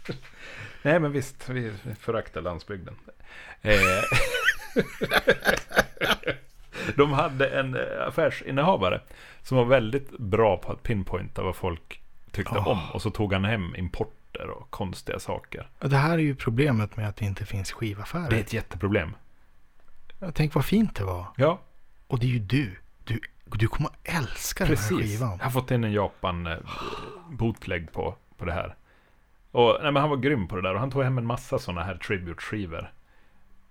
Nej 0.83 1.01
men 1.01 1.13
visst, 1.13 1.49
vi 1.49 1.73
föraktar 2.01 2.41
landsbygden. 2.41 2.95
Eh, 3.63 3.73
de 6.97 7.13
hade 7.13 7.49
en 7.49 7.75
eh, 7.75 8.07
affärsinnehavare 8.09 9.01
som 9.43 9.57
var 9.57 9.65
väldigt 9.65 10.11
bra 10.19 10.57
på 10.57 10.73
att 10.73 10.83
pinpointa 10.83 11.43
vad 11.43 11.57
folk 11.57 12.01
tyckte 12.31 12.55
Oh. 12.59 12.69
om. 12.69 12.79
Och 12.93 13.03
så 13.03 13.11
tog 13.11 13.33
han 13.33 13.45
hem 13.45 13.75
importer 14.37 14.51
och 14.51 14.71
konstiga 14.71 15.19
saker. 15.19 15.69
Det 15.79 15.97
här 15.97 16.13
är 16.13 16.23
ju 16.23 16.35
problemet 16.35 16.97
med 16.97 17.09
att 17.09 17.17
det 17.17 17.25
inte 17.25 17.47
finns 17.47 17.73
skivaffärer. 17.73 18.31
Det 18.31 18.37
är 18.37 18.41
ett 18.41 18.53
jätteproblem. 18.53 19.17
Tänk 20.35 20.55
vad 20.55 20.65
fint 20.65 20.97
det 20.97 21.05
var. 21.05 21.27
Ja, 21.37 21.61
Och 22.07 22.19
det 22.19 22.27
är 22.27 22.31
ju 22.31 22.39
du. 22.39 22.77
Du, 23.05 23.21
du 23.45 23.69
kommer 23.69 23.91
att 23.91 23.99
älska 24.03 24.65
den 24.65 24.77
här 24.77 24.89
precis. 24.89 24.99
skivan. 24.99 25.37
Jag 25.39 25.45
har 25.45 25.51
fått 25.51 25.71
in 25.71 25.85
en 25.85 25.93
Japan 25.93 26.47
eh, 26.47 26.59
bootleg 27.31 27.93
på, 27.93 28.15
på 28.37 28.45
det 28.45 28.53
här. 28.53 28.75
Och 29.53 29.79
nej, 29.83 29.93
men 29.93 30.01
han 30.01 30.11
var 30.11 30.17
grym 30.17 30.49
på 30.49 30.57
det 30.57 30.63
där. 30.63 30.75
Och 30.75 30.81
han 30.81 30.91
tog 30.91 31.03
hem 31.03 31.19
en 31.19 31.27
massa 31.27 31.59
sådana 31.59 31.85
här 31.85 31.97
tribute-skivor. 31.97 32.93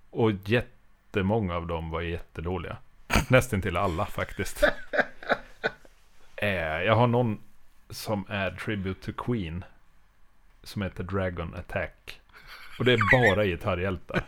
Och 0.10 0.32
jättemånga 0.32 1.56
av 1.56 1.68
dem 1.68 1.90
var 1.90 2.02
jättedåliga. 2.02 2.78
Nästan 3.28 3.62
till 3.62 3.78
alla 3.78 4.06
faktiskt. 4.06 4.64
eh, 6.36 6.50
jag 6.82 6.96
har 6.96 7.08
någon 7.08 7.40
som 7.90 8.26
är 8.30 8.52
tribute 8.52 9.12
to 9.12 9.24
Queen. 9.26 9.64
Som 10.66 10.82
heter 10.82 11.04
Dragon 11.04 11.56
Attack. 11.56 12.22
Och 12.80 12.86
det 12.86 12.94
är 12.94 13.00
bara 13.12 13.46
gitarrhjältar. 13.46 14.24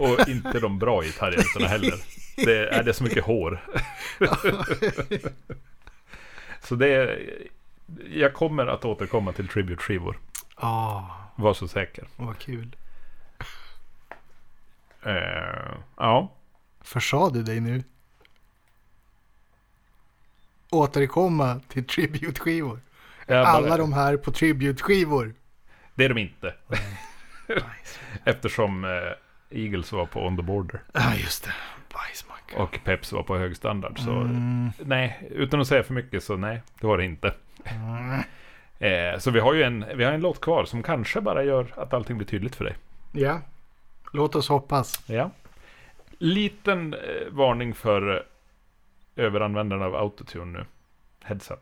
Och 0.00 0.28
inte 0.28 0.60
de 0.60 0.78
bra 0.78 1.00
gitarrhjältarna 1.02 1.66
heller. 1.68 1.94
Det 2.36 2.68
är, 2.68 2.82
det 2.82 2.90
är 2.90 2.92
så 2.92 3.04
mycket 3.04 3.24
hår. 3.24 3.64
så 6.60 6.74
det 6.74 6.88
är, 6.94 7.30
jag 8.10 8.34
kommer 8.34 8.66
att 8.66 8.84
återkomma 8.84 9.32
till 9.32 9.48
tribute-skivor. 9.48 10.18
Ja, 10.60 11.16
Var 11.36 11.54
så 11.54 11.68
säker. 11.68 12.08
vad 12.16 12.38
kul. 12.38 12.76
Eh, 15.02 15.74
ja, 15.96 16.32
Försade 16.80 17.38
du 17.38 17.42
dig 17.42 17.60
nu? 17.60 17.82
Återkomma 20.70 21.60
till 21.68 21.86
tribute-skivor. 21.86 22.80
Jag 23.26 23.38
Alla 23.46 23.68
bara- 23.68 23.76
de 23.78 23.92
här 23.92 24.16
på 24.16 24.30
tribute-skivor. 24.32 25.34
det 25.94 26.04
är 26.04 26.08
de 26.08 26.18
inte. 26.18 26.54
Nice. 27.48 28.00
Eftersom 28.24 28.84
eh, 28.84 28.90
Eagles 29.58 29.92
var 29.92 30.06
på 30.06 30.26
On 30.26 30.36
the 30.36 30.42
Border 30.42 30.82
Ja, 30.92 31.14
just 31.14 31.44
det. 31.44 31.52
Bajsmacka. 31.94 32.62
och 32.62 32.80
Peps 32.84 33.12
var 33.12 33.22
på 33.22 33.38
hög 33.38 33.56
standard. 33.56 33.98
Så 33.98 34.10
Mm. 34.10 34.70
nej, 34.78 35.28
utan 35.30 35.60
att 35.60 35.66
säga 35.66 35.82
för 35.82 35.94
mycket 35.94 36.24
så 36.24 36.36
nej, 36.36 36.62
det 36.80 36.86
var 36.86 36.98
det 36.98 37.04
inte. 37.04 37.34
Mm. 37.64 38.20
Eh, 38.78 39.18
så 39.18 39.30
vi 39.30 39.40
har 39.40 39.54
ju 39.54 39.62
en, 39.62 39.84
vi 39.96 40.04
har 40.04 40.12
en 40.12 40.20
låt 40.20 40.40
kvar 40.40 40.64
som 40.64 40.82
kanske 40.82 41.20
bara 41.20 41.42
gör 41.44 41.66
att 41.76 41.94
allting 41.94 42.16
blir 42.18 42.26
tydligt 42.28 42.56
för 42.56 42.64
dig. 42.64 42.76
Ja, 43.12 43.40
låt 44.12 44.34
oss 44.34 44.48
hoppas. 44.48 45.04
Ja. 45.08 45.30
Liten 46.18 46.94
eh, 46.94 47.00
varning 47.30 47.74
för 47.74 48.14
eh, 48.16 49.24
överanvändarna 49.24 49.84
av 49.86 49.94
autotune 49.96 50.58
nu. 50.58 50.64
Heads 51.24 51.50
up. 51.50 51.60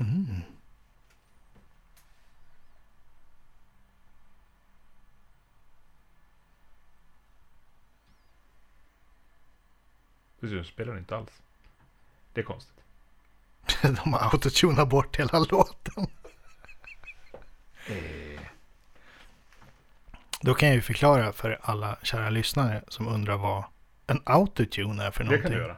Mm. 0.00 0.26
Precis, 10.44 10.66
spelar 10.66 10.98
inte 10.98 11.16
alls. 11.16 11.30
Det 12.32 12.40
är 12.40 12.44
konstigt. 12.44 12.74
De 13.82 14.12
har 14.12 14.20
autotunat 14.32 14.88
bort 14.88 15.16
hela 15.16 15.38
låten. 15.38 16.06
Då 20.40 20.54
kan 20.54 20.68
jag 20.68 20.76
ju 20.76 20.82
förklara 20.82 21.32
för 21.32 21.58
alla 21.62 21.96
kära 22.02 22.30
lyssnare 22.30 22.82
som 22.88 23.08
undrar 23.08 23.36
vad 23.36 23.64
en 24.06 24.20
autotune 24.24 25.04
är 25.04 25.10
för 25.10 25.24
Det 25.24 25.30
någonting. 25.30 25.42
kan 25.42 25.52
du 25.52 25.58
göra. 25.64 25.76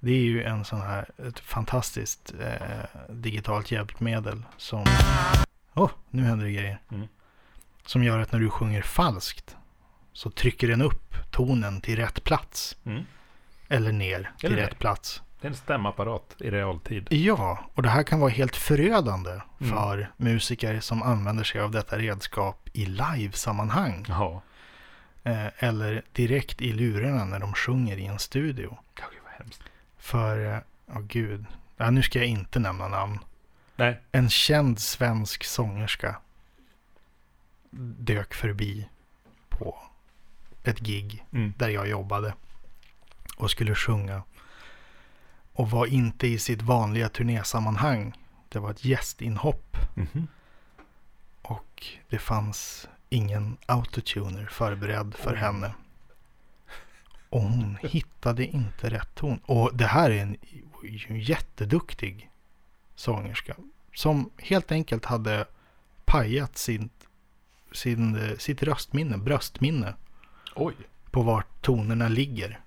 Det 0.00 0.10
är 0.12 0.22
ju 0.24 0.42
en 0.42 0.64
sån 0.64 0.80
här, 0.80 1.10
ett 1.28 1.40
fantastiskt 1.40 2.34
eh, 2.40 3.00
digitalt 3.08 3.70
hjälpmedel 3.70 4.42
som... 4.56 4.84
Oh, 5.74 5.90
nu 6.10 6.22
händer 6.22 6.46
det 6.46 6.52
grejer. 6.52 6.80
Mm. 6.90 7.08
Som 7.86 8.04
gör 8.04 8.18
att 8.18 8.32
när 8.32 8.40
du 8.40 8.50
sjunger 8.50 8.82
falskt 8.82 9.56
så 10.12 10.30
trycker 10.30 10.68
den 10.68 10.82
upp 10.82 11.14
tonen 11.30 11.80
till 11.80 11.96
rätt 11.96 12.24
plats. 12.24 12.76
Mm. 12.84 13.04
Eller 13.70 13.92
ner 13.92 14.30
till 14.38 14.56
rätt 14.56 14.78
plats. 14.78 15.22
Det 15.40 15.46
är 15.46 15.50
en 15.50 15.56
stämapparat 15.56 16.34
i 16.38 16.50
realtid. 16.50 17.06
Ja, 17.10 17.58
och 17.74 17.82
det 17.82 17.88
här 17.88 18.02
kan 18.02 18.20
vara 18.20 18.30
helt 18.30 18.56
förödande 18.56 19.30
Mm. 19.30 19.72
för 19.72 20.10
musiker 20.16 20.80
som 20.80 21.02
använder 21.02 21.44
sig 21.44 21.60
av 21.60 21.70
detta 21.70 21.98
redskap 21.98 22.68
i 22.72 22.86
live-sammanhang. 22.86 24.06
Eh, 25.24 25.46
eller 25.64 26.02
direkt 26.12 26.62
i 26.62 26.72
lurarna 26.72 27.24
när 27.24 27.38
de 27.38 27.52
sjunger 27.54 27.96
i 27.96 28.06
en 28.06 28.18
studio. 28.18 28.78
Ja, 28.98 29.04
gud 29.10 29.20
vad 29.24 29.32
hemskt. 29.32 29.62
För, 29.98 30.54
eh, 30.54 30.58
åh 30.96 31.00
gud, 31.00 31.44
ja, 31.76 31.90
nu 31.90 32.02
ska 32.02 32.18
jag 32.18 32.28
inte 32.28 32.58
nämna 32.58 32.88
namn. 32.88 33.18
Nej. 33.76 34.00
En 34.12 34.30
känd 34.30 34.78
svensk 34.80 35.44
sångerska 35.44 36.16
dök 37.98 38.34
förbi 38.34 38.88
på 39.48 39.78
ett 40.64 40.78
gig 40.78 41.24
Mm. 41.32 41.52
där 41.56 41.68
jag 41.68 41.88
jobbade 41.88 42.34
och 43.40 43.50
skulle 43.50 43.74
sjunga. 43.74 44.22
Och 45.52 45.70
var 45.70 45.86
inte 45.86 46.26
i 46.26 46.38
sitt 46.38 46.62
vanliga 46.62 47.08
turnésammanhang. 47.08 48.14
Det 48.48 48.58
var 48.58 48.70
ett 48.70 48.84
gästinhopp 48.84 49.76
Mhm. 49.94 50.26
och 51.42 51.86
det 52.08 52.18
fanns 52.18 52.88
ingen 53.08 53.56
autotuner 53.66 54.46
förberedd 54.46 55.14
för 55.14 55.34
henne. 55.34 55.74
Och 57.30 57.42
hon 57.42 57.78
hittade 57.82 58.44
inte 58.46 58.90
rätt 58.90 59.14
ton. 59.14 59.40
Och 59.46 59.70
det 59.76 59.86
här 59.86 60.10
är 60.10 60.22
en, 60.22 60.36
en 61.08 61.20
jätteduktig 61.20 62.30
sångerska. 62.94 63.54
Som 63.94 64.30
helt 64.38 64.72
enkelt 64.72 65.04
hade 65.04 65.46
pajat 66.04 66.58
sin, 66.58 66.90
sin, 67.72 68.36
sitt 68.38 68.62
röstminne, 68.62 69.18
bröstminne 69.18 69.94
Oj. 70.54 70.74
på 71.10 71.22
vart 71.22 71.62
tonerna 71.62 72.08
ligger. 72.08 72.60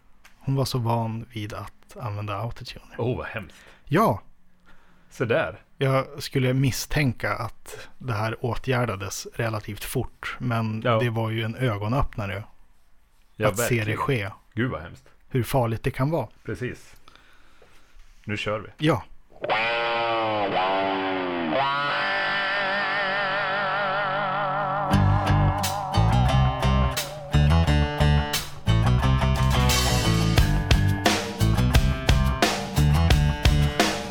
Hon 0.46 0.56
var 0.56 0.66
så 0.66 0.78
van 0.78 1.26
vid 1.34 1.54
att 1.54 1.98
använda 2.00 2.38
autotuner. 2.38 2.96
Åh, 2.98 3.08
oh, 3.08 3.18
vad 3.18 3.26
hemskt. 3.26 3.56
Ja, 3.86 4.22
Så 5.10 5.26
där. 5.26 5.62
jag 5.78 6.24
skulle 6.24 6.54
misstänka 6.54 7.34
att 7.36 7.88
det 7.98 8.14
här 8.14 8.46
åtgärdades 8.46 9.28
relativt 9.34 9.84
fort. 9.84 10.36
Men 10.40 10.82
Ja. 10.86 11.00
det 11.00 11.10
var 11.10 11.30
ju 11.30 11.44
en 11.44 11.56
ögonöppnare 11.56 12.44
Ja, 13.36 13.48
att 13.50 13.58
se 13.58 13.70
det 13.76 13.96
verkligen. 13.96 13.98
ske. 14.00 14.30
Gud 14.54 14.72
vad 14.72 14.82
hemskt. 14.82 15.06
Hur 15.30 15.44
farligt 15.44 15.84
det 15.84 15.92
kan 15.92 16.10
vara. 16.12 16.28
Precis. 16.44 16.96
Nu 18.26 18.38
kör 18.38 18.60
vi. 18.60 18.70
Ja, 18.88 19.04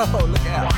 Oh, 0.04 0.26
look 0.28 0.46
out. 0.46 0.72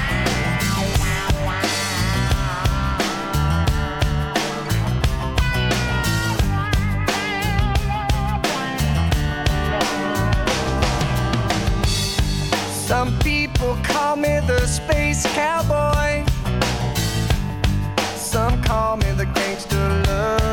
Some 12.70 13.18
people 13.20 13.79
call 13.83 14.16
me 14.16 14.41
the 14.47 14.66
space 14.66 15.25
cowboy. 15.35 16.27
Some 18.14 18.62
call 18.62 18.99
me 18.99 19.11
the 19.12 19.25
gangster 19.25 19.79
of 19.79 20.44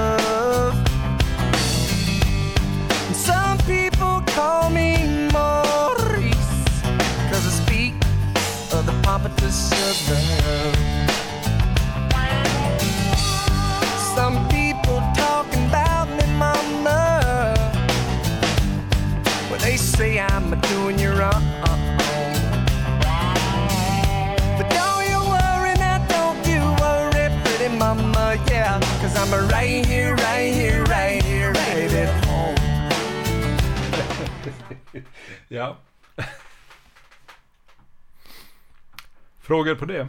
Frågor 39.52 39.76
på 39.76 39.86
det? 39.86 40.08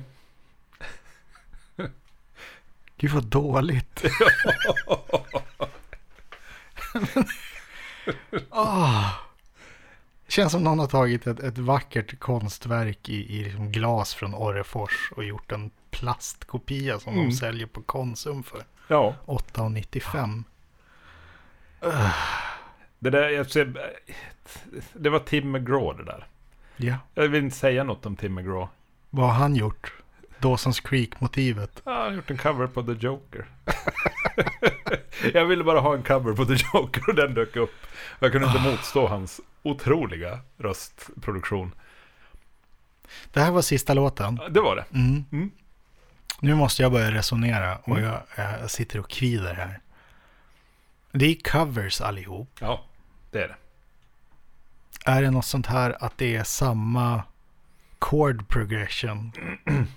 gud 2.96 3.10
vad 3.10 3.24
dåligt. 3.24 4.04
Ah. 8.50 9.10
Känns 10.28 10.52
som 10.52 10.64
någon 10.64 10.78
har 10.78 10.86
tagit 10.86 11.26
ett, 11.26 11.40
ett 11.40 11.58
vackert 11.58 12.18
konstverk 12.18 13.08
i, 13.08 13.36
i 13.38 13.44
liksom 13.44 13.72
glas 13.72 14.14
från 14.14 14.34
Orrefors 14.34 15.12
och 15.16 15.24
gjort 15.24 15.52
en 15.52 15.70
plastkopia 15.90 16.98
som 16.98 17.12
Mm. 17.14 17.28
de 17.28 17.32
säljer 17.34 17.66
på 17.66 17.82
Konsum 17.82 18.42
för 18.42 18.64
Ja. 18.88 19.14
8,95. 19.26 20.44
Det 22.98 23.10
där, 23.10 23.28
jag 23.28 23.50
ser, 23.50 23.90
det 24.92 25.10
var 25.10 25.18
Tim 25.18 25.50
McGraw 25.52 25.98
det 26.04 26.10
där. 26.10 26.26
Ja, 26.76 26.96
Jag 27.14 27.28
vill 27.28 27.44
inte 27.44 27.56
säga 27.56 27.84
något 27.84 28.06
om 28.06 28.16
Tim 28.16 28.34
McGraw. 28.34 28.68
Vad 29.14 29.26
har 29.26 29.32
han 29.34 29.56
gjort? 29.56 29.92
Dawson's 30.40 30.88
Creek-motivet. 30.88 31.82
Ja, 31.84 31.92
han 31.92 32.02
har 32.02 32.10
gjort 32.12 32.30
en 32.30 32.38
cover 32.38 32.66
på 32.66 32.82
The 32.82 32.92
Joker. 32.92 33.46
jag 35.34 35.44
ville 35.46 35.64
bara 35.64 35.80
ha 35.80 35.94
en 35.94 36.02
cover 36.02 36.32
på 36.32 36.44
The 36.44 36.54
Joker 36.74 37.08
och 37.08 37.14
den 37.14 37.34
dök 37.34 37.56
upp. 37.56 37.70
Jag 38.20 38.32
kunde 38.32 38.46
inte 38.48 38.60
motstå 38.60 39.06
hans 39.06 39.40
otroliga 39.62 40.40
röstproduktion. 40.58 41.74
Det 43.32 43.40
här 43.40 43.50
var 43.50 43.62
sista 43.62 43.94
låten. 43.94 44.40
Det 44.50 44.60
var 44.60 44.76
det. 44.76 44.84
Mm. 44.94 45.24
Mm. 45.32 45.50
Nu 46.40 46.54
måste 46.54 46.82
jag 46.82 46.92
börja 46.92 47.10
resonera 47.10 47.76
och 47.76 47.98
Mm. 47.98 48.04
jag, 48.04 48.20
jag 48.60 48.70
sitter 48.70 48.98
och 49.00 49.10
kvider 49.10 49.54
här. 49.54 49.80
Det 51.12 51.26
är 51.26 51.50
covers 51.50 52.00
allihop. 52.00 52.50
Ja, 52.60 52.84
det 53.30 53.42
är 53.42 53.48
det. 53.48 53.56
Är 55.04 55.22
det 55.22 55.30
något 55.30 55.44
sånt 55.46 55.66
här 55.66 55.96
att 56.04 56.18
det 56.18 56.36
är 56.36 56.44
samma 56.44 57.22
chord 58.02 58.48
progression 58.48 59.32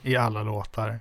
i 0.01 0.15
alla 0.15 0.43
låtar? 0.43 0.99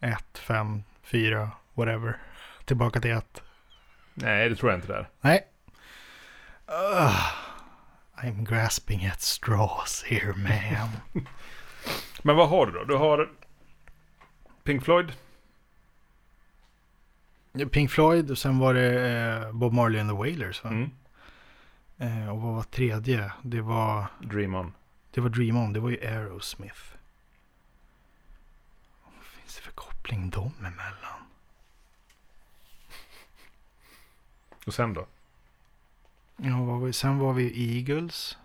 Ett, 0.00 0.38
fem, 0.38 0.82
fyra, 1.02 1.50
whatever. 1.74 2.18
Tillbaka 2.64 3.00
till 3.00 3.10
ett. 3.10 3.42
Nej, 4.14 4.48
det 4.48 4.56
tror 4.56 4.70
jag 4.70 4.78
inte 4.78 4.92
det 4.92 4.98
är. 4.98 5.08
Nej. 5.20 5.46
Ugh. 6.66 7.32
I'm 8.22 8.44
grasping 8.44 9.06
at 9.06 9.20
straws 9.20 10.04
here 10.06 10.34
man. 10.36 11.24
Men 12.22 12.36
vad 12.36 12.48
har 12.48 12.66
du 12.66 12.72
då? 12.72 12.84
Du 12.84 12.96
har 12.96 13.30
Pink 14.64 14.84
Floyd. 14.84 15.12
Pink 17.70 17.90
Floyd 17.90 18.30
och 18.30 18.38
sen 18.38 18.58
var 18.58 18.74
det 18.74 19.10
eh, 19.10 19.52
Bob 19.52 19.72
Marley 19.72 20.00
and 20.00 20.10
the 20.10 20.16
Wailers 20.16 20.64
va? 20.64 20.70
Mm. 20.70 20.90
Eh, 22.02 22.28
och 22.28 22.40
vad 22.42 22.54
var 22.54 22.62
tredje? 22.62 23.32
Det 23.42 23.60
var, 23.60 24.06
Dream 24.20 24.54
On. 24.54 24.72
det 25.10 25.20
var 25.20 25.28
Dream 25.28 25.56
On, 25.56 25.72
det 25.72 25.80
var 25.80 25.90
ju 25.90 26.00
Aerosmith. 26.06 26.80
Vad 29.04 29.24
finns 29.24 29.56
det 29.56 29.62
för 29.62 29.72
koppling 29.72 30.30
dem 30.30 30.52
emellan? 30.58 31.22
Och 34.66 34.74
sen 34.74 34.94
då? 34.94 35.06
Ja, 36.36 36.62
var, 36.64 36.92
sen 36.92 37.18
var 37.18 37.32
vi 37.32 37.76
Eagles. 37.78 38.38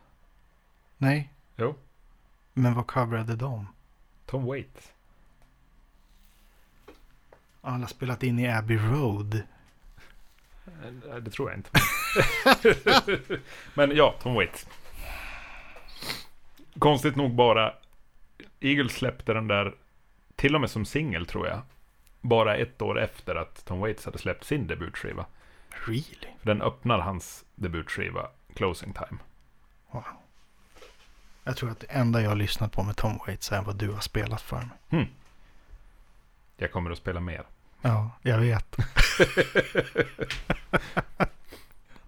Nej, 0.97 1.34
Jo, 1.55 1.76
men 2.53 2.74
vad 2.74 2.88
coverade 2.88 3.36
de? 3.36 3.68
Tom 4.26 4.45
Waits. 4.45 4.91
Alla 7.62 7.88
spelat 7.88 8.24
in 8.24 8.39
i 8.39 8.47
Abbey 8.51 8.78
Road. 8.78 9.36
Eh, 10.66 11.16
Det 11.22 11.32
tror 11.32 11.49
jag 11.49 11.60
inte. 11.60 11.70
Men 13.74 13.95
ja, 13.95 14.15
Tom 14.22 14.34
Waits. 14.34 14.68
Konstigt 16.80 17.15
nog 17.15 17.36
bara 17.36 17.74
Eagles 18.59 18.93
släppte 18.93 19.34
den 19.34 19.47
där, 19.47 19.76
till 20.36 20.55
och 20.55 20.61
med 20.61 20.70
som 20.70 20.86
singel 20.86 21.26
tror 21.26 21.47
jag, 21.47 21.61
bara 22.22 22.55
ett 22.55 22.82
år 22.82 22.99
efter 22.99 23.36
att 23.36 23.65
Tom 23.65 23.80
Waits 23.80 24.05
hade 24.05 24.18
släppt 24.18 24.43
sin 24.43 24.68
debutskiva. 24.68 25.26
Really? 25.70 26.28
För 26.39 26.45
den 26.47 26.61
öppnar 26.61 26.99
hans 26.99 27.45
debutskiva, 27.55 28.30
Closing 28.53 28.93
Time. 28.93 29.20
Wow. 29.91 30.03
Jag 31.43 31.57
tror 31.57 31.70
att 31.70 31.80
det 31.80 31.88
enda 31.89 32.22
jag 32.22 32.30
har 32.30 32.36
lyssnat 32.36 32.72
på 32.72 32.84
med 32.84 32.95
Tom 32.97 33.18
Waits 33.28 33.51
är 33.51 33.61
vad 33.61 33.76
du 33.76 33.91
har 33.91 34.01
spelat 34.01 34.41
för 34.41 34.70
mig. 34.89 35.09
Jag 36.57 36.72
kommer 36.72 36.91
att 36.91 36.97
spela 36.97 37.20
mer. 37.20 37.43
Ja, 37.82 38.11
jag 38.22 38.38
vet. 38.38 38.76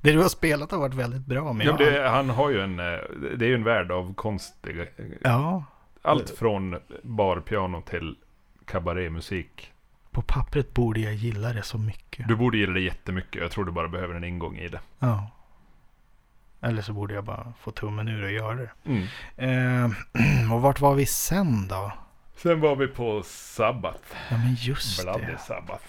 det 0.01 0.11
du 0.11 0.21
har 0.21 0.29
spelat 0.29 0.71
har 0.71 0.79
varit 0.79 0.93
väldigt 0.93 1.25
bra. 1.25 1.53
Men 1.53 1.67
Ja, 1.67 1.77
det, 1.77 2.09
han 2.09 2.29
har 2.29 2.49
ju 2.49 2.61
en, 2.61 2.79
eh, 2.79 2.85
det 3.37 3.45
är 3.45 3.49
ju 3.49 3.55
en 3.55 3.63
värld 3.63 3.91
av 3.91 4.13
konstiga, 4.13 4.85
ja, 5.23 5.63
allt 6.01 6.29
från 6.29 6.79
barpiano 7.03 7.81
till 7.81 8.15
kabarémusik. 8.65 9.71
på 10.11 10.21
pappret 10.21 10.73
borde 10.73 10.99
jag 10.99 11.13
gilla 11.13 11.53
det 11.53 11.63
så 11.63 11.77
mycket. 11.77 12.27
Du 12.27 12.35
borde 12.35 12.57
gilla 12.57 12.73
det 12.73 12.81
jättemycket, 12.81 13.41
jag 13.41 13.51
tror 13.51 13.65
du 13.65 13.71
bara 13.71 13.87
behöver 13.87 14.15
en 14.15 14.23
ingång 14.23 14.57
i 14.57 14.67
det. 14.67 14.79
Ja. 14.99 15.31
Eller 16.61 16.81
så 16.81 16.93
borde 16.93 17.13
jag 17.13 17.23
bara 17.23 17.53
få 17.59 17.71
tummen 17.71 18.07
ur 18.07 18.23
och 18.23 18.31
göra 18.31 18.55
det. 18.55 18.69
Mm. 18.85 19.03
Eh, 19.35 20.51
och 20.53 20.61
vart 20.61 20.79
var 20.79 20.95
vi 20.95 21.05
sen 21.05 21.67
då? 21.67 21.91
Sen 22.35 22.59
var 22.61 22.75
vi 22.75 22.87
på 22.87 23.23
Sabbath. 23.25 24.15
Ja 24.29 24.37
men 24.37 24.55
just 24.55 25.03
Bloody 25.03 25.25
det. 25.25 25.37
Sabbath. 25.37 25.85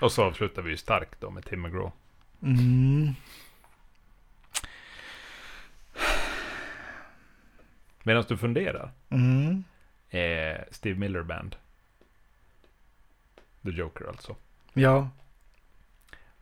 Och 0.00 0.12
så 0.12 0.24
avslutar 0.24 0.62
vi 0.62 0.70
ju 0.70 0.76
starkt 0.76 1.20
då 1.20 1.30
med 1.30 1.44
Tim 1.44 1.62
McGraw. 1.62 1.90
Mm. 2.42 3.14
Medan 8.02 8.24
du 8.28 8.36
funderar. 8.36 8.90
Mm. 9.08 9.64
Eh, 10.10 10.60
Steve 10.70 10.98
Miller 10.98 11.22
Band. 11.22 11.56
The 13.64 13.70
Joker 13.70 14.04
alltså. 14.08 14.36
Ja, 14.72 15.10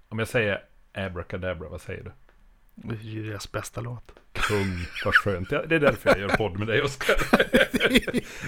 Om 0.09 0.19
jag 0.19 0.29
säger 0.29 0.65
Abracadabra, 0.93 1.69
vad 1.69 1.81
säger 1.81 2.03
du? 2.03 2.13
det 2.75 2.95
är 2.95 3.01
ju 3.01 3.29
deras 3.29 3.53
bästa 3.53 3.81
låt. 3.81 4.13
Kung, 4.33 4.87
vad 5.05 5.15
skönt. 5.15 5.51
Det 5.51 5.57
är 5.75 5.81
därför 5.81 6.11
jag 6.11 6.19
gör 6.19 6.37
podd 6.37 6.59
med 6.59 6.69
dig, 6.69 6.83
Oskar. 6.83 7.17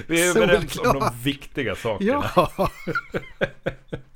Vi 0.07 0.23
är 0.23 0.37
överens 0.37 0.79
om 0.79 0.99
de 0.99 1.11
viktiga 1.23 1.75
sakerna. 1.75 2.31
Ja, 2.37 2.71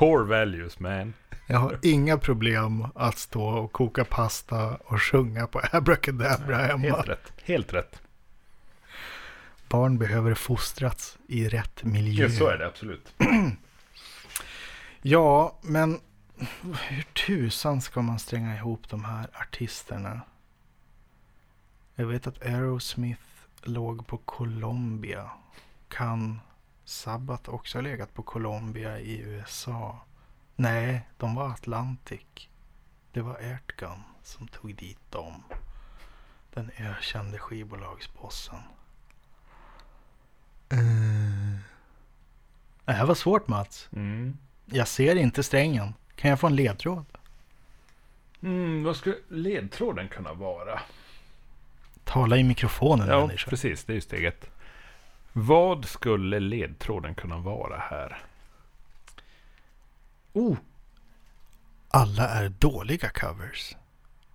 Core 0.00 0.24
values, 0.24 0.80
man. 0.80 1.14
jag 1.46 1.58
har 1.58 1.78
inga 1.82 2.18
problem 2.18 2.86
att 2.94 3.18
stå 3.18 3.44
och 3.44 3.72
koka 3.72 4.04
pasta 4.04 4.76
och 4.76 5.02
sjunga 5.02 5.46
på 5.46 5.60
Abracadabra 5.72 6.56
hemma. 6.56 6.82
Helt 6.82 7.08
rätt. 7.08 7.32
Helt 7.44 7.72
rätt. 7.72 8.02
Barn 9.68 9.98
behöver 9.98 10.34
fostrats 10.34 11.18
i 11.28 11.48
rätt 11.48 11.84
miljö. 11.84 12.24
Ja, 12.24 12.30
så 12.30 12.46
är 12.46 12.58
det 12.58 12.66
absolut. 12.66 13.14
Ja, 15.02 15.58
men 15.62 16.00
hur 16.88 17.02
tusan 17.02 17.80
ska 17.80 18.02
man 18.02 18.18
stränga 18.18 18.56
ihop 18.56 18.88
de 18.88 19.04
här 19.04 19.26
artisterna? 19.32 20.20
Jag 21.94 22.06
vet 22.06 22.26
att 22.26 22.42
Aerosmith 22.42 23.22
låg 23.62 24.06
på 24.06 24.16
Columbia. 24.16 25.30
Kan 25.88 26.40
Sabbath 26.90 27.50
också 27.50 27.78
ha 27.78 27.82
legat 27.82 28.14
på 28.14 28.22
Columbia 28.22 29.00
i 29.00 29.18
USA? 29.20 30.00
Nej, 30.56 31.08
de 31.18 31.34
var 31.34 31.48
Atlantic. 31.50 32.48
Det 33.12 33.20
var 33.20 33.34
Airtgun 33.34 34.02
som 34.22 34.48
tog 34.48 34.74
dit 34.74 35.10
dem. 35.10 35.42
Den 36.54 36.70
ökände 36.78 37.38
skivbolagsbossen. 37.38 38.58
Uh. 40.72 41.58
Det 42.84 42.92
här 42.92 43.06
var 43.06 43.14
svårt 43.14 43.48
Mats. 43.48 43.88
Mm. 43.92 44.36
Jag 44.66 44.88
ser 44.88 45.16
inte 45.16 45.42
strängen. 45.42 45.94
Kan 46.14 46.30
jag 46.30 46.40
få 46.40 46.46
en 46.46 46.56
ledtråd? 46.56 47.04
Mm, 48.42 48.84
vad 48.84 48.96
skulle 48.96 49.16
ledtråden 49.28 50.08
kunna 50.08 50.32
vara? 50.32 50.80
Tala 52.04 52.36
i 52.36 52.44
mikrofonen 52.44 53.08
Ja, 53.08 53.26
människa. 53.26 53.50
precis. 53.50 53.84
Det 53.84 53.92
är 53.92 53.94
ju 53.94 54.00
steget. 54.00 54.50
Vad 55.32 55.84
skulle 55.84 56.40
ledtråden 56.40 57.14
kunna 57.14 57.38
vara 57.38 57.78
här? 57.78 58.18
Oh. 60.32 60.56
Alla 61.88 62.28
är 62.28 62.48
dåliga 62.48 63.08
covers. 63.10 63.76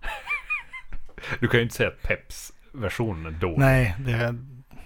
Du 1.40 1.48
kan 1.48 1.58
ju 1.58 1.62
inte 1.64 1.74
säga 1.76 1.88
att 1.88 2.02
Peps 2.02 2.52
version 2.72 3.26
är 3.26 3.30
dålig. 3.30 3.58
Nej, 3.58 3.96
det, 3.98 4.34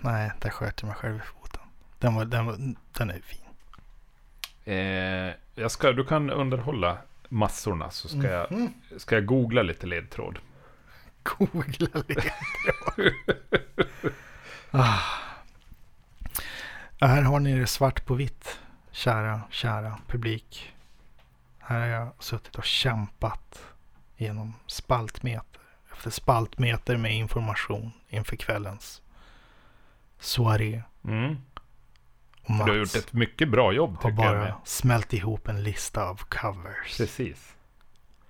nej, 0.00 0.30
där 0.40 0.50
sköt 0.50 0.82
jag 0.82 0.86
mig 0.88 0.96
själv 0.96 1.16
i 1.16 1.20
foten. 1.20 1.60
Den, 1.98 2.14
var, 2.14 2.24
den, 2.24 2.46
var, 2.46 2.56
den 2.98 3.10
är 3.10 3.20
fin. 3.20 3.38
Eh, 4.64 5.34
jag 5.54 5.70
ska, 5.70 5.92
du 5.92 6.04
kan 6.04 6.30
underhålla 6.30 6.98
massorna 7.28 7.90
så 7.90 8.08
ska, 8.08 8.22
jag, 8.30 8.52
Mhm. 8.52 8.72
ska 8.96 9.14
jag 9.14 9.26
googla 9.26 9.62
lite 9.62 9.86
ledtråd. 9.86 10.38
Googla 11.22 12.02
ledtråd. 12.08 13.12
ah. 14.70 14.98
Här 17.00 17.22
har 17.22 17.40
ni 17.40 17.58
det 17.58 17.66
svart 17.66 18.06
på 18.06 18.14
vitt. 18.14 18.58
Kära, 18.90 19.40
kära 19.50 19.98
publik. 20.06 20.72
Här 21.58 21.80
har 21.80 21.86
jag 21.86 22.08
suttit 22.18 22.56
och 22.56 22.64
kämpat 22.64 23.62
genom 24.16 24.54
spaltmeter 24.66 25.60
efter 25.92 26.10
spaltmeter 26.10 26.96
med 26.96 27.14
information 27.14 27.92
inför 28.08 28.36
kvällens 28.36 29.02
soaré. 30.18 30.82
Mm. 31.04 31.36
Och 32.42 32.50
Mats 32.50 32.64
Du 32.66 32.70
har 32.72 32.78
gjort 32.78 32.94
ett 32.96 33.12
mycket 33.12 33.48
bra 33.48 33.72
jobb 33.72 33.96
har 34.00 34.10
tycker 34.10 34.24
jag. 34.24 34.34
bara 34.34 34.44
Med. 34.44 34.54
smält 34.64 35.12
ihop 35.12 35.48
en 35.48 35.62
lista 35.62 36.04
av 36.04 36.16
covers. 36.16 36.96
Precis. 36.96 37.54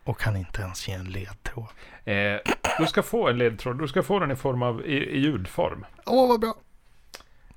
Och 0.05 0.21
kan 0.21 0.37
inte 0.37 0.63
ens 0.63 0.89
ge 0.89 0.95
en 0.95 1.05
ledtråd. 1.05 1.67
Eh, 2.05 2.37
du 2.79 2.87
ska 2.87 3.03
få 3.03 3.29
en 3.29 3.39
ledtråd. 3.39 3.79
Du 3.79 3.89
ska 3.89 4.03
få 4.03 4.19
den 4.19 4.31
i 4.31 4.37
form 4.37 4.63
av 4.63 4.87
i, 4.87 4.95
i 4.95 5.19
ljudform. 5.19 5.87
Åh, 6.07 6.29
vad 6.29 6.41
bra! 6.41 6.55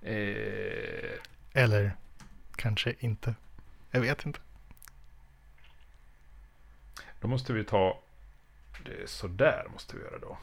Eh, 0.03 1.19
Eller 1.53 1.95
kanske 2.55 2.95
inte. 2.99 3.35
Jag 3.91 4.01
vet 4.01 4.25
inte. 4.25 4.39
då 7.21 7.27
måste 7.27 7.53
vi 7.53 7.63
ta... 7.63 7.99
Det 8.85 9.01
är 9.01 9.07
sådär 9.07 9.67
måste 9.71 9.97
vi 9.97 10.03
göra 10.03 10.19
då. 10.19 10.37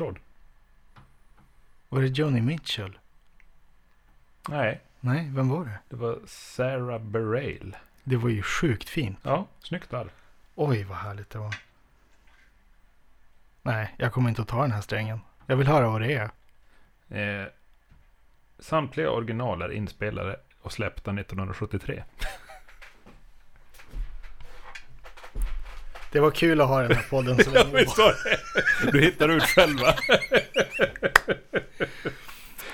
Ledtråd. 0.00 0.18
Var 1.88 2.00
det 2.00 2.06
Joni 2.18 2.40
Mitchell? 2.40 2.98
Nej, 4.48 4.80
Nej, 5.00 5.30
vem 5.34 5.48
var 5.48 5.64
det? 5.64 5.78
det 5.88 5.96
var 5.96 6.18
Sarah 6.26 7.00
Bareil. 7.00 7.76
Det 8.04 8.16
var 8.16 8.28
ju 8.28 8.42
sjukt 8.42 8.88
fint. 8.88 9.18
Ja, 9.22 9.46
snyggt 9.58 9.90
där. 9.90 10.08
Oj, 10.54 10.84
vad 10.84 10.98
härligt 10.98 11.30
det 11.30 11.38
var. 11.38 11.54
Nej, 13.62 13.94
jag 13.98 14.12
kommer 14.12 14.28
inte 14.28 14.42
att 14.42 14.48
ta 14.48 14.62
den 14.62 14.72
här 14.72 14.80
strängen. 14.80 15.20
Jag 15.46 15.56
vill 15.56 15.66
höra 15.66 15.90
vad 15.90 16.00
det 16.00 16.14
är. 16.14 16.30
Eh, 17.08 17.46
samtliga 18.58 19.10
original 19.10 19.62
är 19.62 19.72
inspelade 19.72 20.40
och 20.62 20.72
släppta 20.72 21.10
1973. 21.12 22.04
Det 26.16 26.20
var 26.20 26.30
kul 26.30 26.60
att 26.60 26.68
ha 26.68 26.82
den 26.82 26.92
här 26.96 27.06
podden 27.10 27.44
så 27.44 27.50
länge. 27.50 27.84
Du 28.92 29.00
hittar 29.00 29.28
ut 29.28 29.42
själva. 29.42 29.94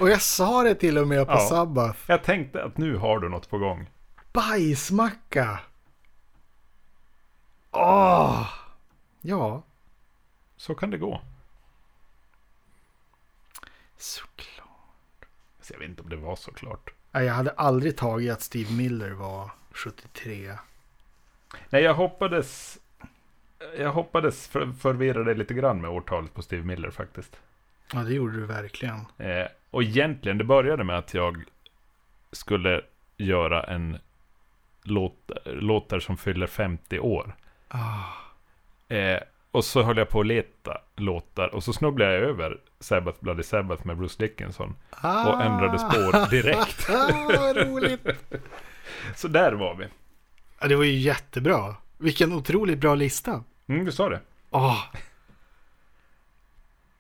Och 0.01 0.11
jag 0.11 0.23
sa 0.23 0.63
det 0.63 0.75
till 0.75 0.99
och 0.99 1.09
med 1.09 1.27
på 1.27 1.33
Ja. 1.33 1.49
Sabbath. 1.49 1.99
Jag 2.07 2.23
tänkte 2.25 2.65
att 2.65 2.79
nu 2.79 2.97
har 2.97 3.19
du 3.19 3.29
något 3.29 3.51
på 3.51 3.59
gång. 3.59 3.91
Bajsmacka! 4.33 5.61
Åh! 7.71 8.49
Ja, 9.21 9.63
Så 10.57 10.75
kan 10.75 10.91
det 10.91 10.99
gå. 10.99 11.21
såklart. 13.97 15.27
Så 15.61 15.73
jag 15.75 15.79
vet 15.79 15.89
inte 15.89 16.03
om 16.03 16.09
det 16.09 16.17
var 16.17 16.37
så 16.37 16.53
klart. 16.53 16.91
Nej, 17.13 17.25
jag 17.27 17.35
hade 17.35 17.51
aldrig 17.51 17.97
tagit 17.97 18.33
att 18.33 18.43
Steve 18.43 18.73
Miller 18.73 19.11
var 19.11 19.51
73. 19.73 20.55
Nej, 21.71 21.83
jag 21.83 21.95
hoppades... 21.95 22.79
Jag 23.79 23.93
hoppades 23.93 24.49
för, 24.49 24.73
förvirra 24.81 25.25
dig 25.25 25.35
lite 25.35 25.55
grann 25.55 25.81
med 25.81 25.91
årtalet 25.91 26.35
på 26.35 26.43
Steve 26.43 26.63
Miller 26.65 26.91
faktiskt. 26.91 27.41
Ja, 27.93 27.99
det 27.99 28.15
gjorde 28.15 28.33
du 28.37 28.47
verkligen. 28.47 29.01
låtar, 34.83 35.53
låtar 35.53 36.01
som 36.01 36.17
fyller 36.17 36.47
50 36.47 36.99
år. 36.99 37.35
Ah. 37.69 38.95
Eh, 38.95 39.21
och 39.51 39.65
så 39.65 39.83
höll 39.83 39.97
jag 39.97 40.09
på 40.09 40.21
att 40.21 40.27
leta 40.27 40.79
låtar 40.97 41.55
och 41.55 41.65
så 41.65 41.73
snubblade 41.73 42.13
jag 42.13 42.23
över 42.23 42.59
Sabbath 42.81 43.19
Bloody 43.21 43.43
Sabbath 43.43 43.87
med 43.87 43.97
Bruce 43.97 44.17
Dickinson. 44.19 44.77
Och 45.27 45.43
ändrade 45.43 45.79
spår 45.79 46.31
direkt. 46.31 46.89
Ah, 46.91 47.29
vad 47.39 47.57
roligt. 47.57 48.07
Så 49.17 49.29
där 49.29 49.53
var 49.53 49.75
vi. 49.75 49.87
Ja, 50.61 50.69
det 50.69 50.77
var 50.77 50.85
ju 50.85 50.99
jättebra. 50.99 51.75
Vilken 51.99 52.33
otroligt 52.33 52.79
bra 52.79 52.95
lista. 52.95 53.45
Mm, 53.69 53.85
du 53.85 53.93
sa 53.93 54.09
det. 54.09 54.21
Åh. 54.51 54.85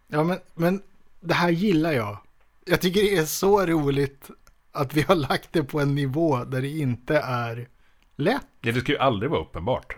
Ja, 0.09 0.25
men, 0.25 0.39
men 0.55 0.83
det 1.21 1.35
här 1.35 1.51
gillar 1.51 1.93
jag. 1.93 2.19
Jag 2.65 2.81
tycker 2.81 3.01
det 3.01 3.17
är 3.17 3.25
så 3.25 3.67
roligt 3.67 4.31
att 4.73 4.95
vi 4.95 5.03
har 5.03 5.15
lagt 5.15 5.53
det 5.53 5.65
på 5.65 5.81
en 5.81 5.95
nivå 5.95 6.45
där 6.45 6.63
det 6.63 6.69
inte 6.69 7.19
är 7.19 7.69
lätt. 8.17 8.47
Ja, 8.61 8.73
det 8.73 8.81
ska 8.81 8.93
ju 8.93 8.99
aldrig 8.99 9.31
vara 9.31 9.41
uppenbart. 9.41 9.97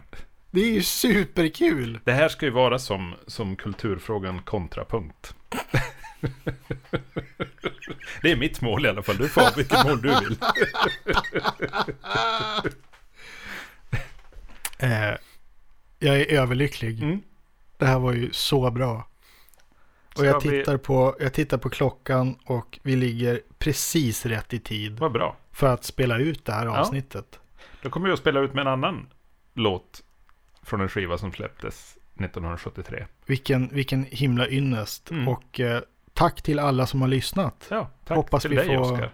Det 0.51 0.61
är 0.61 0.71
ju 0.71 0.83
superkul. 0.83 2.01
Det 2.05 2.12
här 2.12 2.29
ska 2.29 2.47
ju 2.47 2.53
vara 2.53 2.79
som, 2.79 3.15
som 3.27 3.57
kulturfrågan 3.57 4.43
kontrapunkt. 4.43 5.35
det 8.23 8.33
är 8.33 8.37
mitt 8.37 8.61
mål 8.61 8.87
i 8.87 8.89
alla 8.89 9.03
fall. 9.03 9.17
Du 9.17 9.29
får 9.29 9.41
ha 9.41 9.51
vilket 9.57 9.85
mål 9.87 10.03
du 10.03 10.09
vill. 10.21 10.39
Eh, 14.79 15.15
jag 16.05 16.20
är 16.20 16.32
överlycklig. 16.40 17.02
Mm. 17.02 17.22
Det 17.78 17.86
här 17.86 17.98
var 17.98 18.12
ju 18.12 18.32
så 18.32 18.70
bra. 18.70 19.09
Och 20.18 20.26
jag 20.26 20.40
vi- 20.42 20.48
tittar, 20.48 20.76
på, 20.76 21.16
jag 21.20 21.32
tittar 21.32 21.59
på 21.59 21.70
klockan 21.70 22.38
och 22.46 22.78
vi 22.82 22.96
ligger 22.96 23.40
precis 23.59 24.26
rätt 24.26 24.52
i 24.55 24.59
tid 24.59 24.98
Vad 24.98 25.12
bra. 25.12 25.36
för 25.52 25.66
att 25.74 25.84
spela 25.84 26.18
ut 26.18 26.44
det 26.44 26.52
här 26.52 26.66
Ja. 26.66 26.78
avsnittet. 26.80 27.38
Då 27.82 27.90
kommer 27.90 28.09
jag 28.09 28.12
att 28.14 28.20
spela 28.20 28.40
ut 28.40 28.55
med 28.55 28.61
en 28.62 28.68
annan 28.72 29.07
låt 29.55 30.02
från 30.62 30.80
en 30.80 30.88
skiva 30.88 31.18
som 31.18 31.32
släpptes 31.32 31.96
1973. 32.14 33.07
Vilken, 33.26 33.68
vilken 33.72 34.05
himla 34.11 34.48
ynnest. 34.48 35.11
Mm. 35.11 35.28
Och 35.28 35.61
eh, 35.61 35.80
tack 36.12 36.42
till 36.42 36.59
alla 36.59 36.86
som 36.86 37.00
har 37.00 37.09
lyssnat. 37.09 37.66
Ja, 37.70 37.90
tack 38.05 38.16
Hoppas 38.16 38.42
till 38.42 38.50
vi 38.50 38.57
dig 38.57 38.66
får- 38.66 38.92
Oskar. 38.92 39.11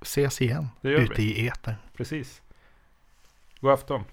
Ses 0.00 0.40
igen 0.42 0.68
Det 0.80 0.90
gör 0.90 0.98
ute 1.00 1.14
vi. 1.22 1.22
i 1.34 1.48
etern. 1.48 1.74
Precis. 1.96 2.42
God 3.60 3.70
afton. 3.72 4.04